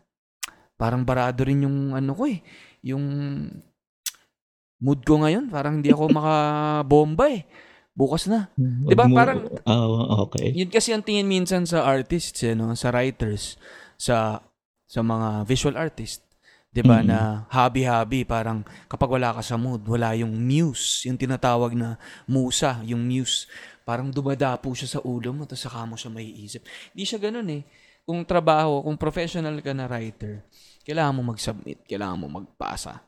Parang 0.74 1.06
barado 1.06 1.46
rin 1.46 1.62
yung 1.66 1.94
ano 1.94 2.12
ko 2.14 2.26
eh. 2.26 2.42
Yung 2.82 3.04
mood 4.84 5.00
ko 5.06 5.22
ngayon. 5.22 5.46
Parang 5.48 5.78
hindi 5.80 5.90
ako 5.94 6.10
makabomba 6.18 7.30
eh. 7.30 7.46
Bukas 7.94 8.26
na. 8.26 8.50
Wag 8.58 8.90
Diba, 8.90 9.06
mo- 9.06 9.14
parang- 9.14 9.46
Ah, 9.62 9.86
okay. 10.20 10.50
Yun 10.50 10.66
kasi 10.66 10.90
ang 10.90 11.00
tingin 11.00 11.24
minsan 11.24 11.62
sa 11.62 11.86
artists, 11.86 12.42
eh, 12.42 12.52
no? 12.52 12.74
sa 12.74 12.90
writers, 12.90 13.54
sa 13.94 14.42
sa 14.84 15.00
mga 15.00 15.42
visual 15.44 15.74
artist. 15.74 16.22
'Di 16.68 16.82
ba 16.82 16.98
Mm. 16.98 17.06
na 17.06 17.18
hobby-hobby 17.48 18.26
parang 18.26 18.62
kapag 18.84 19.06
wala 19.08 19.30
ka 19.30 19.42
sa 19.42 19.54
mood, 19.54 19.86
wala 19.86 20.10
yung 20.12 20.34
muse, 20.34 21.06
yung 21.06 21.14
tinatawag 21.14 21.70
na 21.72 21.94
musa, 22.26 22.82
yung 22.82 22.98
muse. 23.00 23.46
Parang 23.80 24.10
dumadapo 24.10 24.74
siya 24.74 24.98
sa 24.98 25.00
ulo 25.00 25.30
mo 25.30 25.46
tapos 25.46 25.62
saka 25.62 25.86
mo 25.86 25.94
siya 25.94 26.10
maiisip. 26.10 26.66
Hindi 26.90 27.04
siya 27.04 27.18
ganoon 27.20 27.48
eh. 27.52 27.62
Kung 28.02 28.20
trabaho, 28.22 28.82
kung 28.82 28.98
professional 28.98 29.54
ka 29.60 29.70
na 29.70 29.86
writer, 29.86 30.42
kailangan 30.82 31.14
mo 31.14 31.30
mag-submit, 31.30 31.86
kailangan 31.86 32.18
mo 32.18 32.26
magpasa. 32.34 33.00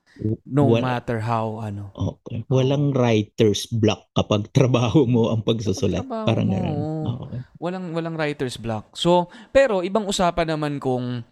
No 0.47 0.65
Wala- 0.67 0.97
matter 0.97 1.21
how 1.21 1.61
ano. 1.61 1.93
Okay. 1.93 2.43
Walang 2.49 2.97
writer's 2.97 3.69
block 3.69 4.09
kapag 4.13 4.49
trabaho 4.57 5.05
mo 5.05 5.29
ang 5.29 5.45
pagsusulat. 5.45 6.03
Trabaho 6.03 6.25
Parang 6.25 6.49
mo, 6.49 6.55
ganun. 6.55 6.77
Okay. 7.07 7.39
walang 7.61 7.87
walang 7.93 8.17
writer's 8.17 8.57
block. 8.57 8.97
So, 8.97 9.29
pero 9.51 9.85
ibang 9.85 10.09
usapan 10.09 10.57
naman 10.57 10.81
kung 10.81 11.25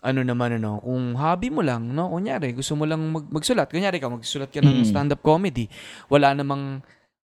ano 0.00 0.20
naman 0.22 0.60
ano, 0.60 0.78
kung 0.78 1.16
hobby 1.16 1.50
mo 1.50 1.64
lang, 1.64 1.90
no? 1.90 2.12
Kunyari, 2.12 2.54
gusto 2.54 2.76
mo 2.76 2.86
lang 2.86 3.00
mag, 3.10 3.26
magsulat. 3.26 3.66
Kunyari 3.66 3.98
ka, 3.98 4.06
magsulat 4.06 4.52
ka 4.52 4.62
ng 4.62 4.84
Mm. 4.84 4.86
stand-up 4.86 5.18
comedy. 5.18 5.66
Wala 6.06 6.30
namang 6.30 6.84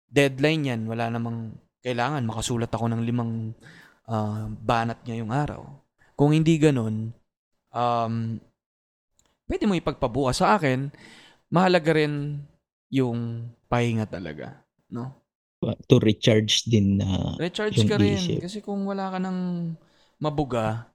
deadline 0.08 0.64
yan. 0.64 0.80
Wala 0.88 1.12
namang 1.12 1.58
kailangan 1.82 2.24
makasulat 2.24 2.70
ako 2.70 2.88
ng 2.88 3.02
limang 3.04 3.52
ah, 4.06 4.48
banat 4.48 5.02
ngayong 5.04 5.30
araw. 5.30 5.62
Kung 6.14 6.32
hindi 6.32 6.56
ganun, 6.56 7.12
um, 7.70 8.14
pwede 9.50 9.66
mo 9.66 9.74
ipagpabukas 9.74 10.38
sa 10.38 10.54
akin. 10.54 10.94
Mahalaga 11.50 11.98
rin 11.98 12.38
yung 12.94 13.50
pahinga 13.66 14.06
talaga, 14.06 14.62
no? 14.86 15.18
To 15.60 15.98
recharge 15.98 16.64
din 16.70 17.02
na 17.02 17.34
Recharge 17.36 17.82
yung 17.82 17.90
ka 17.90 17.98
rin. 17.98 18.14
isip. 18.14 18.46
Kasi 18.46 18.62
kung 18.62 18.86
wala 18.86 19.10
ka 19.10 19.18
ng 19.18 19.38
mabuga, 20.22 20.86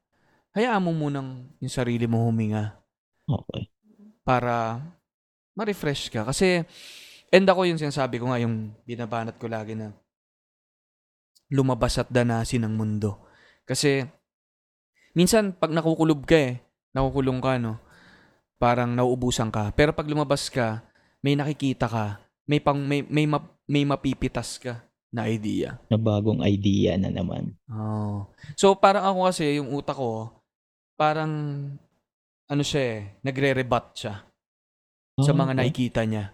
hayaan 0.56 0.80
mo 0.80 0.96
munang 0.96 1.52
yung 1.60 1.70
sarili 1.70 2.08
mo 2.08 2.24
huminga 2.32 2.80
okay. 3.28 3.68
para 4.24 4.80
ma-refresh 5.54 6.08
ka. 6.10 6.24
Kasi, 6.24 6.64
and 7.30 7.46
ako 7.46 7.68
yung 7.68 7.78
sinasabi 7.78 8.18
ko 8.18 8.32
nga, 8.32 8.40
yung 8.40 8.72
binabanat 8.88 9.36
ko 9.36 9.52
lagi 9.52 9.76
na 9.76 9.92
lumabas 11.52 12.02
at 12.02 12.10
danasin 12.10 12.66
ng 12.66 12.74
mundo. 12.74 13.22
Kasi, 13.68 14.02
minsan, 15.14 15.54
pag 15.54 15.70
nakukulob 15.70 16.26
ka 16.26 16.40
eh, 16.40 16.64
nakukulong 16.96 17.38
ka, 17.44 17.60
no? 17.62 17.85
Parang 18.66 18.90
nauubusan 18.98 19.54
ka. 19.54 19.70
Pero 19.78 19.94
pag 19.94 20.10
lumabas 20.10 20.50
ka, 20.50 20.82
may 21.22 21.38
nakikita 21.38 21.86
ka, 21.86 22.18
may, 22.50 22.58
pang, 22.58 22.82
may, 22.82 23.06
may, 23.06 23.30
map- 23.30 23.62
may 23.70 23.86
mapipitas 23.86 24.58
ka 24.58 24.82
na 25.14 25.30
idea. 25.30 25.78
Na 25.86 26.02
bagong 26.02 26.42
idea 26.42 26.98
na 26.98 27.14
naman. 27.14 27.54
Oh. 27.70 28.26
So 28.58 28.74
parang 28.74 29.06
ako 29.06 29.30
kasi 29.30 29.62
yung 29.62 29.70
utak 29.70 29.96
ko 29.96 30.34
parang 30.98 31.32
ano 32.48 32.64
siya 32.64 32.82
eh, 32.82 33.00
nagre-rebut 33.22 33.86
siya 33.96 34.24
sa 35.22 35.32
Ah, 35.32 35.38
mga 35.38 35.54
okay. 35.54 35.60
nakikita 35.62 36.02
niya. 36.04 36.26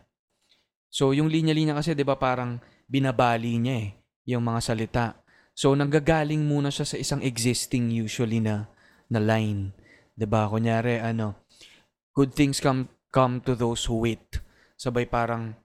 So 0.90 1.14
yung 1.14 1.30
linya-linya 1.30 1.78
kasi 1.78 1.94
'di 1.94 2.02
ba 2.02 2.18
parang 2.18 2.58
binabali 2.90 3.58
niya 3.62 3.76
eh 3.86 3.90
yung 4.34 4.44
mga 4.46 4.60
salita. 4.62 5.06
So 5.54 5.78
nanggagaling 5.78 6.42
muna 6.42 6.74
siya 6.74 6.86
sa 6.90 6.98
isang 6.98 7.22
existing 7.22 7.94
usually 7.94 8.42
na 8.42 8.66
na 9.10 9.22
line. 9.22 9.74
'Di 10.18 10.26
ba? 10.26 10.50
Kunyari 10.50 10.98
ano, 11.02 11.41
good 12.12 12.32
things 12.32 12.60
come 12.60 12.88
come 13.12 13.40
to 13.40 13.56
those 13.56 13.84
who 13.86 14.02
wait. 14.02 14.40
Sabay 14.76 15.06
parang 15.06 15.56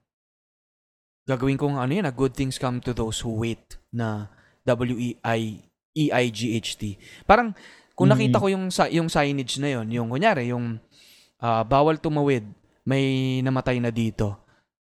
gagawin 1.27 1.59
kong 1.59 1.75
ano 1.75 1.91
ah, 1.99 2.13
good 2.13 2.31
things 2.31 2.55
come 2.55 2.79
to 2.79 2.95
those 2.95 3.19
who 3.19 3.35
wait 3.35 3.75
na 3.91 4.31
W-E-I 4.63 5.63
E-I-G-H-T. 5.97 6.81
Parang 7.25 7.57
kung 7.97 8.07
nakita 8.07 8.37
Mm. 8.37 8.43
ko 8.43 8.47
yung 8.53 8.65
sa- 8.69 8.91
yung 8.91 9.09
signage 9.09 9.57
na 9.57 9.73
yon, 9.73 9.87
yung 9.89 10.07
kunyari 10.13 10.53
yung 10.53 10.77
ah, 11.37 11.61
bawal 11.61 11.97
tumawid, 11.97 12.45
may 12.81 13.39
namatay 13.41 13.77
na 13.77 13.89
dito 13.89 14.37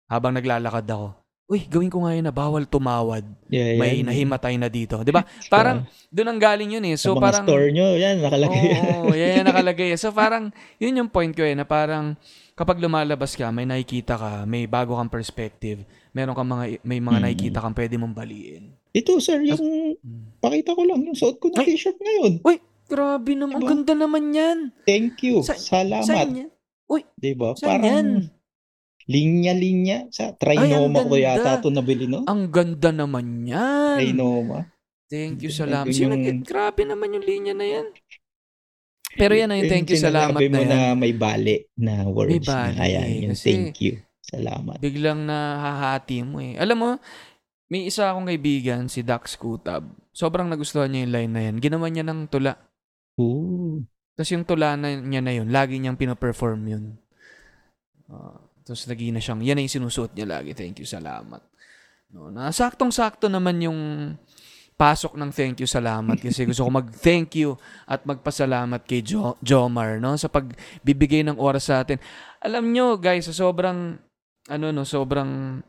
habang 0.06 0.34
naglalakad 0.34 0.86
ako. 0.86 1.08
Uy, 1.44 1.68
gawin 1.68 1.92
ko 1.92 2.08
nga 2.08 2.16
yun 2.16 2.24
na 2.24 2.32
bawal 2.32 2.64
tumawad, 2.64 3.28
Yeah, 3.52 3.76
may 3.76 4.00
yan. 4.00 4.08
nahimatay 4.08 4.56
na 4.56 4.72
dito. 4.72 5.04
'Di 5.04 5.12
ba? 5.12 5.28
Parang 5.52 5.84
doon 6.08 6.32
ang 6.32 6.40
galing 6.40 6.72
yun 6.72 6.86
eh. 6.88 6.96
sa 6.96 7.12
So 7.12 7.20
mga 7.20 7.22
parang 7.22 7.46
store 7.46 7.68
nyo, 7.70 7.88
yan, 8.00 8.16
nakalagay. 8.24 8.64
Oo, 9.04 9.12
yan 9.12 9.44
yung 9.44 9.48
nakalagay. 9.52 9.90
So 10.00 10.16
parang, 10.16 10.56
yun 10.80 10.96
yung 10.96 11.12
point 11.12 11.30
ko 11.30 11.44
eh, 11.44 11.52
na 11.52 11.68
parang 11.68 12.16
kapag 12.56 12.80
lumalabas 12.80 13.36
ka, 13.36 13.52
may 13.52 13.68
nakikita 13.68 14.16
ka, 14.16 14.32
may 14.48 14.72
bago 14.72 14.96
kang 14.96 15.12
perspective, 15.12 15.84
meron 16.10 16.32
kang 16.32 16.48
mga, 16.48 16.80
may 16.82 17.04
mga 17.04 17.20
Mm. 17.20 17.24
nakikita 17.28 17.60
kang 17.60 17.76
pwede 17.76 17.96
mong 18.00 18.16
baliin. 18.16 18.64
Ito, 18.94 19.20
sir, 19.20 19.44
yung, 19.44 19.60
Mm. 20.00 20.40
pakita 20.40 20.72
ko 20.72 20.88
lang, 20.88 21.02
yung 21.02 21.18
suot 21.18 21.38
ko 21.38 21.52
na 21.52 21.60
Ay! 21.60 21.76
t-shirt 21.76 22.00
ngayon. 22.00 22.34
Grabe 22.84 23.32
naman, 23.34 23.58
ang 23.58 23.64
Diba? 23.64 23.72
ganda 23.74 23.94
naman 23.98 24.24
yan. 24.32 24.58
Thank 24.86 25.24
you. 25.24 25.42
Sa- 25.42 25.58
Salamat. 25.58 26.06
Saan 26.06 26.30
yan? 26.36 26.50
Diba? 27.18 27.56
Saan 27.58 27.82
yan? 27.82 28.08
Parang 28.22 28.43
linya-linya. 29.08 30.08
Sa 30.10 30.32
Trinoma 30.36 31.04
ang 31.04 31.10
ko 31.10 31.16
yata 31.20 31.60
ito 31.60 31.70
nabili, 31.70 32.06
no? 32.08 32.24
Ang 32.26 32.50
ganda 32.50 32.90
naman 32.92 33.44
yan. 33.48 34.00
Trinoma. 34.00 34.70
Thank 35.08 35.46
you, 35.46 35.52
salamat. 35.54 35.94
yung- 35.94 36.14
Sino, 36.14 36.16
grabe 36.42 36.88
naman 36.88 37.14
yung 37.14 37.26
linya 37.26 37.54
na 37.54 37.66
yan. 37.68 37.88
Pero 39.14 39.38
yan 39.38 39.54
na 39.54 39.62
yung 39.62 39.70
thank 39.70 39.94
you, 39.94 40.00
salamat 40.02 40.42
na 40.42 40.50
mo 40.50 40.62
yan. 40.66 40.70
na 40.74 40.80
may 40.98 41.14
bali 41.14 41.70
na 41.78 42.02
words 42.10 42.50
bali 42.50 42.74
na. 42.74 42.82
Ayan, 42.82 43.06
eh, 43.06 43.20
yung 43.30 43.34
kasi- 43.38 43.46
thank 43.54 43.78
you. 43.78 44.02
Salamat. 44.24 44.82
Biglang 44.82 45.30
nahahati 45.30 46.26
mo 46.26 46.42
eh. 46.42 46.58
Alam 46.58 46.78
mo, 46.80 46.90
may 47.70 47.86
isa 47.86 48.10
akong 48.10 48.26
kaibigan, 48.26 48.90
si 48.90 49.06
Dax 49.06 49.38
Kutab. 49.38 49.86
Sobrang 50.10 50.50
nagustuhan 50.50 50.90
niya 50.90 51.06
yung 51.06 51.14
line 51.14 51.32
na 51.34 51.42
yan. 51.46 51.56
Ginawa 51.62 51.86
niya 51.90 52.02
ng 52.02 52.26
tula. 52.26 52.58
Ooh. 53.22 53.86
Tapos 54.14 54.30
yung 54.34 54.46
tula 54.46 54.74
na 54.74 54.98
niya 54.98 55.22
na 55.22 55.34
yun, 55.34 55.50
lagi 55.50 55.78
niyang 55.78 55.98
pinoperform 55.98 56.62
yun. 56.66 56.84
Ah, 58.10 58.43
tapos 58.64 58.88
lagi 58.88 59.12
na 59.12 59.20
siyang, 59.20 59.44
yan 59.44 59.60
yung 59.60 59.72
sinusuot 59.72 60.16
niya 60.16 60.40
lagi. 60.40 60.56
Thank 60.56 60.80
you, 60.80 60.88
salamat. 60.88 61.44
No, 62.14 62.32
na 62.32 62.54
saktong-sakto 62.54 63.28
naman 63.28 63.60
yung 63.60 63.80
pasok 64.74 65.16
ng 65.20 65.30
thank 65.30 65.62
you, 65.62 65.70
salamat. 65.70 66.18
Kasi 66.18 66.48
gusto 66.50 66.66
ko 66.66 66.72
mag-thank 66.72 67.38
you 67.38 67.60
at 67.86 68.04
magpasalamat 68.08 68.82
kay 68.88 69.06
jo- 69.06 69.38
Jomar 69.44 70.02
no, 70.02 70.18
sa 70.18 70.30
pagbibigay 70.32 71.22
ng 71.28 71.38
oras 71.38 71.70
sa 71.70 71.84
atin. 71.86 72.02
Alam 72.42 72.74
nyo, 72.74 72.98
guys, 72.98 73.30
sa 73.30 73.36
sobrang, 73.36 74.00
ano 74.50 74.66
no, 74.72 74.84
sobrang 74.84 75.62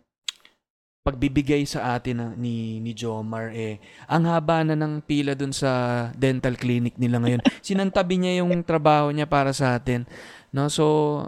pagbibigay 1.04 1.68
sa 1.68 2.00
atin 2.00 2.16
na- 2.16 2.32
ni 2.32 2.80
ni 2.80 2.96
Jomar 2.96 3.52
eh 3.52 3.76
ang 4.08 4.24
haba 4.24 4.64
na 4.64 4.72
ng 4.72 5.04
pila 5.04 5.36
dun 5.36 5.52
sa 5.52 6.08
dental 6.16 6.56
clinic 6.56 6.96
nila 6.96 7.20
ngayon. 7.20 7.44
Sinantabi 7.60 8.16
niya 8.16 8.40
yung 8.40 8.64
trabaho 8.64 9.12
niya 9.12 9.28
para 9.28 9.52
sa 9.52 9.76
atin. 9.76 10.08
No, 10.48 10.72
so 10.72 11.20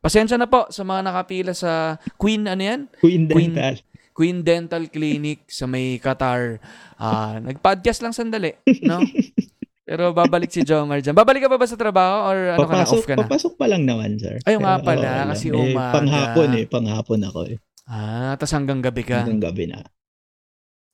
pasensya 0.00 0.36
na 0.36 0.48
po 0.48 0.66
sa 0.68 0.82
mga 0.82 1.00
nakapila 1.06 1.52
sa 1.52 1.96
Queen 2.16 2.44
ano 2.44 2.60
yan? 2.60 2.80
Queen 2.98 3.28
Queen- 3.28 3.54
Dental. 3.54 3.76
Queen 4.10 4.44
Dental 4.44 4.84
Clinic 4.92 5.48
sa 5.48 5.64
may 5.64 5.96
Qatar. 5.96 6.60
Ah, 7.00 7.40
nag-podcast 7.40 8.04
lang 8.04 8.12
sandali, 8.12 8.52
no? 8.84 9.00
Pero 9.88 10.12
babalik 10.12 10.52
si 10.52 10.60
Jomar 10.60 11.00
dyan. 11.00 11.16
Babalik 11.16 11.42
ka 11.42 11.50
pa 11.50 11.56
ba 11.56 11.64
sa 11.64 11.74
trabaho 11.74 12.28
or 12.28 12.38
ano 12.52 12.62
ka 12.62 12.68
na, 12.68 12.84
papasok, 12.84 13.00
off 13.00 13.06
ka 13.08 13.14
na? 13.16 13.24
papasok 13.24 13.52
pa 13.56 13.66
lang 13.66 13.82
naman, 13.88 14.20
sir. 14.20 14.36
Ay, 14.44 14.60
nga 14.60 14.76
pala, 14.78 15.24
oo, 15.24 15.28
kasi 15.32 15.46
eh, 15.48 15.56
umaga. 15.56 15.96
Panghapon 15.98 16.48
eh, 16.52 16.64
panghapon 16.68 17.20
ako 17.24 17.40
eh. 17.48 17.56
Ah, 17.88 18.36
tas 18.36 18.52
hanggang 18.52 18.78
gabi 18.78 19.02
ka. 19.02 19.24
Hanggang 19.24 19.40
gabi 19.50 19.72
na. 19.72 19.82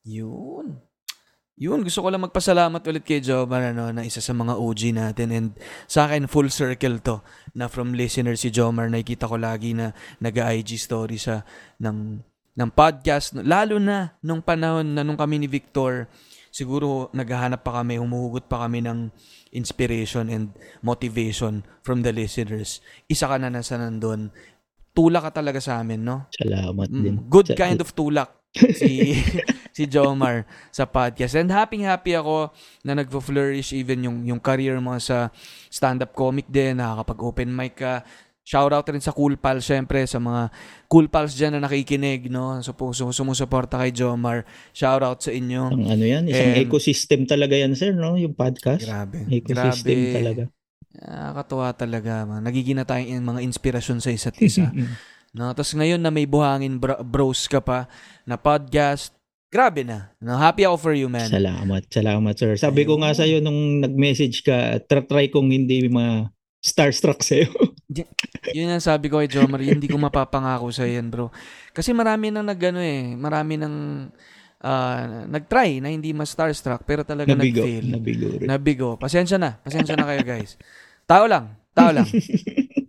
Yun. 0.06 0.85
Yun, 1.56 1.80
gusto 1.80 2.04
ko 2.04 2.12
lang 2.12 2.20
magpasalamat 2.20 2.84
ulit 2.84 3.00
kay 3.00 3.24
Jomar 3.24 3.72
ano, 3.72 3.88
na 3.88 4.04
isa 4.04 4.20
sa 4.20 4.36
mga 4.36 4.60
OG 4.60 4.80
natin. 4.92 5.28
And 5.32 5.48
sa 5.88 6.04
akin 6.04 6.28
full 6.28 6.52
circle 6.52 7.00
to 7.00 7.24
na 7.56 7.64
from 7.64 7.96
listener 7.96 8.36
si 8.36 8.52
Jomar 8.52 8.92
nakikita 8.92 9.24
ko 9.24 9.40
lagi 9.40 9.72
na 9.72 9.96
nag-IG 10.20 10.76
story 10.76 11.16
sa 11.16 11.48
ng 11.80 12.20
ng 12.52 12.70
podcast. 12.70 13.32
Lalo 13.40 13.80
na 13.80 14.20
nung 14.20 14.44
panahon 14.44 14.84
na 14.84 15.00
nung 15.00 15.16
kami 15.16 15.40
ni 15.40 15.48
Victor 15.48 16.12
siguro 16.52 17.08
naghahanap 17.12 17.64
pa 17.64 17.80
kami 17.80 17.96
humuhugot 17.96 18.44
pa 18.44 18.68
kami 18.68 18.84
ng 18.84 19.08
inspiration 19.50 20.28
and 20.28 20.52
motivation 20.84 21.64
from 21.80 22.04
the 22.04 22.12
listeners. 22.12 22.84
Isa 23.08 23.24
ka 23.24 23.40
na 23.40 23.48
nasa 23.48 23.80
nandun. 23.80 24.28
Tulak 24.92 25.32
ka 25.32 25.40
talaga 25.40 25.60
sa 25.60 25.80
amin 25.80 26.04
no? 26.04 26.28
Salamat 26.32 26.88
Mm, 26.88 27.00
din. 27.00 27.16
good 27.28 27.48
kind 27.52 27.80
of 27.80 27.92
tulak 27.92 28.35
si 28.74 29.14
si 29.76 29.84
Jomar 29.84 30.48
sa 30.72 30.88
podcast. 30.88 31.36
And 31.36 31.52
happy 31.52 31.84
happy 31.84 32.16
ako 32.16 32.50
na 32.80 32.96
nagfo-flourish 32.96 33.76
even 33.76 34.04
yung 34.04 34.18
yung 34.24 34.40
career 34.40 34.80
mo 34.80 34.96
sa 34.96 35.28
stand-up 35.68 36.16
comic 36.16 36.48
din, 36.48 36.80
nakakapag-open 36.80 37.50
mic 37.52 37.76
ka. 37.76 38.00
Shout 38.46 38.70
out 38.70 38.86
rin 38.86 39.02
sa 39.02 39.10
Cool 39.10 39.34
Pals 39.34 39.66
syempre 39.66 40.06
sa 40.06 40.22
mga 40.22 40.54
Cool 40.86 41.10
Pals 41.10 41.34
diyan 41.34 41.58
na 41.58 41.66
nakikinig 41.66 42.30
no. 42.30 42.62
So, 42.62 42.70
so 42.94 43.10
sumusuporta 43.10 43.74
kay 43.74 43.90
Jomar. 43.90 44.46
Shout 44.70 45.02
out 45.02 45.18
sa 45.18 45.34
inyo. 45.34 45.66
Ang 45.74 45.90
ano 45.90 46.04
yan, 46.06 46.30
isang 46.30 46.54
And- 46.54 46.62
ecosystem 46.62 47.26
talaga 47.26 47.58
yan, 47.58 47.74
sir, 47.74 47.90
no? 47.90 48.14
Yung 48.14 48.38
podcast. 48.38 48.86
Grabe. 48.86 49.26
Ecosystem 49.26 49.98
Grabe. 49.98 50.14
talaga. 50.14 50.42
Nakakatuwa 50.96 51.66
talaga. 51.74 52.12
man. 52.22 52.40
Nagiging 52.46 52.78
na 52.78 52.86
tayong 52.86 53.26
mga 53.26 53.42
inspirasyon 53.42 53.98
sa 53.98 54.14
isa't 54.14 54.38
isa. 54.38 54.70
No, 55.36 55.52
tapos 55.52 55.76
ngayon 55.76 56.00
na 56.00 56.08
may 56.08 56.24
buhangin 56.24 56.80
bro- 56.80 57.04
bros 57.04 57.44
ka 57.44 57.60
pa 57.60 57.92
na 58.24 58.40
podcast, 58.40 59.12
grabe 59.52 59.84
na. 59.84 60.16
No, 60.16 60.40
happy 60.40 60.64
ako 60.64 60.76
for 60.80 60.94
you, 60.96 61.12
man. 61.12 61.28
Salamat, 61.28 61.84
salamat, 61.92 62.34
sir. 62.40 62.56
Sabi 62.56 62.88
ko 62.88 62.96
nga 62.96 63.12
Ayun. 63.12 63.20
sa'yo 63.20 63.36
nung 63.44 63.84
nag-message 63.84 64.40
ka, 64.40 64.80
try 64.88 65.28
kong 65.28 65.52
hindi 65.52 65.92
ma 65.92 66.32
starstruck 66.64 67.20
sa'yo. 67.20 67.52
Yun 68.56 68.72
ang 68.72 68.80
sabi 68.80 69.12
ko 69.12 69.20
kay 69.20 69.28
Jomar, 69.28 69.60
hindi 69.60 69.84
ko 69.84 70.00
mapapangako 70.00 70.72
sa 70.72 70.88
yan, 70.88 71.12
bro. 71.12 71.28
Kasi 71.76 71.92
marami 71.92 72.32
nang 72.32 72.48
nagano 72.48 72.80
eh, 72.80 73.12
marami 73.12 73.60
nang 73.60 74.08
ah, 74.64 75.28
nag-try 75.28 75.84
na 75.84 75.92
hindi 75.92 76.16
mas 76.16 76.32
starstruck 76.32 76.80
pero 76.88 77.04
talaga 77.04 77.36
nabigo. 77.36 77.60
nag-fail. 77.60 77.84
Nabigo 77.92 78.26
rin. 78.40 78.48
Nabigo. 78.48 78.90
Pasensya 78.96 79.36
na. 79.36 79.60
Pasensya 79.60 80.00
na 80.00 80.08
kayo, 80.08 80.24
guys. 80.24 80.56
Tao 81.04 81.28
lang. 81.28 81.60
Tao 81.76 81.92
lang. 81.92 82.08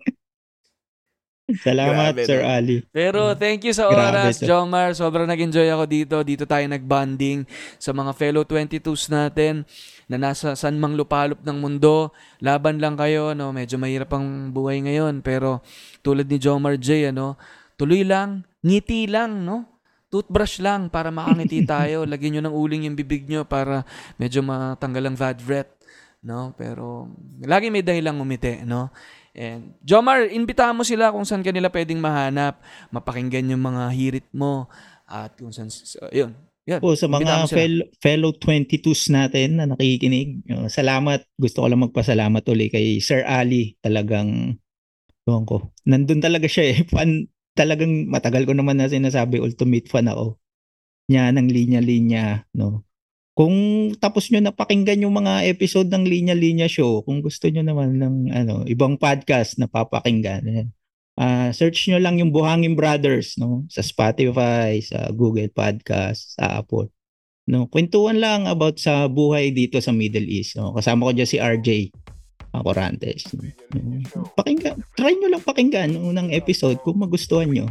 Salamat, 1.47 2.11
Grabe, 2.11 2.27
Sir? 2.27 2.43
Ali. 2.43 2.83
Pero 2.91 3.31
thank 3.39 3.63
you 3.63 3.71
sa 3.71 3.87
Grabe 3.87 4.11
oras, 4.11 4.43
to. 4.43 4.51
Jomar. 4.51 4.91
Sobrang 4.91 5.23
nag-enjoy 5.23 5.71
ako 5.71 5.83
dito. 5.87 6.15
Dito 6.19 6.43
tayo 6.43 6.67
nag-bonding 6.67 7.47
sa 7.79 7.95
mga 7.95 8.11
fellow 8.19 8.43
22s 8.43 9.07
natin 9.07 9.63
na 10.11 10.19
nasa 10.19 10.59
san 10.59 10.75
mang 10.75 10.99
lupalop 10.99 11.39
ng 11.47 11.55
mundo. 11.55 12.11
Laban 12.43 12.83
lang 12.83 12.99
kayo, 12.99 13.31
no? 13.31 13.55
Medyo 13.55 13.79
mahirap 13.79 14.11
ang 14.11 14.51
buhay 14.51 14.83
ngayon. 14.83 15.23
Pero 15.23 15.63
tulad 16.03 16.27
ni 16.27 16.35
Jomar 16.35 16.75
J, 16.75 17.15
ano? 17.15 17.39
Tuloy 17.79 18.03
lang, 18.03 18.43
ngiti 18.59 19.07
lang, 19.07 19.47
no? 19.47 19.79
Toothbrush 20.11 20.59
lang 20.59 20.91
para 20.91 21.15
makangiti 21.15 21.63
tayo. 21.69 22.03
Lagyan 22.03 22.39
nyo 22.39 22.51
ng 22.51 22.55
uling 22.59 22.83
yung 22.91 22.99
bibig 22.99 23.23
nyo 23.23 23.47
para 23.47 23.87
medyo 24.19 24.43
matanggal 24.43 25.07
ang 25.07 25.15
bad 25.15 25.39
breath, 25.39 25.71
no? 26.27 26.51
Pero 26.59 27.07
lagi 27.39 27.71
may 27.71 27.87
dahilang 27.87 28.19
umiti, 28.19 28.67
no? 28.67 28.91
And 29.37 29.77
Jomar, 29.85 30.25
imbitahan 30.33 30.73
mo 30.73 30.81
sila 30.81 31.13
kung 31.13 31.21
saan 31.21 31.45
kanila 31.45 31.69
pwedeng 31.69 32.01
mahanap, 32.01 32.57
mapakinggan 32.89 33.53
yung 33.53 33.61
mga 33.61 33.93
hirit 33.93 34.27
mo 34.33 34.65
at 35.05 35.37
kung 35.37 35.53
saan 35.53 35.69
so, 35.69 36.01
yun. 36.09 36.33
Yun. 36.67 36.83
Po, 36.83 36.91
sa 36.97 37.07
mga 37.07 37.47
fel- 37.47 37.87
fellow 38.03 38.35
22s 38.35 39.07
natin 39.13 39.61
na 39.61 39.71
nakikinig, 39.71 40.43
uh, 40.51 40.67
salamat. 40.67 41.23
Gusto 41.39 41.63
ko 41.63 41.71
lang 41.71 41.85
magpasalamat 41.85 42.43
uli 42.51 42.67
kay 42.67 42.99
Sir 42.99 43.23
Ali. 43.23 43.79
Talagang, 43.79 44.59
ewan 45.23 45.45
ko, 45.47 45.71
nandun 45.87 46.19
talaga 46.19 46.49
siya 46.49 46.75
eh. 46.75 46.77
Fan, 46.91 47.29
talagang 47.55 48.11
matagal 48.11 48.43
ko 48.43 48.57
naman 48.57 48.81
na 48.81 48.91
sinasabi, 48.91 49.39
ultimate 49.39 49.87
fan 49.87 50.11
ako. 50.11 50.35
Niya 51.07 51.31
ng 51.31 51.47
linya-linya, 51.47 52.43
no? 52.57 52.86
Kung 53.37 53.53
tapos 54.01 54.33
nyo 54.33 54.41
napakinggan 54.41 55.05
yung 55.05 55.13
mga 55.13 55.45
episode 55.45 55.93
ng 55.93 56.09
Linya 56.09 56.33
Linya 56.33 56.65
Show, 56.65 57.05
kung 57.05 57.21
gusto 57.21 57.45
nyo 57.45 57.61
naman 57.61 58.01
ng 58.01 58.15
ano, 58.33 58.65
ibang 58.65 58.97
podcast 58.97 59.61
na 59.61 59.69
papakinggan. 59.69 60.73
Ah, 61.13 61.53
search 61.53 61.85
nyo 61.85 62.01
lang 62.01 62.17
yung 62.17 62.33
Buhangin 62.33 62.73
Brothers 62.73 63.37
no 63.37 63.69
sa 63.69 63.85
Spotify, 63.85 64.81
sa 64.81 65.13
Google 65.13 65.53
Podcast, 65.53 66.33
sa 66.33 66.65
Apple. 66.65 66.89
No, 67.45 67.69
kwentuhan 67.69 68.17
lang 68.17 68.49
about 68.49 68.81
sa 68.81 69.05
buhay 69.05 69.53
dito 69.53 69.77
sa 69.85 69.93
Middle 69.93 70.27
East. 70.27 70.57
No? 70.57 70.73
Kasama 70.73 71.07
ko 71.07 71.11
diyan 71.15 71.29
si 71.29 71.37
RJ 71.37 71.69
Acorantes. 72.57 73.31
No? 73.31 74.27
Pakinggan, 74.33 74.81
try 74.99 75.13
nyo 75.13 75.29
lang 75.31 75.45
pakinggan 75.45 75.93
unang 75.93 76.33
episode 76.33 76.81
kung 76.83 76.99
magustuhan 76.99 77.47
nyo. 77.47 77.69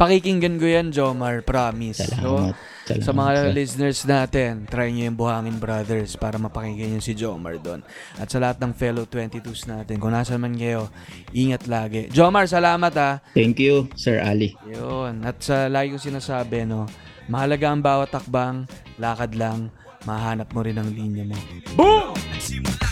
Pakikinggan 0.00 0.56
ko 0.56 0.66
yan, 0.70 0.94
Jomar, 0.94 1.44
promise. 1.44 2.00
So, 2.16 2.56
Salamat. 2.90 3.06
Sa 3.06 3.12
mga 3.14 3.30
sir. 3.30 3.50
listeners 3.54 4.00
natin, 4.02 4.52
try 4.66 4.90
nyo 4.90 5.06
yung 5.06 5.18
Buhangin 5.18 5.58
Brothers 5.62 6.18
para 6.18 6.34
mapakinggan 6.42 6.98
nyo 6.98 7.00
si 7.02 7.14
Jomar 7.14 7.54
doon. 7.62 7.86
At 8.18 8.34
sa 8.34 8.42
lahat 8.42 8.58
ng 8.58 8.74
fellow 8.74 9.06
22s 9.06 9.70
natin, 9.70 10.02
kung 10.02 10.10
nasa 10.10 10.34
man 10.34 10.58
kayo, 10.58 10.90
ingat 11.30 11.70
lagi. 11.70 12.10
Jomar, 12.10 12.50
salamat 12.50 12.90
ah. 12.98 13.22
Thank 13.30 13.62
you, 13.62 13.86
Sir 13.94 14.18
Ali. 14.18 14.58
Yun. 14.66 15.22
At 15.22 15.38
sa 15.38 15.70
lagi 15.70 15.94
kong 15.94 16.10
sinasabi, 16.10 16.66
no, 16.66 16.90
mahalaga 17.30 17.70
ang 17.70 17.78
bawat 17.78 18.10
takbang, 18.10 18.66
lakad 18.98 19.38
lang, 19.38 19.70
mahanap 20.02 20.50
mo 20.50 20.60
rin 20.66 20.74
ang 20.74 20.90
linya 20.90 21.22
mo. 21.22 21.38
Boom! 21.78 22.89